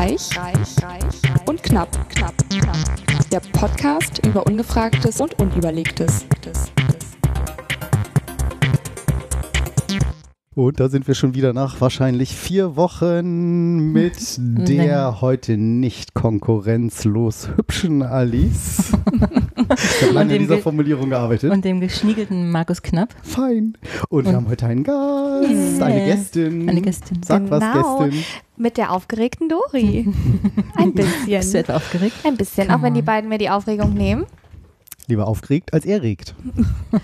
[0.00, 0.30] Reich,
[1.46, 2.78] und knapp, knapp, knapp.
[3.30, 6.24] Der Podcast über Ungefragtes und Unüberlegtes.
[10.54, 17.50] Und da sind wir schon wieder nach wahrscheinlich vier Wochen mit der heute nicht konkurrenzlos
[17.54, 18.92] hübschen Alice.
[19.72, 21.50] Ich habe lange an dieser Formulierung gearbeitet.
[21.52, 23.14] Und dem geschniegelten Markus Knapp.
[23.22, 23.74] Fein.
[24.08, 26.68] Und, wir haben heute einen Gast, eine Gästin.
[26.68, 27.22] Eine Gästin.
[27.22, 27.98] Sag was, Genau.
[28.04, 28.24] Gästin.
[28.56, 30.06] Mit der aufgeregten Dori.
[30.76, 31.60] Ein Bist du bisschen.
[31.60, 32.14] etwa aufgeregt?
[32.24, 34.26] Ein bisschen, auch wenn die beiden mir die Aufregung nehmen.
[35.10, 36.34] Lieber aufgeregt als erregt.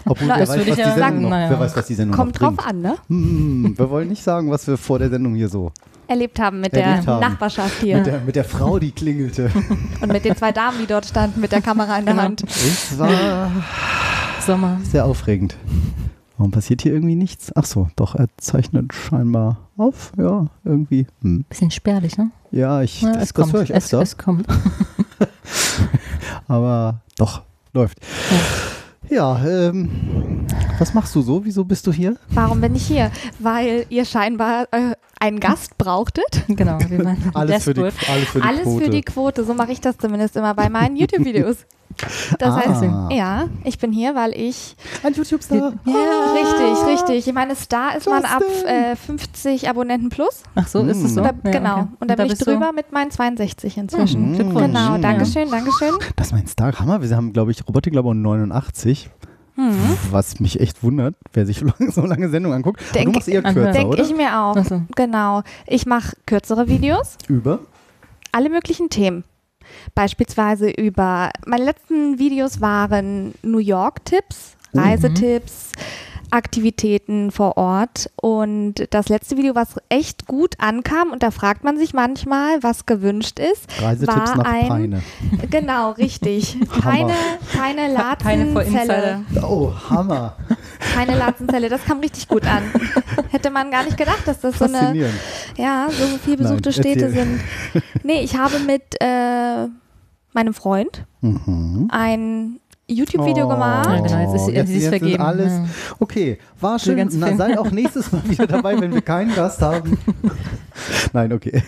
[0.07, 1.51] Obwohl, Na, wer das weiß, würde was ich die ja Sendung sagen, noch, naja.
[1.51, 2.69] wer weiß, was die Sendung Kommt drauf bringt.
[2.69, 2.97] an, ne?
[3.09, 5.73] Hm, wir wollen nicht sagen, was wir vor der Sendung hier so
[6.09, 7.21] Erlebt haben mit Erlebt der haben.
[7.21, 7.97] Nachbarschaft hier.
[7.99, 9.51] mit, der, mit der Frau, die klingelte.
[10.01, 12.25] Und mit den zwei Damen, die dort standen, mit der Kamera in der Genau.
[12.25, 12.45] Hand.
[12.45, 13.51] Es war
[14.47, 14.79] Sommer.
[14.85, 15.57] sehr aufregend.
[16.39, 17.51] Warum passiert hier irgendwie nichts?
[17.57, 20.13] Ach so, doch, er zeichnet scheinbar auf.
[20.17, 21.09] Ja, irgendwie.
[21.23, 21.45] Hm.
[21.49, 22.31] Bisschen spärlich, ne?
[22.53, 23.53] Ja, ich, Ja, das, es das kommt.
[23.55, 24.03] höre ich es, öfter.
[24.03, 24.47] es kommt.
[26.49, 27.43] aber doch,
[27.77, 27.99] läuft.
[29.09, 30.45] Ja, ähm,
[30.81, 31.45] was machst du so?
[31.45, 32.17] Wieso bist du hier?
[32.31, 33.13] Warum bin ich hier?
[33.39, 36.45] Weil ihr scheinbar äh, einen Gast brauchtet.
[36.49, 36.79] Genau.
[36.89, 37.95] Wir waren Alles für die, alles
[38.33, 38.85] für die Alles Quote.
[38.85, 39.45] für die Quote.
[39.45, 41.59] So mache ich das zumindest immer bei meinen YouTube-Videos.
[42.39, 42.57] Das Ah.
[42.57, 45.73] heißt, ja, ich bin hier, weil ich Ein YouTube-Star.
[45.87, 47.27] Richtig, richtig.
[47.29, 50.43] Ich meine, Star ist man ab äh, 50 Abonnenten plus.
[50.55, 51.21] Ach so, ist es so?
[51.23, 51.75] Da, Ja, genau.
[51.81, 51.87] okay.
[52.01, 54.33] Und da bin ich drüber mit meinen 62 inzwischen.
[54.33, 54.55] Mhm.
[54.55, 55.03] Genau, Mhm.
[55.03, 55.93] Dankeschön, Dankeschön.
[56.17, 56.79] Das ist mein Star.
[56.79, 57.01] Hammer.
[57.03, 59.09] Wir haben, glaube ich, Robotik-Labor 89.
[59.57, 59.97] Mhm.
[60.11, 61.59] Was mich echt wundert, wer sich
[61.91, 62.81] so lange, so Sendung anguckt.
[62.83, 64.03] Aber Denk- du machst eher kürzer, Denke oder?
[64.03, 64.57] ich mir auch.
[64.65, 64.83] So.
[64.95, 65.43] Genau.
[65.67, 67.61] Ich mache kürzere Videos, Über?
[68.33, 69.25] alle möglichen Themen.
[69.95, 75.15] Beispielsweise über, meine letzten Videos waren New York-Tipps, Mhm.
[76.37, 78.11] Aktivitäten vor Ort.
[78.17, 82.87] Und das letzte Video, was echt gut ankam, und da fragt man sich manchmal, was
[82.87, 85.03] gewünscht ist, Reisetipps war nach ein, Peine.
[85.51, 86.59] Genau, richtig.
[86.83, 87.13] Keine,
[87.53, 89.25] keine Latzenzelle.
[89.43, 90.37] Oh, Hammer.
[90.95, 91.69] Keine Latzenzelle.
[91.69, 92.63] Das kam richtig gut an.
[93.31, 95.11] Hätte man gar nicht gedacht, dass das so eine,
[95.57, 97.25] ja, so viel besuchte Nein, Städte erzähl.
[97.27, 97.41] sind.
[98.03, 99.67] Nee, ich habe mit äh,
[100.33, 101.89] meinem Freund Mhm.
[101.91, 103.49] ein YouTube-Video Oh.
[103.49, 103.87] gemacht.
[103.89, 105.23] Ja, genau, jetzt ist sie- Jetzt- sie ist vergeben.
[105.23, 105.53] Alles.
[105.53, 105.65] Ja.
[105.99, 106.97] Okay, war schön.
[106.97, 107.39] ganz Na, Film.
[107.39, 109.99] sei auch nächstes Mal wieder dabei, wenn wir keinen Gast haben.
[111.13, 111.63] Nein, okay.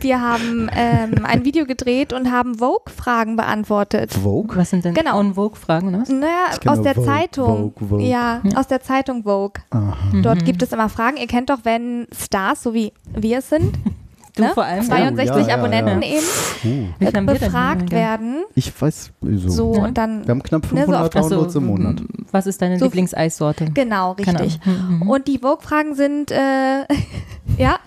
[0.00, 4.12] Wir haben ähm, ein Video gedreht und haben Vogue-Fragen beantwortet.
[4.14, 4.56] Vogue?
[4.56, 5.18] Was sind denn Genau.
[5.18, 6.08] On Vogue Fragen, oder was?
[6.08, 7.72] Naja, aus der Vogue, Zeitung.
[7.74, 8.06] Vogue, Vogue.
[8.06, 9.62] Ja, aus der Zeitung Vogue.
[9.70, 9.94] Aha.
[10.22, 10.44] Dort Mhm.
[10.44, 11.16] gibt es immer Fragen.
[11.18, 13.74] Ihr kennt doch, wenn Stars, so wie wir es sind,
[14.36, 14.50] Du ne?
[14.52, 14.82] vor allem.
[14.84, 16.08] 62 Oh, ja, ja, Abonnenten ja.
[16.08, 17.96] eben, Uh, befragt Ja.
[17.98, 18.44] werden.
[18.56, 19.48] ich weiß, so.
[19.48, 19.84] So, Ja.
[19.84, 22.02] und dann Wir haben knapp Ne, so 500 Downloads im Monat.
[22.32, 23.66] Was ist deine So- Lieblingseissorte?
[23.72, 24.58] Genau, richtig.
[24.64, 25.02] Mhm.
[25.08, 26.36] Und die Vogue-Fragen sind, äh,
[27.58, 27.78] ja,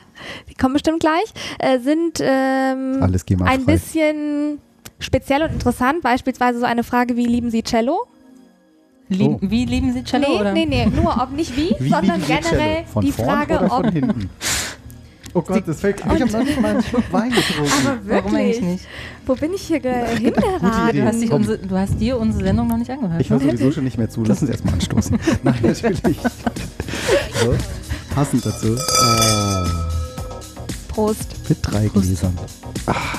[0.49, 3.03] die kommen bestimmt gleich, äh, sind ähm,
[3.43, 4.59] ein bisschen
[4.99, 6.01] speziell und interessant.
[6.01, 8.07] Beispielsweise so eine Frage wie, lieben Sie Cello?
[9.09, 9.39] Lieb, Oh.
[9.41, 10.27] Wie lieben Sie Cello?
[10.29, 10.51] nee, oder?
[10.53, 13.85] nee, nee, nur ob nicht wie, Wie sondern generell die Frage, ob...
[15.37, 15.99] Oh Gott, das fällt.
[15.99, 17.71] Ich habe noch nicht mal einen Schluck Wein getrunken.
[17.87, 18.85] Aber Warum eigentlich wirklich, nicht?
[19.25, 20.23] wo bin ich hier ge- Idee.
[20.31, 20.97] hingeraten?
[20.97, 21.41] Du hast, dich Komm.
[21.41, 23.21] unsere, du hast dir unsere Sendung noch nicht angehört.
[23.21, 24.23] Ich höre sowieso schon nicht mehr zu.
[24.23, 25.19] Lass uns erstmal anstoßen.
[25.43, 26.17] Nein, natürlich.
[27.43, 27.55] So,
[28.15, 28.75] passend dazu.
[28.75, 29.63] Oh,
[30.97, 31.35] Prost.
[31.47, 32.35] mit drei Gläsern.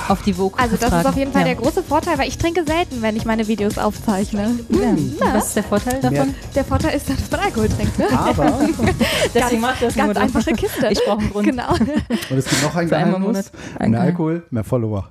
[0.09, 0.59] auf die Vogue.
[0.59, 1.53] Also das ist auf jeden Fall ja.
[1.53, 4.59] der große Vorteil, weil ich trinke selten, wenn ich meine Videos aufzeichne.
[4.69, 5.33] Ja.
[5.33, 6.35] Was ist der Vorteil davon?
[6.55, 7.97] Der Vorteil ist, dass man Alkohol trinkt.
[7.97, 8.05] Ne?
[8.11, 8.59] Aber,
[9.33, 10.87] Deswegen macht das Ganz nur einfache Kiste.
[10.89, 11.45] Ich brauche einen Grund.
[11.47, 11.71] Genau.
[11.73, 13.51] und es gibt noch ein Geheimnis.
[13.79, 15.07] Ein Mehr Alkohol, mehr Follower.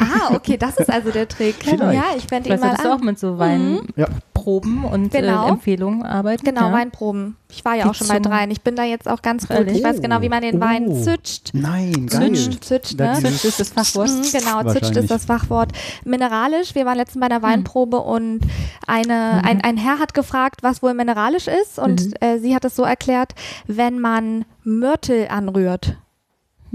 [0.00, 1.56] Ah, okay, das ist also der Trick.
[1.60, 1.80] Vielleicht.
[1.94, 3.00] Ja, ich wende ihn Vielleicht mal solltest du auch an.
[3.00, 3.06] Mhm.
[3.06, 4.88] mit so Weinproben Ja.
[4.90, 5.46] und Genau.
[5.46, 6.44] äh, Empfehlungen arbeiten.
[6.44, 6.72] Genau, ja.
[6.72, 7.36] Weinproben.
[7.50, 8.50] Ich war ja Die auch schon bei dreien.
[8.50, 9.56] Ich bin da jetzt auch ganz gut.
[9.56, 9.78] Ehrlich?
[9.78, 11.02] Ich weiß genau, wie man den Wein Oh.
[11.02, 11.50] zütscht.
[11.52, 12.34] Nein, geil.
[12.34, 13.20] Zütscht, zütscht, Da ne?
[13.20, 14.08] Zücht ist das Fachwort.
[14.08, 14.30] Mhm, genau,
[14.62, 14.96] zütscht Wahrscheinlich.
[15.04, 15.72] ist das Fachwort.
[16.04, 18.40] Mineralisch, wir waren letztens bei einer Weinprobe und
[18.86, 22.12] eine, ein, ein Herr hat gefragt, was wohl mineralisch ist und Mhm.
[22.20, 23.34] äh, sie hat es so erklärt,
[23.66, 25.96] wenn man Mörtel anrührt.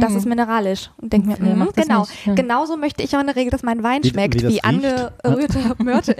[0.01, 0.17] Das Mhm.
[0.17, 0.91] ist mineralisch.
[1.01, 2.01] Und denke mir, Wer mhm, macht das genau.
[2.01, 2.25] nicht?
[2.25, 2.33] Ja.
[2.33, 5.75] Genauso möchte ich auch in der Regel, dass mein Wein Wie- schmeckt, wie wie, angerührter
[5.83, 6.15] Mörtel.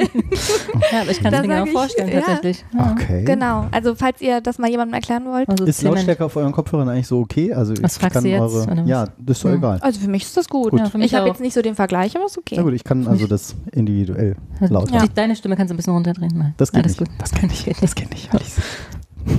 [0.92, 2.22] Ja, aber ich kann Da es mir genau ich, vorstellen, ja.
[2.22, 2.64] tatsächlich.
[2.78, 2.92] Ja.
[2.92, 3.24] Okay.
[3.24, 3.68] genau.
[3.72, 5.50] Also falls ihr das mal jemandem erklären wollt.
[5.50, 5.96] Also Ist Zement.
[5.98, 7.54] Lautstärke auf euren Kopfhörern eigentlich so okay?
[7.54, 8.84] Also Was ich kann du jetzt, eure.
[8.86, 9.56] Ja, das ist doch Ja.
[9.58, 9.78] egal.
[9.82, 10.72] Also für mich ist das gut.
[10.72, 10.80] Gut.
[10.80, 12.56] Ja, ich habe jetzt nicht so den Vergleich, aber ist okay.
[12.58, 15.00] Na gut, ich kann also das individuell Also, lauter.
[15.00, 16.32] die- Deine Stimme kannst du ein bisschen runterdrehen.
[16.36, 16.54] Nein.
[16.58, 17.10] Das geht Alles nicht.
[17.12, 17.20] gut.
[17.22, 18.30] Das kann ich, das kenne ich.
[18.32, 18.62] Alice.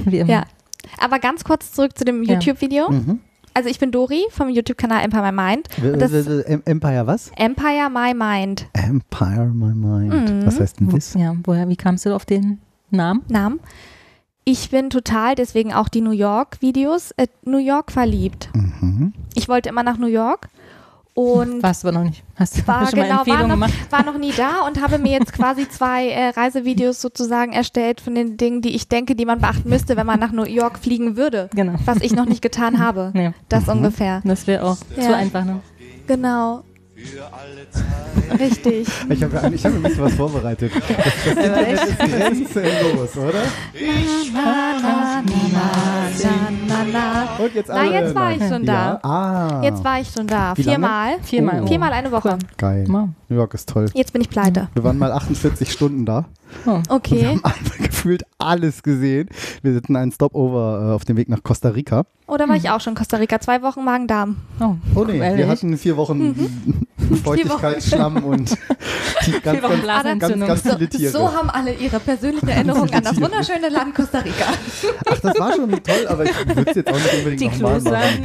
[0.04, 0.30] Wie immer.
[0.30, 0.44] Ja.
[0.98, 2.34] Aber ganz kurz zurück zu dem Ja.
[2.34, 2.90] YouTube-Video.
[2.90, 3.20] Mhm.
[3.54, 5.68] Also ich bin Dori vom YouTube-Kanal Empire My Mind.
[6.66, 7.30] Empire was?
[7.36, 8.66] Empire My Mind.
[8.72, 10.30] Empire My Mind.
[10.30, 10.46] Mhm.
[10.46, 11.14] Was heißt denn das?
[11.14, 12.60] ja, woher, wie kamst du auf den
[12.90, 13.22] Namen?
[13.28, 13.60] Namen.
[14.44, 18.50] Ich bin total, deswegen auch die New York-Videos, äh, New York verliebt.
[18.54, 19.12] Mhm.
[19.34, 20.48] Ich wollte immer nach New York
[21.14, 22.22] Und Warst du aber noch nicht.
[22.36, 23.72] Hast du war, schon mal genau, war, noch, gemacht?
[23.90, 28.14] war noch nie da und habe mir jetzt quasi zwei äh, Reisevideos sozusagen erstellt von
[28.14, 31.16] den Dingen, die ich denke, die man beachten müsste, wenn man nach New York fliegen
[31.18, 31.50] würde.
[31.54, 31.74] Genau.
[31.84, 33.10] Was ich noch nicht getan habe.
[33.14, 34.22] Nee, Das ungefähr.
[34.24, 35.02] das wäre auch Ja.
[35.02, 35.44] zu einfach.
[35.44, 35.60] Ne?
[36.06, 36.64] Genau.
[38.38, 38.88] Richtig.
[39.08, 40.72] Ich habe ich hab ein bisschen was vorbereitet.
[40.74, 43.42] Das, das Internet ist grenzenlos, oder?
[44.32, 45.22] Na, na,
[46.68, 47.44] na, na.
[47.44, 47.92] Und jetzt Na, alle.
[47.92, 48.72] jetzt war ich schon da.
[48.72, 49.00] Ja.
[49.02, 49.60] Ah.
[49.62, 50.52] Jetzt war ich schon da.
[50.56, 50.62] Wie?
[50.62, 51.18] Viermal.
[51.22, 51.62] Viermal.
[51.62, 51.66] Oh.
[51.66, 52.38] Viermal eine Woche.
[52.56, 52.84] Geil.
[52.88, 53.86] New York ist toll.
[53.94, 54.68] Jetzt bin ich pleite.
[54.74, 56.26] Wir waren mal 48 Stunden da.
[56.66, 56.70] Oh.
[56.70, 57.26] Wir Okay.
[57.26, 59.28] haben einfach gefühlt alles gesehen.
[59.62, 62.04] Wir hatten einen Stopover äh, auf dem Weg nach Costa Rica.
[62.26, 63.40] Oder war ich auch schon in Costa Rica?
[63.40, 64.36] Zwei Wochen Magen-Darm.
[64.60, 65.38] Oh, Oh nee, Ehrlich?
[65.38, 66.34] wir hatten vier Wochen
[67.24, 68.50] Feuchtigkeit, Schlamm und
[69.26, 71.36] die ganz, Vier Wochen ganz, ganz, ganz viele Tiere.
[71.36, 74.46] haben alle ihre persönlichen Erinnerungen an das wunderschöne Land Costa Rica.
[75.10, 77.80] Ach, das war schon toll, aber ich würde es jetzt auch nicht unbedingt die nochmal
[77.82, 78.22] machen.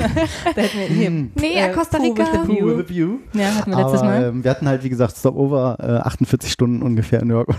[0.55, 1.09] da hätten wir hier.
[1.09, 1.29] Nee,
[1.59, 2.23] Äh, Costa Pool Rica.
[2.23, 2.77] with the view.
[2.77, 3.09] with a view.
[3.33, 4.23] Ja, hatten wir letztes Aber Mal.
[4.25, 7.49] ähm, wir hatten halt, wie gesagt, Stopover, äh, 48 Stunden ungefähr in New York.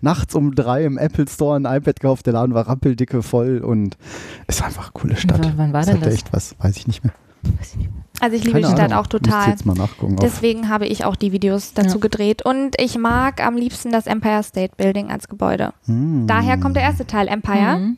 [0.00, 3.96] Nachts um drei im Apple Store ein iPad gekauft, der Laden war rappeldicke voll und
[4.46, 5.42] es war einfach eine coole Stadt.
[5.44, 6.14] W- wann war Es denn hatte das?
[6.14, 7.12] echt was, weiß ich nicht mehr.
[7.58, 7.90] Weiß ich nicht.
[8.20, 9.04] Also ich liebe Keine die Stadt Ahnung.
[9.04, 9.48] auch total.
[9.50, 10.14] jetzt mal nachgucken.
[10.14, 10.20] Auf.
[10.20, 12.00] Deswegen habe ich auch die Videos dazu Ja.
[12.00, 12.42] gedreht.
[12.44, 15.72] Und ich mag am liebsten das Empire State Building als Gebäude.
[15.86, 16.26] Hm.
[16.26, 17.94] Daher kommt der erste Teil, Empire.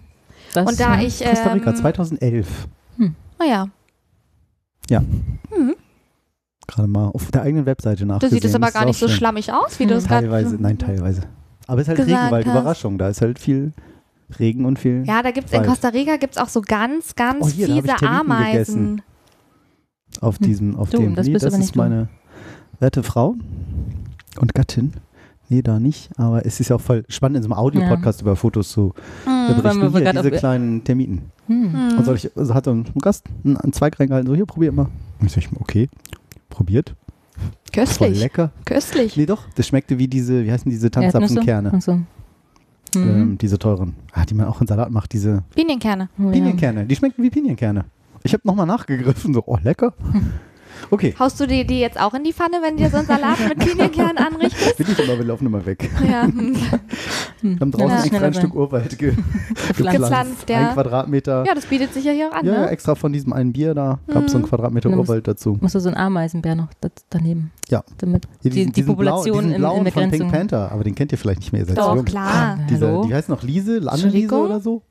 [0.55, 1.03] Das, Und da ja.
[1.07, 1.23] ich.
[1.23, 2.67] Costa Rica Ähm, 2011.
[3.39, 3.67] naja,
[6.67, 8.41] Gerade mal auf der eigenen Webseite da nachgesehen.
[8.41, 9.17] sieht es aber Das gar nicht so schön.
[9.17, 9.99] schlammig aus, wie du Hm.
[9.99, 10.27] es gerade.
[10.27, 11.23] Teilweise, nein, teilweise.
[11.67, 12.53] Aber es ist halt Regenwald, hast.
[12.53, 12.99] Überraschung.
[12.99, 13.73] Da ist halt viel
[14.39, 15.05] Regen und viel.
[15.07, 15.63] Ja, da gibt es in.
[15.65, 18.53] Costa Rica gibt's auch so ganz, ganz Oh, hier, fiese Ameisen.
[18.53, 19.03] gegessen.
[20.21, 21.15] auf diesem, auf Du, dem.
[21.15, 21.79] das nee, bist das ist nicht du.
[21.79, 22.09] meine
[22.81, 23.35] werte Frau
[24.41, 24.93] und Gattin.
[25.49, 26.11] Nee, da nicht.
[26.19, 28.95] Aber es ist ja auch voll spannend, in so einem Audio-Podcast über Fotos zu
[29.27, 29.63] Mhm.
[29.63, 29.93] Berichten.
[29.97, 31.31] Hier, diese kleinen Termiten.
[31.47, 31.71] Hm.
[31.73, 31.99] Mhm.
[31.99, 34.89] Und soll ich, also hat ein Gast einen, einen Zweig reingehalten, so hier, probier mal.
[35.21, 35.89] Und ich okay,
[36.51, 36.95] probiert.
[37.37, 38.19] Voll Köstlich.
[38.21, 38.51] lecker.
[38.65, 39.17] Köstlich.
[39.17, 41.71] Nee, doch, das schmeckte wie diese, wie heißen diese Erdnüsse Tanzapfenkerne?
[41.73, 41.95] und so.
[41.95, 42.05] Mhm.
[42.95, 43.95] Ähm, diese teuren.
[44.13, 46.09] Ah, die man auch in Salat macht, diese Pinienkerne.
[46.19, 46.31] Oh, ja.
[46.31, 46.87] Pinienkerne.
[46.87, 47.85] Die schmecken wie Pinienkerne.
[48.23, 49.93] Ich habe nochmal nachgegriffen, so, oh, lecker.
[50.91, 53.39] Okay, Haust du dir die jetzt auch in die Pfanne, wenn dir so einen Salat
[53.49, 54.79] mit Pinienkernen anrichtest?
[54.79, 55.89] will ich immer, wir laufen immer weg.
[56.07, 56.29] Ja.
[57.41, 57.55] hm.
[57.55, 58.05] Wir haben draußen Ja.
[58.05, 58.35] extra ein.
[58.35, 59.15] Stück Urwald ge
[59.69, 59.99] Gepflanzt.
[60.01, 60.69] Gepflanzt, ja.
[60.69, 61.45] Ein Quadratmeter.
[61.47, 62.69] ja, das bietet sich ja hier auch an, Ja, ne?
[62.71, 64.49] extra von diesem einen Bier, da gab es so einen Mhm.
[64.49, 65.59] Quadratmeter muss- Urwald dazu.
[65.61, 67.51] Musst du so einen Ameisenbär noch da- daneben.
[67.69, 67.83] Ja.
[67.99, 70.33] Damit Hier die, die Population blau, diesen in, von Pink.
[70.33, 72.05] Panther, aber den kennt ihr vielleicht nicht mehr, ihr seid zu Doch, jung.
[72.05, 72.59] klar.
[72.71, 74.41] Diese, die heißt noch Liese, Anneliese Entschuldigung?
[74.45, 74.83] oder so.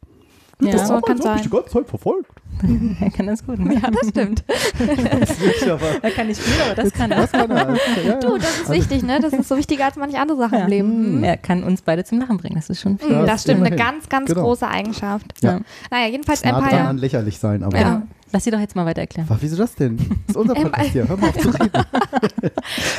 [0.62, 0.72] Ja.
[0.72, 1.42] Das so kann hab ich sein.
[1.44, 2.32] die ganze Zeit verfolgt.
[3.02, 3.60] Er kann das gut.
[3.60, 4.44] Ja, das stimmt.
[5.20, 7.22] Das ist aber, Er kann nicht viel, aber das kann er.
[7.22, 7.76] das kann er.
[8.06, 9.20] Ja, Du, das ist wichtig, ne?
[9.22, 10.64] Das ist so wichtiger als manche andere Sachen Ja.
[10.64, 11.18] im Leben.
[11.18, 11.24] Mhm.
[11.26, 12.56] Er kann uns beide zum Lachen bringen.
[12.56, 13.10] Das ist schon viel.
[13.10, 13.86] Das Das stimmt, eine immerhin.
[13.96, 14.44] ganz, ganz Genau.
[14.44, 15.26] große Eigenschaft.
[15.42, 15.60] Ja.
[15.92, 16.82] Naja, jedenfalls nah dran Empire.
[16.88, 17.78] an lächerlich sein, aber.
[17.78, 18.04] Ja.
[18.32, 19.28] Lass sie doch jetzt mal weiter erklären.
[19.32, 19.98] Ach, wieso das denn?
[19.98, 21.08] Das ist unser Podcast hier.
[21.08, 21.72] Hör mal auf zu reden.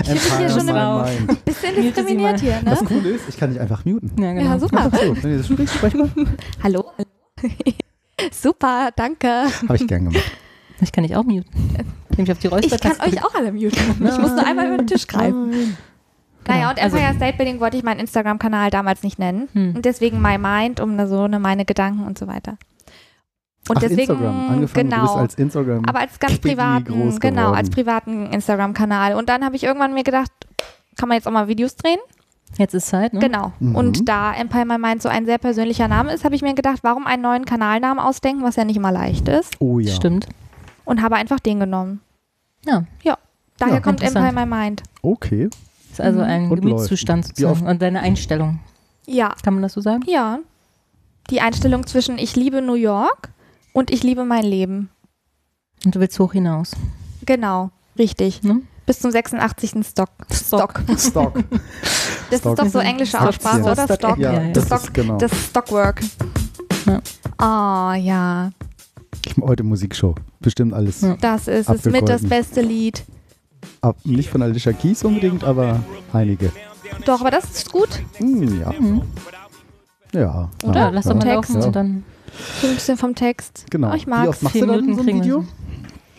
[0.01, 1.45] Ich bin hier schon mind.
[1.45, 2.89] Bisschen diskriminiert hier, Das ne?
[2.89, 4.11] Coole ist, ich kann dich einfach muten.
[4.23, 4.51] Ja, genau.
[4.51, 4.85] Ja, super.
[4.85, 5.17] Einfach so.
[5.23, 6.11] Wenn ihr das spricht, sprech mal.
[6.63, 6.85] Hallo?
[8.33, 9.29] Super, danke.
[9.69, 10.31] Habe ich gern gemacht.
[10.81, 11.45] Ich kann dich auch muten.
[12.17, 13.71] Nämlich auf die Ich kann euch auch alle muten.
[13.73, 15.51] Ich muss nur einmal über den Tisch greifen.
[15.51, 15.77] Nein.
[16.49, 19.49] Naja, und Also- Empire State Building wollte ich meinen Instagram-Kanal damals nicht nennen.
[19.53, 19.77] Hm.
[19.77, 22.57] Und deswegen My Mind, um so ne, meine Gedanken und so weiter.
[23.69, 24.51] Und Ach, deswegen, Instagram.
[24.51, 25.15] Angefangen, genau.
[25.17, 25.85] als Instagram.
[25.87, 29.15] aber als ganz privaten, genau, als privaten Instagram-Kanal.
[29.15, 30.31] Und dann habe ich irgendwann mir gedacht,
[30.97, 31.99] kann man jetzt auch mal Videos drehen?
[32.59, 33.21] Jetzt ist Zeit, ne?
[33.21, 33.53] Genau.
[33.61, 33.75] Mhm.
[33.75, 36.79] Und da Empire My Mind so ein sehr persönlicher Name ist, habe ich mir gedacht,
[36.83, 39.55] warum einen neuen Kanalnamen ausdenken, was ja nicht immer leicht ist.
[39.59, 39.93] oh ja.
[39.95, 40.27] Stimmt.
[40.85, 42.01] Und habe einfach den genommen.
[42.65, 42.85] Ja.
[43.59, 44.33] Daher Ja, kommt Empire.
[44.33, 44.83] My Mind.
[45.03, 45.49] Okay.
[45.91, 47.67] Ist also ein Und Gemütszustand sozusagen.
[47.67, 48.61] und deine Einstellung.
[49.07, 50.03] Ja, Kann man das so sagen?
[50.07, 50.39] ja.
[51.31, 53.31] Die Einstellung zwischen ich liebe New York
[53.73, 54.91] und ich liebe mein Leben.
[55.85, 56.73] Und du willst hoch hinaus.
[57.25, 58.45] Genau, richtig.
[58.45, 58.61] Ne?
[58.87, 59.73] Bis zum 86.
[59.85, 60.11] Stock.
[60.33, 60.83] Stock.
[60.97, 61.35] Stock.
[62.31, 62.53] Das Stock.
[62.59, 63.75] ist doch so englische Aussprache, oder?
[63.85, 64.19] Stock- Stock.
[64.19, 65.17] Ja, das Stock- ist genau.
[65.19, 66.01] Das Stockwork.
[66.87, 67.01] Ja.
[67.39, 68.51] Ah, ja.
[69.27, 70.15] Ich mache heute Musikshow.
[70.41, 71.01] Bestimmt alles.
[71.03, 71.17] Ja.
[71.21, 73.05] Das ist es mit das beste Lied.
[73.81, 75.81] Ab, nicht von Alicia Keys unbedingt, aber
[76.13, 76.53] einige.
[77.05, 77.89] Doch, aber das ist gut.
[78.19, 78.73] Hm, ja.
[78.79, 79.03] Mhm.
[80.13, 80.51] Ja.
[80.65, 80.75] Oder?
[80.81, 81.51] Ja, Lass doch mal Text.
[81.55, 82.05] laufen und dann
[82.61, 83.67] So ein bisschen vom Text.
[83.71, 83.91] Genau.
[83.91, 84.29] Oh, ich Wie mag's.
[84.29, 85.45] oft machst du dann so ein Video?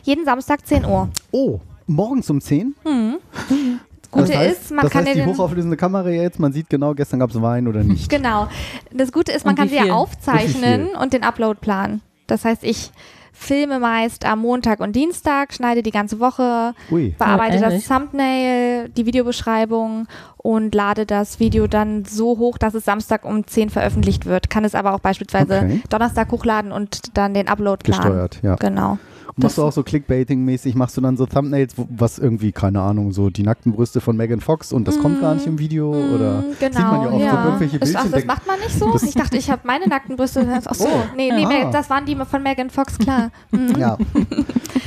[0.03, 1.09] Jeden Samstag 10 Uhr.
[1.31, 2.75] Oh, morgens um 10?
[2.83, 3.17] Hm.
[4.17, 6.69] Das Gute das heißt, ist, man das kann heißt, die hochauflösende Kamera jetzt, man sieht
[6.69, 8.09] genau, gestern gab es Wein oder nicht.
[8.17, 8.47] Genau.
[8.93, 12.01] Das Gute ist, man Und kann sie ja aufzeichnen Und den Upload planen.
[12.25, 12.91] Das heißt, ich
[13.31, 17.15] filme meist am Montag und Dienstag, schneide die ganze Woche, Ui.
[17.19, 17.87] bearbeite das ehrlich?
[17.87, 20.07] Thumbnail, die Videobeschreibung
[20.37, 24.49] und lade das Video dann so hoch, dass es Samstag um 10 veröffentlicht wird.
[24.49, 25.81] Kann es aber auch beispielsweise Okay.
[25.89, 28.01] Donnerstag hochladen und dann den Upload planen.
[28.01, 28.55] Gesteuert, ja.
[28.55, 28.97] Genau.
[29.39, 33.29] Machst du auch so Clickbaiting-mäßig, machst du dann so Thumbnails, was irgendwie, keine Ahnung, so
[33.29, 36.51] die nackten Brüste von Megan Fox und das kommt gar nicht im Video oder Mm,
[36.59, 37.97] sieht man ja oft so irgendwelche Bildchen.
[38.03, 38.91] Ach, das macht man nicht so?
[38.91, 40.47] Das- Ich dachte, ich habe meine nackten Brüste.
[40.65, 41.03] Ach so, Oh.
[41.15, 41.69] nee, nee, Ah.
[41.71, 43.29] Das waren die von Megan Fox, klar.
[43.51, 43.75] Mhm.
[43.77, 43.97] ja.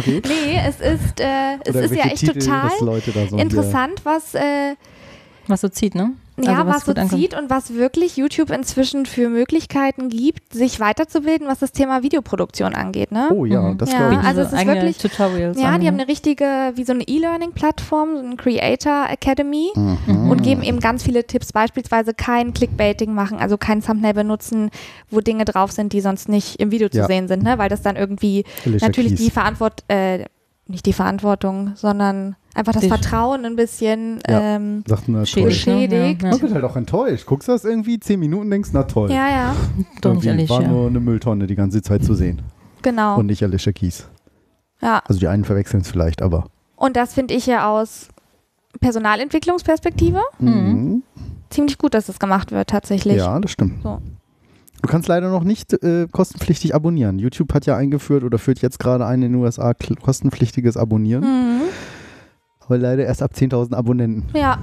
[0.00, 0.20] Okay.
[0.26, 3.36] Nee, es ist, äh, es Oder ist ja echt Titel, total dass Leute da so
[3.36, 4.74] interessant, was, äh,
[5.46, 6.12] Was so zieht, ne?
[6.44, 7.20] Ja, Also was, so gut ankommt.
[7.20, 12.74] zieht und was wirklich YouTube inzwischen für Möglichkeiten gibt, sich weiterzubilden, was das Thema Videoproduktion
[12.74, 13.12] angeht.
[13.12, 13.28] Ne?
[13.32, 13.78] Oh ja, Mhm.
[13.78, 14.20] das Ja, glaube ich.
[14.20, 15.60] also es ist wirklich- Tutorials.
[15.60, 20.30] Ja, die haben eine richtige, wie so eine E-Learning-Plattform, so eine Creator Academy Mhm.
[20.30, 24.70] und geben eben ganz viele Tipps, beispielsweise kein Clickbaiting machen, also kein Thumbnail benutzen,
[25.10, 27.06] wo Dinge drauf sind, die sonst nicht im Video zu Ja.
[27.06, 27.58] sehen sind, ne?
[27.58, 29.24] weil das dann irgendwie Alicia natürlich Keys.
[29.24, 30.24] die Verantwortung, äh,
[30.66, 34.56] nicht die Verantwortung, sondern einfach das Die- Vertrauen ein bisschen Ja.
[34.56, 36.22] ähm, beschädigt.
[36.22, 37.26] Ja, Man wird halt auch enttäuscht.
[37.26, 39.10] Guckst du das irgendwie zehn Minuten, denkst, na toll.
[39.10, 39.56] ja, ja,
[40.00, 40.72] Doch nicht Irgendwie war Alicia.
[40.72, 42.42] nur eine Mülltonne die ganze Zeit zu sehen.
[42.82, 43.18] genau.
[43.18, 44.08] Und nicht Alicia Keys.
[44.82, 45.02] ja.
[45.06, 46.46] Also die einen verwechseln es vielleicht, aber.
[46.76, 48.08] Und das finde ich ja aus
[48.80, 51.02] Personalentwicklungsperspektive Mhm.
[51.50, 53.16] ziemlich gut, dass das gemacht wird tatsächlich.
[53.16, 53.82] Ja, das stimmt.
[53.82, 54.00] So.
[54.82, 57.18] Du kannst leider noch nicht äh, kostenpflichtig abonnieren.
[57.18, 61.60] YouTube hat ja eingeführt oder führt jetzt gerade ein in den USA kostenpflichtiges Abonnieren, Mhm.
[62.70, 64.24] Aber leider erst ab 10.000 Abonnenten.
[64.34, 64.58] Ja,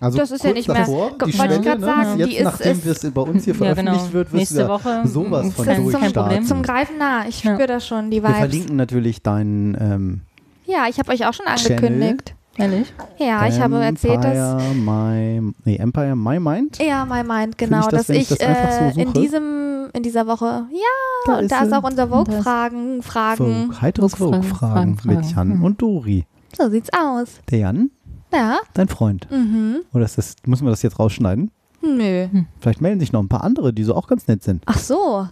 [0.00, 1.78] Also Das ist ja nicht mehr- davor, die wollte ich ne?
[1.80, 4.12] sagen, jetzt die ist- nachdem ist- das bei uns hier Ja, veröffentlicht genau.
[4.14, 6.44] wird, wirst Nächste du ja Woche sowas von das ist zum, durchstarten.
[6.46, 7.24] zum Greifen nah.
[7.28, 7.52] Ich Ja.
[7.54, 8.38] spüre da schon die Wir Vibes.
[8.38, 10.20] verlinken natürlich deinen ähm,
[10.66, 12.34] Ja, ich habe euch auch schon angekündigt.
[12.58, 12.92] Ehrlich?
[13.18, 16.78] Ja, ich habe erzählt, dass Empire My, nee, Empire My Mind.
[16.82, 19.88] Ja, my mind, genau, ich das, dass ich ich, das einfach so äh, in diesem
[19.94, 23.36] in dieser Woche, ja, Da und ist da ist auch unser ist- Vogue-Fragen, Fragen.
[23.66, 25.48] Vogue, heiteres Vogue-Fragen, Vogue-Fragen Fragen, mit Fragen.
[25.50, 25.64] Jan Hm.
[25.64, 26.24] und Dori.
[26.56, 27.40] So sieht's aus.
[27.50, 27.90] Der Jan,
[28.32, 29.26] Ja, dein Freund.
[29.30, 29.76] mhm.
[29.92, 31.50] Oder ist das, müssen wir das jetzt rausschneiden?
[31.84, 32.28] Nö.
[32.60, 34.62] Vielleicht melden sich noch ein paar andere, die so auch ganz nett sind.
[34.66, 35.26] Ach so.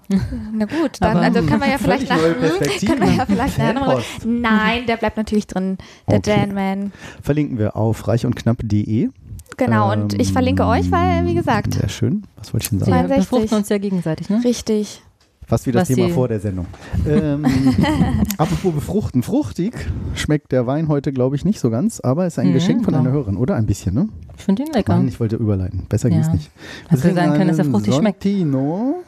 [0.52, 2.88] Na gut, dann Aber- also können wir ja vielleicht nach, Perspektiven.
[2.98, 4.26] können wir ja vielleicht Fanpost.
[4.26, 6.40] Nein, der bleibt natürlich drin, der Okay.
[6.40, 6.92] Dan Man.
[7.22, 9.10] Verlinken wir auf reichundknapp.de.
[9.56, 12.24] Genau, und ich verlinke euch, weil, wie gesagt, Sehr schön.
[12.36, 13.08] Was wollte ich denn Wir sagen?
[13.08, 13.30] 62.
[13.30, 14.40] befruchten uns ja gegenseitig, ne?
[14.42, 15.02] richtig.
[15.50, 16.66] Fast wie das Thema vor der Sendung.
[17.06, 17.44] Ähm,
[18.38, 19.22] apropos befruchten.
[19.22, 19.74] Fruchtig
[20.14, 22.94] schmeckt der Wein heute, glaube ich, nicht so ganz, aber ist ein Mhm, Geschenk von
[22.94, 23.00] ja.
[23.00, 23.56] einer Hörerin, oder?
[23.56, 24.08] Ein bisschen, ne?
[24.38, 24.94] Ich finde ihn lecker.
[24.96, 25.84] Mann, ich wollte überleiten.
[25.88, 26.32] Besser ging es Ja.
[26.34, 26.50] nicht.
[26.88, 28.22] Hättest du sagen können, dass er fruchtig schmeckt.
[28.22, 29.02] Sontino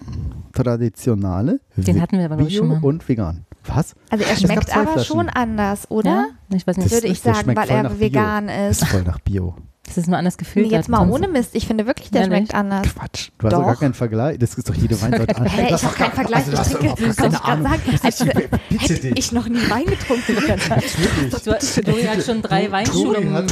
[0.52, 1.61] Traditionale.
[1.76, 2.78] Den hatten wir aber, Bio schon mal.
[2.82, 3.44] und vegan.
[3.66, 3.94] Was?
[4.11, 5.04] Also er schmeckt aber Flaschen.
[5.16, 6.11] schon anders, oder?
[6.11, 6.26] Ja?
[6.56, 6.87] Ich weiß nicht.
[6.90, 8.00] Das Würde ich sagen, weil er nach Bio.
[8.00, 8.88] vegan Ist ist.
[8.88, 9.54] voll nach Bio.
[9.94, 10.70] Das ist nur anders Nee, gefüllt.
[10.70, 11.50] jetzt mal ohne Mist.
[11.54, 12.37] Ich finde wirklich, der Ehrlich?
[12.38, 12.82] schmeckt anders.
[12.94, 13.28] Quatsch.
[13.38, 14.38] Du hast doch gar keinen Vergleich.
[14.38, 15.52] Das ist doch jede Weinsorte anders.
[15.52, 16.46] Hä, ich habe keinen Vergleich.
[16.49, 17.72] Also, ich trinke, das keine ich gerade Ahnung.
[17.72, 18.00] sagen.
[18.02, 19.18] Also, hätte dich.
[19.18, 20.34] ich noch nie Wein getrunken.
[20.49, 21.84] Natürlich.
[21.84, 23.44] Dori hat schon drei Weinschulungen,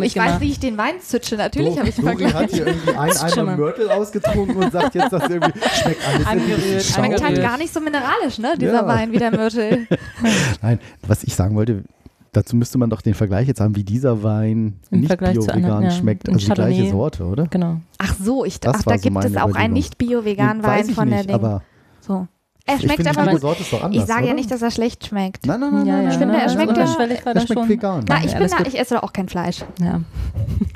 [0.00, 0.16] nicht.
[0.16, 1.36] Ich weiß, wie ich den Wein zütsche.
[1.36, 2.50] Natürlich habe ich einen Dori hat Vergleich.
[2.52, 6.06] hier irgendwie ein ist schon Eimer mal- Mörtel ausgetrunken und sagt jetzt, dass irgendwie schmeckt
[6.06, 8.54] alles Angerührt, Schmeckt halt gar nicht so mineralisch, ne?
[8.58, 8.86] Dieser Ja.
[8.86, 9.86] Wein wie der Myrtel.
[10.62, 11.84] Nein, was ich sagen wollte,
[12.32, 15.40] dazu müsste man doch den Vergleich jetzt haben, wie dieser Wein Im nicht Vergleich zu
[15.40, 15.90] bio-vegan anderen, ja.
[15.90, 16.28] schmeckt.
[16.28, 16.90] Ein Also die gleiche Chardonnay.
[16.90, 17.46] Sorte, oder?
[17.48, 17.80] Genau.
[17.98, 20.66] Ach so, ich, Das ach, war da so gibt es auch einen nicht bio-veganen Nee,
[20.66, 21.34] Wein ich von nicht, der Ding.
[21.34, 21.62] aber
[22.00, 22.26] So.
[22.66, 23.40] Er ich schmeckt finde, aber gut.
[23.40, 24.28] Sorte ist doch anders, Ich sage oder?
[24.28, 25.46] ja nicht, dass er schlecht schmeckt.
[25.46, 26.02] Nein, nein, nein, Ja, nein, ja.
[26.02, 26.82] nein, Ich finde, er schmeckt ja-
[27.24, 28.04] er das schmeckt vegan.
[28.06, 29.64] Na, ich, bin alles da, ich esse doch auch kein Fleisch.
[29.80, 30.02] Ja.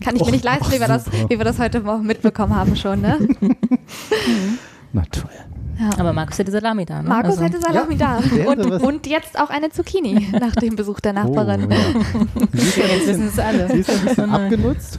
[0.02, 2.56] Kann ich mir nicht leisten, ach, wie wir, das, wie wir das heute Morgen mitbekommen
[2.56, 3.18] haben schon, ne?
[4.94, 5.30] Na toll.
[5.78, 5.90] Ja.
[5.98, 7.02] Aber Markus hätte Salami da.
[7.02, 7.08] Ne?
[7.08, 8.20] Markus also, hätte Salami da.
[8.20, 11.66] der hätte Und, und jetzt auch eine Zucchini nach dem Besuch der Nachbarin.
[11.66, 11.78] Oh, ja.
[12.76, 13.68] Ja Jetzt wissen es alle.
[13.68, 14.98] sie ist ja ein bisschen abgenutzt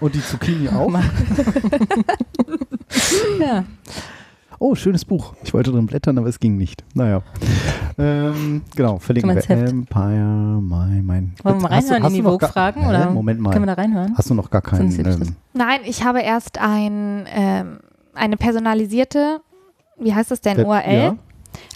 [0.00, 0.92] und die Zucchini auch.
[3.40, 3.64] Ja.
[4.58, 5.34] Oh, schönes Buch.
[5.42, 6.84] Ich wollte drin blättern, aber es ging nicht.
[6.94, 7.22] Naja.
[7.98, 9.50] Ähm, genau, verlinken wir?
[9.50, 11.32] Empire, my, mein.
[11.42, 12.86] Wollen wir mal Hast du- reinhören hast in die Vogue-Fragen?
[12.86, 13.50] Oder Moment mal.
[13.50, 14.14] Können wir da reinhören?
[14.16, 14.92] Hast du noch gar keinen.
[15.04, 17.78] Ähm, Nein, ich habe erst ein, ähm,
[18.14, 19.40] eine personalisierte,
[20.02, 21.16] wie heißt das denn, Pe- URL, ja.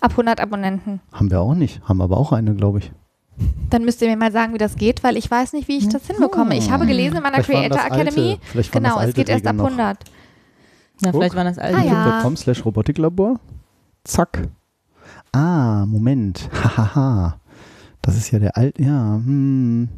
[0.01, 1.01] ab 100 Abonnenten.
[1.13, 1.81] haben wir auch nicht.
[1.89, 2.93] Haben aber auch eine, glaube ich.
[3.69, 5.89] Dann müsst ihr mir mal sagen, wie das geht, weil ich weiß nicht, wie ich
[5.89, 6.57] das hinbekomme.
[6.57, 8.39] Ich habe gelesen in meiner Vielleicht Creator alte- Academy,
[8.73, 9.85] genau, es alte geht erst ab Regeln noch.
[9.85, 10.05] 100.
[11.03, 11.21] Ja, Guck.
[11.21, 11.77] vielleicht waren das alle.
[11.77, 12.37] Ah, ja.
[12.37, 13.39] slash Robotiklabor.
[14.05, 14.49] Zack.
[15.33, 16.49] Ah, Moment.
[16.65, 17.39] Hahaha.
[18.01, 18.83] Das ist ja der alte.
[18.83, 19.89] Ja, hm.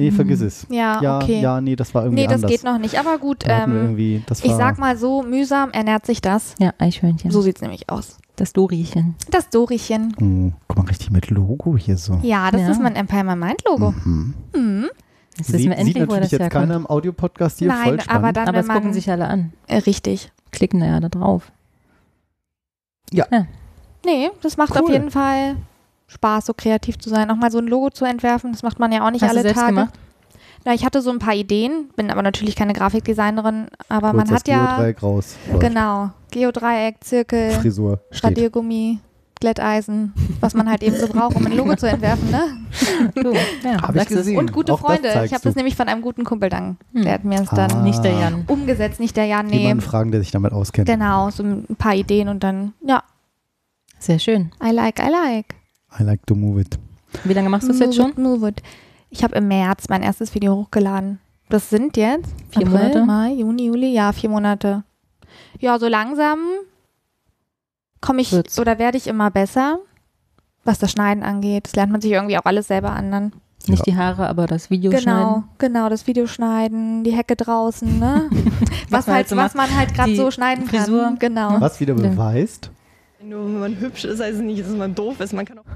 [0.00, 0.16] Nee, Hm.
[0.16, 0.66] vergiss es.
[0.70, 1.40] Ja, Ja, okay.
[1.40, 2.50] ja, nee, das war irgendwie nee, das anders.
[2.50, 3.44] geht noch nicht, aber gut.
[3.46, 6.54] Ähm, irgendwie, das ich sag mal so, mühsam ernährt sich das.
[6.58, 7.30] Ja, Eichhörnchen.
[7.30, 8.16] So sieht es nämlich aus.
[8.36, 9.16] Das Doriechen.
[9.30, 10.14] Das Dorichen.
[10.20, 12.18] Oh, guck mal, richtig mit Logo hier so.
[12.22, 12.70] Ja, das Ja.
[12.70, 13.92] ist mein Empire My Mind Logo.
[14.04, 14.34] Mhm.
[14.56, 14.88] Mhm.
[15.42, 18.10] Sieht, wir sieht endlich, wo natürlich das jetzt keiner im Audiopodcast hier, Nein, voll spannend.
[18.24, 19.52] aber dann, Aber wenn man, gucken sich alle an.
[19.66, 20.32] äh, richtig.
[20.50, 21.52] Klicken da ja da drauf.
[24.04, 24.92] Nee, das macht auf Cool.
[24.92, 25.56] jeden Fall
[26.10, 27.30] Spaß, so kreativ zu sein.
[27.30, 29.36] Auch mal so ein Logo zu entwerfen, das macht man ja auch nicht Hast du
[29.36, 29.74] alle selbst Tage.
[29.74, 29.94] gemacht?
[30.64, 34.26] Na, ich hatte so ein paar Ideen, bin aber natürlich keine Grafikdesignerin, aber Kurz man
[34.28, 35.36] das hat ja Geodreieck raus.
[35.58, 38.00] Genau Geodreieck, Zirkel, Frisur.
[38.12, 38.98] Radiergummi,
[39.40, 42.42] Glätteisen, was man halt eben so braucht, um ein Logo zu entwerfen, ne?
[43.14, 43.32] Du,
[43.64, 44.36] ja, Habe ich gesehen.
[44.38, 45.08] Und gute Auch das Freunde.
[45.24, 45.48] Ich habe du.
[45.48, 46.76] das nämlich von einem guten Kumpel dann.
[46.92, 47.02] Hm.
[47.04, 47.66] Der hat mir es Ah.
[47.66, 48.44] dann Nicht der Jan.
[48.46, 49.58] umgesetzt, nicht der Jan, nee.
[49.62, 50.86] Jemanden fragen, der sich damit auskennt.
[50.88, 53.02] Genau, so ein paar Ideen und dann, ja,
[53.98, 54.52] Sehr schön.
[54.62, 55.54] I like, I like.
[55.98, 56.78] I like to move it.
[57.24, 58.10] Wie lange machst du es jetzt schon?
[58.10, 58.62] it, move it.
[59.10, 61.18] Ich habe im März mein erstes Video hochgeladen.
[61.48, 63.04] Das sind jetzt Vier April, Monate?
[63.04, 64.84] Mai, Juni, Juli, ja, vier Monate.
[65.58, 66.38] Ja, so langsam
[68.00, 68.58] komme ich Wird's.
[68.58, 69.80] oder werde ich immer besser,
[70.64, 71.66] was das Schneiden angeht.
[71.66, 73.32] Das lernt man sich irgendwie auch alles selber an dann.
[73.66, 75.44] Nicht die Haare, aber das Video Genau, schneiden.
[75.58, 78.30] genau, das Video schneiden, die Hecke draußen, ne?
[78.88, 81.02] was, man halt so was man halt gerade so schneiden Frisur.
[81.02, 81.18] kann.
[81.18, 81.60] Genau.
[81.60, 82.08] Was wieder Ja.
[82.08, 82.70] beweist.
[83.22, 85.32] Nur wenn man hübsch ist, heißt es nicht, dass man doof ist.
[85.32, 85.64] Man kann auch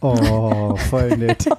[0.00, 1.46] Oh, voll nett.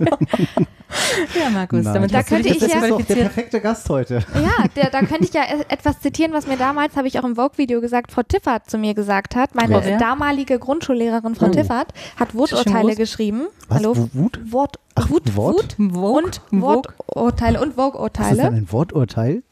[1.37, 1.93] Ja, Markus, Nein.
[1.95, 4.19] damit Da könnte ich jetzt ja- Das ist doch der perfekte Gast heute.
[4.35, 7.23] Ja, der, da könnte ich ja e- etwas zitieren, was mir damals, habe ich auch
[7.23, 9.55] im Vogue-Video gesagt, Frau Tiffert zu mir gesagt hat.
[9.55, 9.97] Meine Wer?
[9.97, 11.49] damalige Grundschullehrerin, Frau Oh.
[11.49, 13.47] Tiffert, hat Worturteile geschrieben.
[13.67, 13.79] Was?
[13.79, 13.95] Hallo?
[13.97, 14.39] Wu- Wut?
[14.51, 15.75] Wort, Ach, Wut, Wort?
[15.79, 16.23] Wut Vogue?
[16.23, 18.43] und Worturteile und Was ist denn Vogue-Urteile.
[18.43, 19.43] ein Worturteil?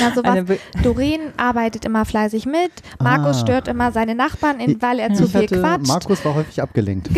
[0.00, 0.58] Na, sowas.
[0.82, 2.70] Doreen arbeitet immer fleißig mit.
[3.00, 3.40] Markus Ah.
[3.40, 5.86] stört immer seine Nachbarn, in, weil er zu Ich viel hatte, quatscht.
[5.86, 7.08] Markus war häufig abgelenkt.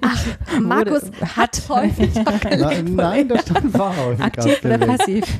[0.60, 4.98] Markus Wurde- hat häufig Na, nein, da stand war häufig Aktiv oder abgelenkt.
[4.98, 5.24] passiv?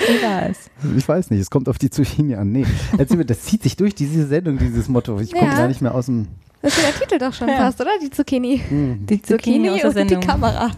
[0.00, 0.70] Wie war es?
[0.96, 2.50] Ich weiß nicht, es kommt auf die Zucchini an.
[2.50, 2.66] Nee,
[2.98, 5.18] erzähl mir, das zieht sich durch diese Sendung, dieses Motto.
[5.20, 5.56] Ich komme Ja.
[5.58, 6.26] gar nicht mehr aus dem...
[6.62, 7.56] Das ist der Titel doch schon Ja.
[7.56, 7.90] fast, oder?
[8.02, 8.60] Die Zucchini.
[8.68, 9.06] Hm.
[9.06, 10.16] Die Zucchini, aus der und die.
[10.16, 10.70] Kamera.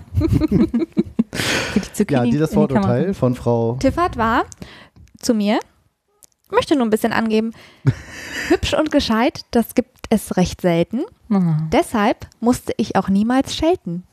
[1.74, 2.68] Die Zucchini Ja, die das in
[3.08, 3.76] die von Frau...
[3.80, 4.44] Tiffert war
[5.22, 5.58] zu mir,
[6.50, 7.52] möchte nur ein bisschen angeben,
[8.48, 11.02] hübsch und gescheit, das gibt es recht selten.
[11.30, 11.56] Ah.
[11.72, 14.04] Deshalb musste ich auch niemals schelten.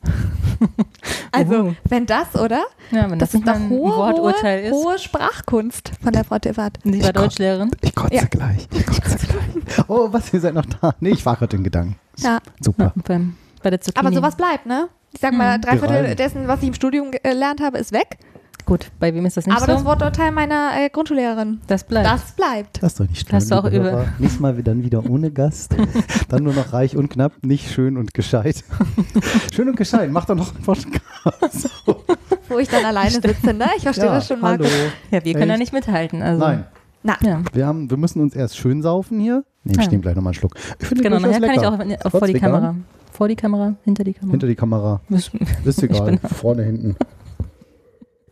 [1.32, 1.74] Also, Oh.
[1.88, 2.64] wenn das, oder?
[2.90, 6.38] Ja, wenn das, Das, ist doch ein hohe, Worturteil hohe, hohe Sprachkunst von der Frau
[6.38, 6.78] Tiffert.
[6.84, 7.70] Sie war Deutschlehrerin.
[7.80, 8.24] Ich kotze Ja.
[8.24, 8.66] gleich.
[8.72, 9.84] Ich kotze gleich.
[9.88, 10.94] Oh, was, ihr seid noch da?
[11.00, 11.96] Nee, ich war gerade in Gedanken.
[12.18, 12.40] Ja.
[12.60, 12.92] Super.
[12.96, 14.04] Ja, beim, bei der Zucchini.
[14.06, 14.88] Aber sowas bleibt, ne?
[15.12, 15.62] Ich sag mal, Mhm.
[15.62, 18.18] drei Viertel dessen, was ich im Studium gelernt habe, ist weg.
[18.66, 19.72] Gut, bei wem ist das nicht Aber so?
[19.72, 22.06] das Worturteil meiner äh, Grundschullehrerin, das bleibt.
[22.06, 22.82] das bleibt.
[22.82, 23.36] Das ist doch nicht schlimm.
[23.36, 24.04] Hast du auch über- Hörer.
[24.18, 25.74] Nächstes Mal wir dann wieder ohne Gast.
[26.28, 28.62] dann nur noch reich und knapp, nicht schön und gescheit.
[29.54, 31.70] schön und gescheit, mach doch noch einen Podcast.
[32.48, 33.66] Wo ich dann alleine sitze, ne?
[33.76, 34.64] Ich verstehe ja, das schon, hallo.
[34.64, 34.70] Markus.
[35.10, 35.60] ja, wir können da Echt?
[35.60, 36.22] nicht mithalten.
[36.22, 36.64] Also, Nein,
[37.02, 37.42] Na, Ja.
[37.52, 39.44] wir, haben, wir müssen uns erst schön saufen hier.
[39.64, 39.90] Nee, wir Ja.
[39.90, 40.54] nehmen gleich nochmal einen Schluck.
[40.78, 42.50] Ich finde Genau, nachher kann ich auch, auch vor die vegan.
[42.52, 42.74] Kamera.
[43.12, 44.30] Vor die Kamera, hinter die Kamera.
[44.30, 45.00] Hinter die Kamera.
[45.10, 45.30] Ist-
[45.64, 46.18] Ist egal.
[46.34, 46.96] Vorne, hinten.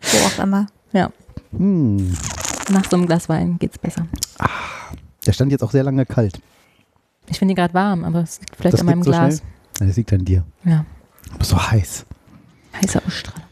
[0.00, 0.66] Wo auch immer.
[0.92, 1.11] ja,
[1.56, 2.12] Hm.
[2.70, 4.06] nach so einem Glas Wein geht's besser.
[5.26, 6.40] Der stand jetzt auch sehr lange kalt.
[7.26, 9.38] Ich finde die gerade warm, aber es liegt vielleicht Das an meinem so Glas.
[9.38, 9.48] schnell?
[9.80, 10.44] Ja, Das liegt an dir.
[10.64, 10.84] Ja,
[11.38, 12.06] bist so heiß.
[12.82, 13.42] heißer Ausstrahlung.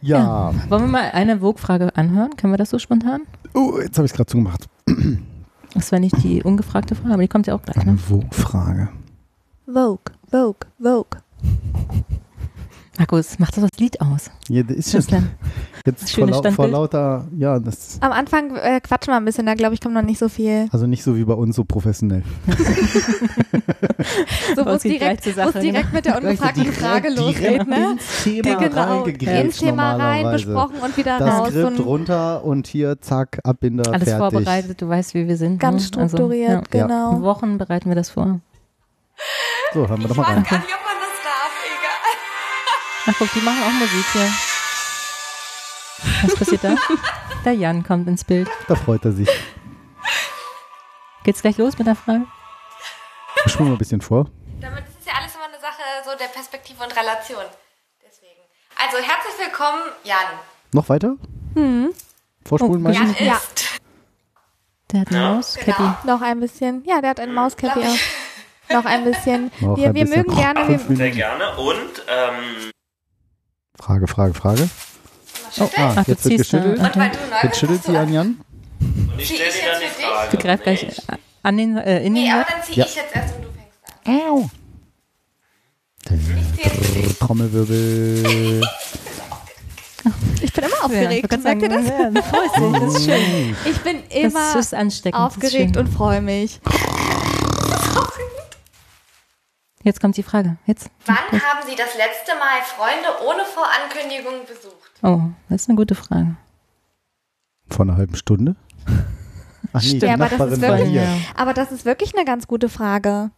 [0.00, 0.54] Ja.
[0.68, 2.36] Wollen wir mal eine Vogue-Frage anhören?
[2.36, 3.22] Können wir das so spontan?
[3.54, 4.68] Oh, jetzt habe ich es gerade zugemacht.
[5.74, 7.76] Das wäre nicht die ungefragte Frage, aber die kommt ja auch gleich.
[7.76, 7.82] Ne?
[7.82, 8.88] Eine Wo-Frage.
[9.66, 9.98] Vogue,
[10.30, 11.20] Vogue, Vogue.
[12.98, 14.28] Markus, mach doch das Lied aus.
[14.48, 15.02] Ja, das ist schon
[15.86, 19.54] jetzt vor, lau vor lauter, ja, das Am Anfang äh, quatschen wir ein bisschen, da
[19.54, 20.68] glaube ich, kommt noch nicht so viel.
[20.72, 22.24] also nicht so wie bei uns so professionell.
[24.54, 27.92] So, wo Bei uns es direkt, direkt mit der ungefragten Frage losgeht, ne?
[27.92, 31.48] ins Thema Genau, ins Thema rein, besprochen und wieder Das raus.
[31.50, 34.18] Skript runter und hier, zack, Abbinder, alles fertig.
[34.18, 35.58] vorbereitet, du weißt, wie wir sind.
[35.60, 36.02] ganz ne?
[36.02, 36.80] Also, strukturiert, ja.
[36.80, 36.86] ja.
[36.86, 37.22] genau.
[37.22, 38.40] Wochen bereiten wir das vor.
[39.74, 40.44] So, hören wir doch mal rein.
[43.10, 44.30] Ach guck, die machen auch Musik hier.
[46.24, 46.74] Was passiert da?
[47.44, 48.50] Der Jan kommt ins Bild.
[48.66, 49.28] Da freut er sich.
[51.24, 52.26] Geht's gleich los mit der Frage?
[53.46, 54.26] Ich mal ein bisschen vor.
[54.60, 57.44] Damit ist es ja alles immer eine Sache so der Perspektive und Relation.
[58.06, 58.40] Deswegen.
[58.76, 60.18] Also herzlich willkommen, Jan.
[60.72, 61.16] Noch weiter?
[61.54, 61.94] Hm.
[62.44, 63.24] Vorspulen Oh, du?
[63.24, 63.40] Ja,
[64.92, 65.82] Der hat eine Maus, Cappy.
[66.04, 66.84] noch ein bisschen.
[66.84, 68.74] Ja, der hat ein Mauscappy auch.
[68.74, 69.50] Noch ein bisschen.
[69.60, 70.26] Noch wir ein wir bisschen.
[70.26, 70.78] mögen gerne.
[70.78, 71.56] Sehr gerne.
[71.56, 72.70] Und ähm,
[73.80, 74.68] Frage, Frage, Frage.
[75.60, 76.80] Oh, ah, jetzt wird geschüttelt.
[77.42, 78.38] Jetzt schüttelt sie an Jan.
[78.80, 80.02] und ich stelle ich dir dann die?
[80.02, 80.30] Frage.
[80.30, 81.02] Sie greift gleich nicht?
[81.42, 82.84] an den, äh, in den Nee, aber dann zieh Ja.
[82.86, 84.20] ich jetzt erst und du fängst an.
[84.30, 84.50] Au.
[86.10, 87.18] Ich.
[87.18, 88.62] Trommelwirbel.
[90.40, 91.26] Ich bin immer Ja, aufgeregt.
[91.26, 91.86] ich wollte Merkt ihr das?
[91.88, 92.10] Ja,
[92.80, 93.56] das ist schön.
[93.64, 95.20] Ich bin Das immer ist ansteckend.
[95.20, 95.84] das ist aufgeregt schön.
[95.86, 96.60] und freue mich.
[99.88, 100.58] Jetzt kommt die Frage.
[100.66, 100.90] Jetzt.
[101.06, 104.90] Wann haben Sie das letzte Mal Freunde ohne Vorankündigung besucht?
[105.02, 106.36] Oh, das ist eine gute Frage.
[107.70, 108.54] Vor einer halben Stunde?
[109.72, 111.02] Ach nee, Ja, aber das Nachbarin ist wirklich- hier.
[111.04, 111.08] Ja.
[111.36, 113.30] Aber das ist wirklich eine ganz gute Frage.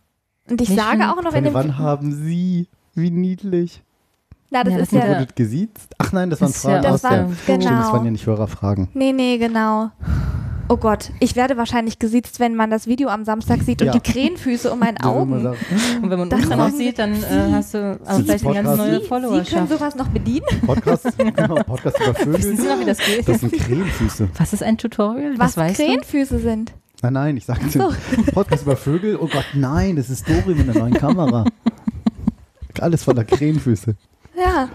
[0.49, 1.55] Und ich Nicht sage schon- auch noch in Von dem.
[1.55, 2.67] wann haben Sie?
[2.95, 3.85] Wie niedlich.
[4.51, 5.01] Na, das Ja, ist das ja.
[5.07, 5.95] sind Wurde das gesiezt?
[5.99, 7.11] Ach nein, das waren ja Fragen Das aus der.
[7.13, 7.93] waren- Stimmt, das genau.
[7.93, 8.89] waren ja nicht Hörerfragen.
[8.95, 9.91] Nee, nee, genau.
[10.73, 13.93] Oh Gott, ich werde wahrscheinlich gesiezt, wenn man das Video am Samstag sieht und Ja.
[13.93, 15.33] die Krähenfüße um meinen Augen.
[15.33, 18.47] Und wenn man Das uns dann sagen sieht, dann Sie- äh, hast du Sie- vielleicht
[18.47, 19.69] eine ganz Podcast- neue Sie, Sie können Followerschaft.
[19.69, 20.47] sowas noch bedienen?
[20.65, 22.57] Podcast, genau, Podcast über Wissen Vögel.
[22.57, 23.29] Sie noch, wie das geht?
[23.29, 24.29] Das sind Krähenfüße.
[24.39, 25.33] Was ist ein Tutorial?
[25.39, 26.73] Was das weißt Krähenfüße sind?
[27.03, 27.61] Nein, nein, ich sage
[28.33, 29.17] Podcast über Vögel.
[29.21, 31.47] Oh Gott, nein, das ist Dori mit einer neuen Kamera.
[32.81, 33.97] Alles voller Krähenfüße.
[34.39, 34.69] Ja,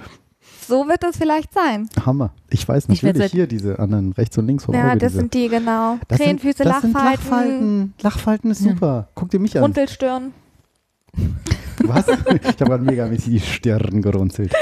[0.67, 1.87] so wird es vielleicht sein.
[2.05, 2.31] Hammer.
[2.49, 5.19] Ich weiß Ich natürlich seit- hier diese anderen rechts und links Ja, das diese.
[5.21, 5.97] sind die, genau.
[6.07, 7.93] Das sind- Krähenfüße, das sind Lachfalten, Lachfalten.
[8.01, 8.71] Lachfalten ist Ja.
[8.71, 9.07] super.
[9.15, 9.63] Guck dir mich an.
[9.63, 10.33] Runtelstirn.
[11.83, 12.05] Was?
[12.07, 12.15] Ich
[12.61, 14.53] habe gerade megamäßig die Stirn gerunzelt.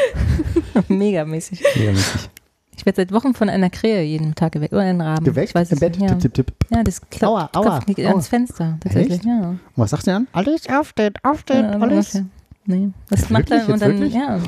[0.88, 1.64] Megamäßig.
[1.76, 2.30] Megamäßig.
[2.76, 4.74] Ich werde seit Wochen von einer Krähe jeden Tag geweckt.
[4.74, 5.24] Oder einem Raben.
[5.24, 6.00] Geweckt Ich weiß im es Bett.
[6.00, 6.16] nicht, ja.
[6.18, 6.56] Tipp, tipp, tipp.
[6.72, 8.10] Ja, das klappt, Aua, aua, klopft aua.
[8.10, 8.78] ans Fenster.
[8.82, 9.26] Tatsächlich, Echt?
[9.26, 9.50] ja.
[9.50, 10.28] Und was sagt ihr an?
[10.34, 12.16] Alles aufstehen, aufstehen, Ja, alles.
[12.16, 12.26] ungefähr.
[12.66, 14.14] Nee, das macht dann und Jetzt dann, wirklich?
[14.16, 14.40] ja.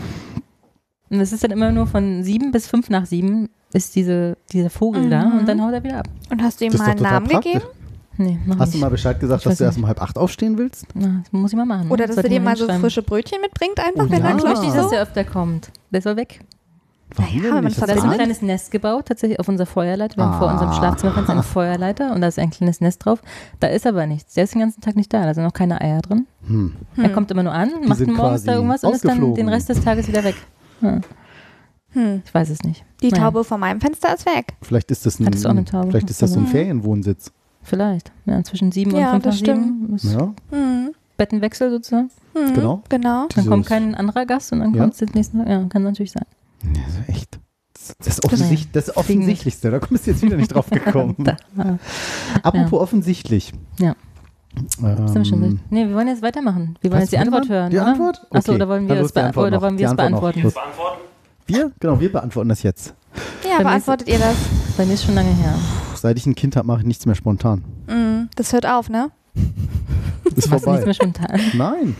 [1.09, 4.69] Und es ist dann immer nur von sieben bis fünf nach sieben ist diese, dieser
[4.69, 5.39] Vogel da Mhm.
[5.39, 6.07] und dann haut er wieder ab.
[6.31, 7.53] Und hast du ihm Das mal einen Namen praktisch.
[7.53, 7.65] gegeben?
[8.17, 8.81] Nee, noch Hast du nicht.
[8.83, 10.85] mal Bescheid gesagt, Ich dass du erst um halb acht aufstehen willst?
[10.93, 11.87] Na, das muss ich mal machen.
[11.87, 11.93] ne?
[11.93, 14.29] Oder dass er dir mal so frische Brötchen mitbringt, einfach, Oh wenn ja.
[14.29, 14.61] er Ich möchte klopft.
[14.63, 15.69] nicht, dass der öfter kommt.
[15.91, 16.39] Der soll weg.
[17.17, 20.17] Warum Naja, man Da so ein kleines Nest gebaut, tatsächlich auf unserer Feuerleiter.
[20.17, 20.53] Wir haben vor Ah.
[20.53, 23.21] unserem Schlafzimmerfenster eine Feuerleiter und da ist ein kleines Nest drauf.
[23.59, 24.33] Da ist aber nichts.
[24.33, 25.23] Der ist den ganzen Tag nicht da.
[25.25, 26.25] Da sind noch keine Eier drin.
[26.47, 26.73] Hm.
[26.97, 29.83] Er kommt immer nur an, macht morgens da irgendwas und ist dann den Rest des
[29.83, 30.35] Tages wieder weg.
[30.81, 31.01] Ja,
[31.91, 32.21] Hm.
[32.25, 32.83] ich weiß es nicht.
[33.01, 34.53] Die Naja, Taube vor meinem Fenster ist weg.
[34.61, 35.89] Vielleicht ist das ein, Hattest du auch eine Taube?
[35.91, 36.47] Vielleicht ist das so ein.
[36.47, 37.31] Ferienwohnsitz.
[37.63, 38.11] Vielleicht.
[38.25, 40.03] Ja, zwischen sieben Ja, und fünf das.
[40.03, 40.91] Ist Ja, Hm.
[41.17, 42.09] Bettenwechsel sozusagen.
[42.35, 42.53] Hm.
[42.53, 42.83] Genau.
[42.89, 43.27] Genau.
[43.33, 44.81] Dann kommt kein anderer Gast und dann Ja.
[44.81, 45.47] kommt es den nächsten Tag.
[45.47, 46.25] Ja, kann natürlich sein.
[46.75, 47.39] Ja, so echt.
[48.03, 51.15] Das, offensicht, das ist Offensichtlichste, da kommst du jetzt wieder nicht drauf gekommen.
[52.41, 53.53] Apropos offensichtlich.
[53.79, 53.95] Ja.
[54.83, 55.59] Ähm.
[55.69, 56.77] Nee, wir wollen jetzt weitermachen.
[56.81, 57.69] Wir wollen jetzt die Antwort hören.
[57.71, 57.87] Die oder?
[57.87, 58.21] Antwort?
[58.31, 58.55] Achso, Okay.
[58.55, 59.97] oder wollen Dann wir los, es die be Antwort oder wollen wir es noch.
[59.97, 60.51] beantworten?
[61.47, 61.71] Wir?
[61.79, 62.93] Genau, wir beantworten das jetzt.
[63.43, 64.35] Ja, Bei beantwortet ihr das?
[64.77, 65.53] Bei mir ist schon lange her.
[65.53, 67.63] Puh, Seit ich ein Kind habe, mache ich nichts mehr spontan.
[67.87, 68.29] Hm.
[68.35, 69.11] Das hört auf, ne?
[69.35, 70.83] Ist du nichts vorbei.
[70.83, 71.39] mehr spontan.
[71.53, 71.95] Nein.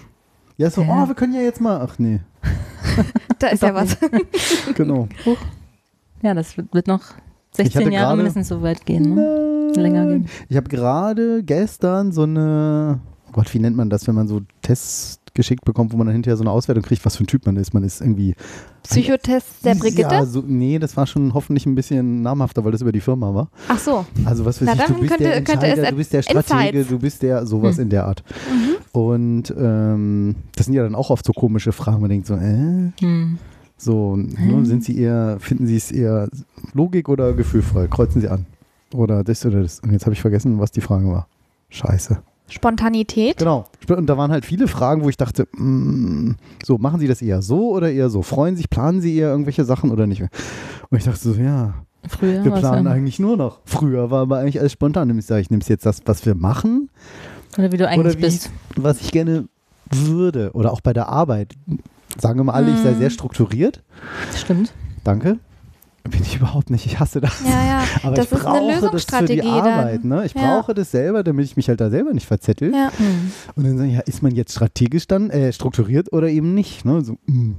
[0.57, 1.03] Ja, so, Ja.
[1.03, 1.79] oh, wir können ja jetzt mal.
[1.81, 2.21] Ach nee,
[3.39, 3.97] Da ist ja was.
[4.75, 5.07] genau.
[6.21, 7.01] Ja, das wird, wird noch
[7.57, 9.15] 16 hatte Jahre gerade- mindestens so weit gehen.
[9.15, 9.71] Ne?
[9.75, 10.27] Länger gehen.
[10.49, 14.41] Ich habe gerade gestern so eine, oh Gott, wie nennt man das, wenn man so
[14.61, 17.45] Tests geschickt bekommt, wo man dann hinterher so eine Auswertung kriegt, was für ein Typ
[17.45, 17.73] man ist.
[17.73, 18.35] Man ist irgendwie.
[18.83, 20.01] Psychotest der Brigitte?
[20.03, 23.33] Ja, so, nee, das war schon hoffentlich ein bisschen namhafter, weil das über die Firma
[23.33, 23.49] war.
[23.67, 24.05] Ach so.
[24.23, 26.87] Also was weiß Na, ich, du bist könnte- der Entscheider, du bist der Stratege, Insights.
[26.89, 27.83] du bist der sowas Hm.
[27.83, 28.23] in der Art.
[28.49, 28.99] Mhm.
[28.99, 32.91] Und ähm, das sind ja dann auch oft so komische Fragen, man denkt so, äh,
[33.01, 33.37] Hm.
[33.77, 36.29] So, ne, sind sie eher, finden sie es eher
[36.73, 37.87] Logik oder gefühlvoll?
[37.87, 38.45] Kreuzen sie an.
[38.93, 39.79] Oder das oder das.
[39.81, 41.27] Und jetzt habe ich vergessen, was die Frage war.
[41.69, 42.19] Scheiße.
[42.47, 43.37] Spontanität?
[43.37, 43.67] Genau.
[43.89, 47.41] Und da waren halt viele Fragen, wo ich dachte, mm, so, machen Sie das eher
[47.41, 48.21] so oder eher so?
[48.21, 50.21] Freuen sich, planen Sie eher irgendwelche Sachen oder nicht?
[50.21, 51.73] Und ich dachte so, ja,
[52.07, 53.59] Früher wir planen eigentlich nur noch.
[53.65, 55.07] Früher war aber eigentlich alles spontan.
[55.07, 56.89] Nämlich sage ich, nehme jetzt das, was wir machen
[57.57, 58.51] Oder wie du eigentlich oder wie bist.
[58.75, 59.47] was ich gerne
[59.89, 60.51] würde.
[60.53, 61.53] Oder auch bei der Arbeit.
[62.17, 63.83] Sagen wir mal alle, ich sei sehr strukturiert.
[64.35, 64.73] Stimmt.
[65.03, 65.39] Danke.
[66.07, 66.85] Bin ich überhaupt nicht.
[66.85, 67.41] Ich hasse das.
[67.43, 67.83] Ja, ja.
[68.03, 70.01] Aber das ich ist eine brauche das für Lösungsstrategie die Arbeit.
[70.03, 70.09] dann.
[70.09, 70.25] Ne?
[70.25, 70.41] Ich Ja.
[70.59, 72.71] brauche das selber, damit ich mich halt da selber nicht verzettel.
[72.73, 72.91] Ja.
[73.55, 76.85] Und dann sagen, ja, ist man jetzt strategisch dann, äh, strukturiert oder eben nicht?
[76.85, 77.03] Ne?
[77.03, 77.53] So, mm.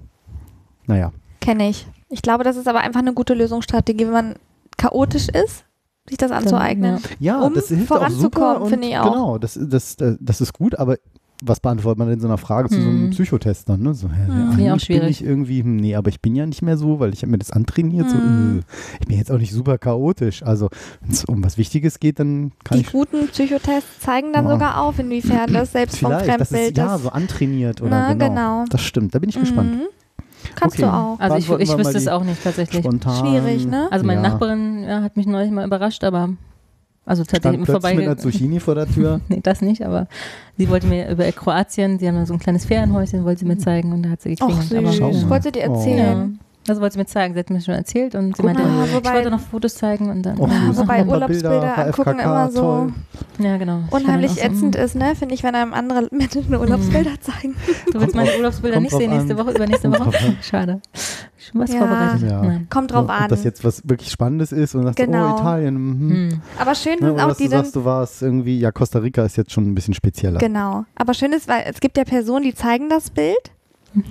[0.86, 1.12] Naja.
[1.40, 1.86] Kenne ich.
[2.08, 4.34] Ich glaube, das ist aber einfach eine gute Lösungsstrategie, wenn man
[4.76, 5.64] chaotisch ist,
[6.08, 7.00] sich das anzueignen.
[7.18, 8.64] Ja, Um das hilft auch super.
[8.66, 9.12] finde ich auch.
[9.12, 10.98] Genau, das, das, das, das ist gut, aber
[11.42, 13.10] was beantwortet man denn so einer Frage zu so einem Hm.
[13.10, 13.82] Psychotest dann?
[13.82, 13.94] Ne?
[13.94, 15.20] So, hä, ja, ich auch eigentlich bin schwierig.
[15.20, 17.38] ich irgendwie, hm, nee, aber ich bin ja nicht mehr so, weil ich habe mir
[17.38, 18.08] das antrainiert.
[18.08, 18.58] So, Hm.
[18.60, 18.62] äh,
[19.00, 20.42] ich bin jetzt auch nicht super chaotisch.
[20.42, 20.68] Also,
[21.02, 24.52] wenn es um was Wichtiges geht, dann kann Die ich guten Psychotests zeigen dann Ja.
[24.52, 28.12] sogar auf, inwiefern das selbst vom vielleicht, das ist Fremdbild ja so antrainiert oder Na,
[28.14, 28.28] genau.
[28.28, 28.64] genau.
[28.70, 29.72] Das stimmt, da bin ich gespannt.
[29.74, 29.82] Mhm.
[30.54, 30.86] Kannst Okay.
[30.86, 31.18] du auch.
[31.18, 32.80] Also ich, ich wüsste es die auch nicht tatsächlich.
[32.80, 33.26] Spontan.
[33.26, 33.88] Schwierig, ne?
[33.90, 34.28] Also meine ja.
[34.30, 36.30] Nachbarin ja, hat mich neulich mal überrascht, aber
[37.06, 38.16] also tatsächlich Stand im plötzlich mit einer.
[38.18, 39.20] Zucchini vor der Tür.
[39.28, 40.06] Nee, das nicht, aber
[40.58, 43.56] sie wollte mir über Kroatien, sie haben da so ein kleines Ferienhäuschen, wollte sie mir
[43.58, 44.68] zeigen und da hat sie Ach geklingelt.
[44.68, 44.78] süß.
[44.78, 45.30] aber, Schau mal.
[45.30, 45.74] Wollte dir Oh.
[45.74, 46.38] erzählen.
[46.66, 47.34] Das wollte sie mir zeigen.
[47.34, 50.22] Sie hat mir schon erzählt und sie meinte, mal, ich wollte noch Fotos zeigen und
[50.22, 50.38] dann.
[50.40, 52.92] Och, Ja, wobei Urlaubsbilder Bilder, angucken immer so toll.
[53.38, 53.80] ja, genau.
[53.86, 55.14] Ich unheimlich so, ätzend ist, ne?
[55.14, 57.54] Finde ich, wenn einem andere Menschen Urlaubsbilder zeigen.
[57.92, 59.36] Du willst meine Urlaubsbilder nicht sehen nächste.
[59.38, 60.10] Woche, übernächste Woche?
[60.42, 60.80] Schade.
[61.38, 61.78] Schon was Ja.
[61.78, 62.30] vorbereitet.
[62.30, 62.60] Ja.
[62.70, 63.28] Kommt drauf Ob an.
[63.28, 65.34] das jetzt was wirklich Spannendes ist und sagst, Genau.
[65.34, 65.74] oh, Italien.
[65.76, 66.10] Mhm.
[66.30, 66.40] Hm.
[66.58, 69.24] Aber schön Ne, sind auch dass die du sagst, du warst irgendwie, ja, Costa Rica
[69.24, 70.38] ist jetzt schon ein bisschen spezieller.
[70.38, 70.84] Genau.
[70.96, 73.36] Aber schön ist, weil es gibt ja Personen, die zeigen das Bild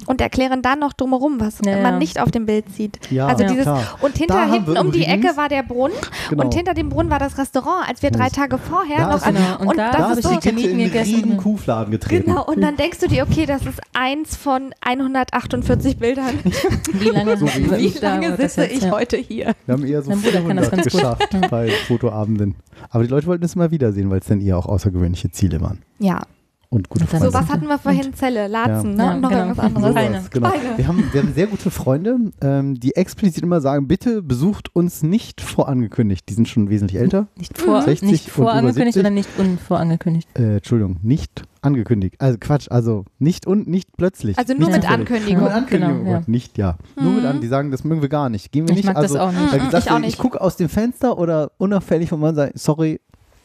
[0.05, 1.99] und erklären dann noch drumherum, was Ja, man ja.
[1.99, 2.99] nicht auf dem Bild sieht.
[3.11, 3.83] Ja, also ja, dieses klar.
[4.01, 5.95] und Da hinter hinten um die Ecke war der Brunnen
[6.29, 6.43] Genau.
[6.43, 9.15] und hinter dem Brunnen war das Restaurant, als wir drei Das- Tage vorher Da noch
[9.17, 12.25] ist- Genau, und da das hab ist ich so, die Termiten in einen Kuhfladen getreten.
[12.25, 16.39] Genau, und dann denkst du dir, okay, das ist eins von 148 Bildern.
[16.93, 18.91] Wie lange, So wie- Wie lange sitze ich Ja.
[18.91, 19.53] heute hier?
[19.65, 22.55] Wir haben eher so Mein Bruder kann das 400 ganz geschafft bei Fotoabenden.
[22.89, 25.81] Aber die Leute wollten es mal wiedersehen, weil es dann eher auch außergewöhnliche Ziele waren.
[25.99, 26.21] Ja,
[26.69, 27.27] Und gute Und Freunde.
[27.27, 29.09] so was hatten wir vorhin, Zelle, Latzen, Ja.
[29.09, 29.15] ne?
[29.15, 29.87] und noch Ja, irgendwas genau.
[29.87, 30.11] anderes.
[30.13, 30.49] Sowas, genau.
[30.49, 30.77] Beine.
[30.77, 35.03] Wir, haben, wir haben sehr gute Freunde, ähm, die explizit immer sagen, bitte besucht uns
[35.03, 36.27] nicht vorangekündigt.
[36.29, 37.27] Die sind schon wesentlich älter.
[37.37, 38.99] Nicht, vor, 60 nicht und über vorangekündigt 70?
[38.99, 40.27] oder nicht unvorangekündigt?
[40.37, 42.15] Äh, Entschuldigung, nicht angekündigt.
[42.19, 44.37] Also Quatsch, also nicht und nicht plötzlich.
[44.37, 44.89] Also nur nicht mit.
[44.91, 45.35] Ankündigung.
[45.39, 45.99] Nur mit Ankündigung.
[45.99, 46.17] Genau, ja.
[46.17, 46.77] und Nicht, ja.
[46.95, 48.51] Nur mit an, die sagen, das mögen wir gar nicht.
[48.51, 48.85] Gehen wir Ich nicht.
[48.85, 49.51] mag das also, auch nicht.
[49.51, 52.99] Weil Mhm, gesagt, ich ich, gucke aus dem Fenster oder unauffällig von man sagt, sorry,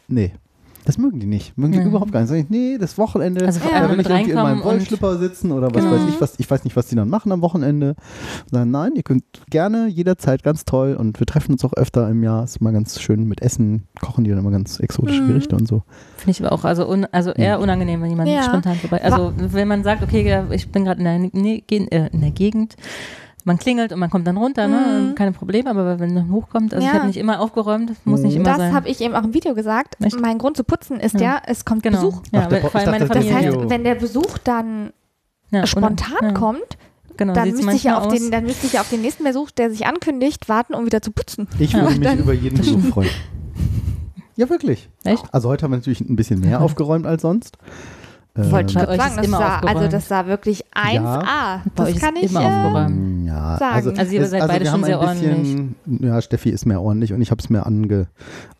[0.08, 0.32] nee.
[0.90, 1.56] Das mögen die nicht.
[1.56, 1.86] Mögen die Mhm.
[1.86, 2.30] überhaupt gar nicht.
[2.30, 5.52] Sag ich, nee, das Wochenende, Also vor da will ich irgendwie in meinem Wollschlipper sitzen
[5.52, 5.94] oder was Genau.
[5.94, 6.34] weiß ich was.
[6.38, 7.94] Ich weiß nicht, was die dann machen am Wochenende.
[8.50, 12.24] Sagen, nein, ihr könnt gerne jederzeit ganz toll und wir treffen uns auch öfter im
[12.24, 12.42] Jahr.
[12.42, 15.28] Ist immer ganz schön mit Essen, kochen die dann immer ganz exotische Mhm.
[15.28, 15.84] Gerichte und so.
[16.16, 18.42] Finde ich aber auch, also, un, also eher unangenehm, wenn jemand Ja.
[18.42, 19.00] spontan vorbei.
[19.04, 21.44] Also wenn man sagt, okay, ja, ich bin gerade in,
[21.92, 22.74] äh, in der Gegend,
[23.44, 25.08] man klingelt und man kommt dann runter, ne?
[25.10, 25.14] Mhm.
[25.14, 26.92] keine Probleme, aber wenn man hochkommt, also Ja.
[26.92, 28.26] ich habe nicht immer aufgeräumt, das muss Mhm.
[28.26, 28.74] nicht immer Das sein.
[28.74, 29.96] habe ich eben auch im Video gesagt.
[30.00, 30.20] Echt?
[30.20, 31.20] Mein Grund zu putzen ist Ja.
[31.20, 31.98] ja, es kommt genau.
[31.98, 32.22] Besuch.
[32.32, 33.48] Ja, Ach, der vor allem meine das Das Familie.
[33.50, 33.60] Video.
[33.62, 34.92] heißt, wenn der Besuch dann
[35.50, 36.78] ja, spontan und- ja, kommt,
[37.16, 39.50] genau, dann müsste, ich ja auf den, dann müsste ich ja auf den nächsten Besuch,
[39.50, 41.48] der sich ankündigt, warten, um wieder zu putzen.
[41.58, 41.82] Ich Ja.
[41.82, 43.10] würde mich Dann- über jeden Besuch freuen.
[44.36, 44.88] Ja, wirklich.
[45.04, 45.24] Echt?
[45.32, 47.58] Also heute haben wir natürlich ein bisschen mehr aufgeräumt als sonst.
[48.36, 49.92] Ähm, Wollte ich Bei gerade euch sagen, ist das immer sah, also aufgeräumt.
[49.92, 51.60] das sah wirklich 1A.
[51.74, 53.26] Bei euch Das kann ich immer äh, aufgeräumt.
[53.26, 53.74] Ja, sagen.
[53.74, 56.64] Also, Also ihr seid also beide wir schon haben sehr ein bisschen, Ja, Steffi ist
[56.64, 58.06] mehr ordentlich und ich habe es mir ange,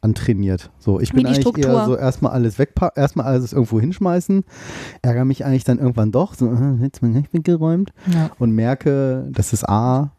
[0.01, 0.71] antrainiert.
[0.81, 1.65] So, ich Wie bin die eigentlich Struktur.
[1.71, 4.45] eher so erstmal alles wegpacken, erstmal alles irgendwo hinschmeißen,
[5.03, 8.31] ärgere mich eigentlich dann irgendwann doch, so, äh, jetzt mal nicht weggeräumt Ja.
[8.39, 10.11] und merke, das ist A,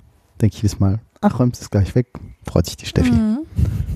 [0.41, 2.07] denke ich jedes Mal, ach, räumst es gleich weg,
[2.47, 3.11] freut sich die Steffi.
[3.11, 3.39] Mhm.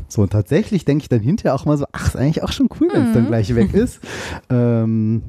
[0.08, 2.70] So, und tatsächlich denke ich dann hinterher auch mal so, ach, ist eigentlich auch schon
[2.80, 3.28] cool, wenn es dann Mhm.
[3.28, 4.00] gleich weg ist.
[4.50, 5.24] ähm,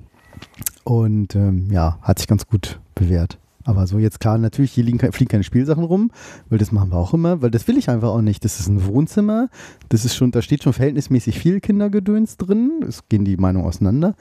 [0.85, 3.39] und ähm, ja, hat sich ganz gut bewährt.
[3.65, 6.13] Aber so jetzt klar, natürlich, hier liegen, fliegen keine Spielsachen rum,
[6.49, 8.45] weil das machen wir auch immer, weil das will ich einfach auch nicht.
[8.45, 9.49] Das ist ein Wohnzimmer,
[9.89, 12.85] das ist schon, da steht schon verhältnismäßig viel Kindergedöns drin.
[12.87, 14.15] Es gehen die Meinungen auseinander.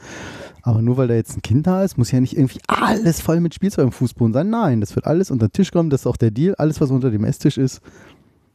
[0.63, 3.39] Aber nur weil da jetzt ein Kind da ist, muss ja nicht irgendwie alles voll
[3.39, 4.50] mit Spielzeug am Fußboden sein.
[4.50, 6.56] Nein, das wird alles unter den Tisch kommen, das ist auch der Deal.
[6.56, 7.82] Alles, was unter dem Esstisch ist,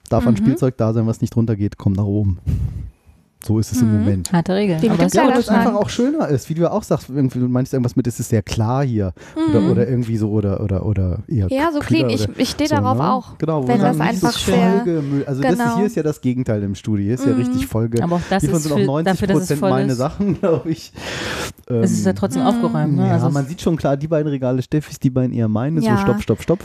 [0.09, 0.39] darf an Mhm.
[0.39, 2.39] Spielzeug da sein, was nicht runtergeht, kommt nach oben.
[3.43, 3.99] So ist es im Mhm.
[4.01, 4.33] Moment.
[4.35, 4.83] Harte Regel.
[4.83, 6.83] Wie mit Aber es- Ja, aber das einfach auch schöner ist, wie du ja auch
[6.83, 9.15] sagst, irgendwie, du meinst irgendwas mit, es ist sehr klar hier.
[9.49, 9.71] Oder, Mhm.
[9.71, 12.11] oder irgendwie so, oder, oder, oder eher Ja, so clean.
[12.11, 13.11] Ich, oder ich stehe so, darauf ne?
[13.13, 13.39] auch.
[13.39, 15.27] Genau, wo wenn das einfach so vollgemüllt.
[15.27, 15.77] Also das ist, Genau.
[15.77, 17.05] hier ist ja das Gegenteil im Studio.
[17.07, 17.39] Hier ist ja Mhm.
[17.41, 18.03] richtig vollge...
[18.05, 19.99] aber auch das Hiervon ist sind auch für, 90 dafür, dass es meine ist.
[19.99, 20.93] Sachen, glaube ich.
[21.69, 22.95] Ähm, Es ist ja trotzdem aufgeräumt.
[22.97, 23.07] Ne?
[23.07, 25.97] ja, also man sieht schon klar, die beiden Regale Steffis, die beiden eher meine, Ja.
[25.97, 26.59] so stopp, stopp, stopp.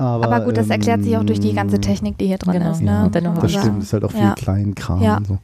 [0.00, 2.52] Aber, Aber gut, das erklärt sich auch durch die ganze ähm, Technik, die hier drin
[2.54, 2.70] Genau.
[2.70, 2.80] ist.
[2.82, 2.86] Ne?
[2.90, 3.80] Ja, Und dann noch Muss man das stimmt, sagen.
[3.82, 4.34] ist halt auch viel Ja.
[4.34, 5.16] Kleinkram Ja.
[5.16, 5.38] und so.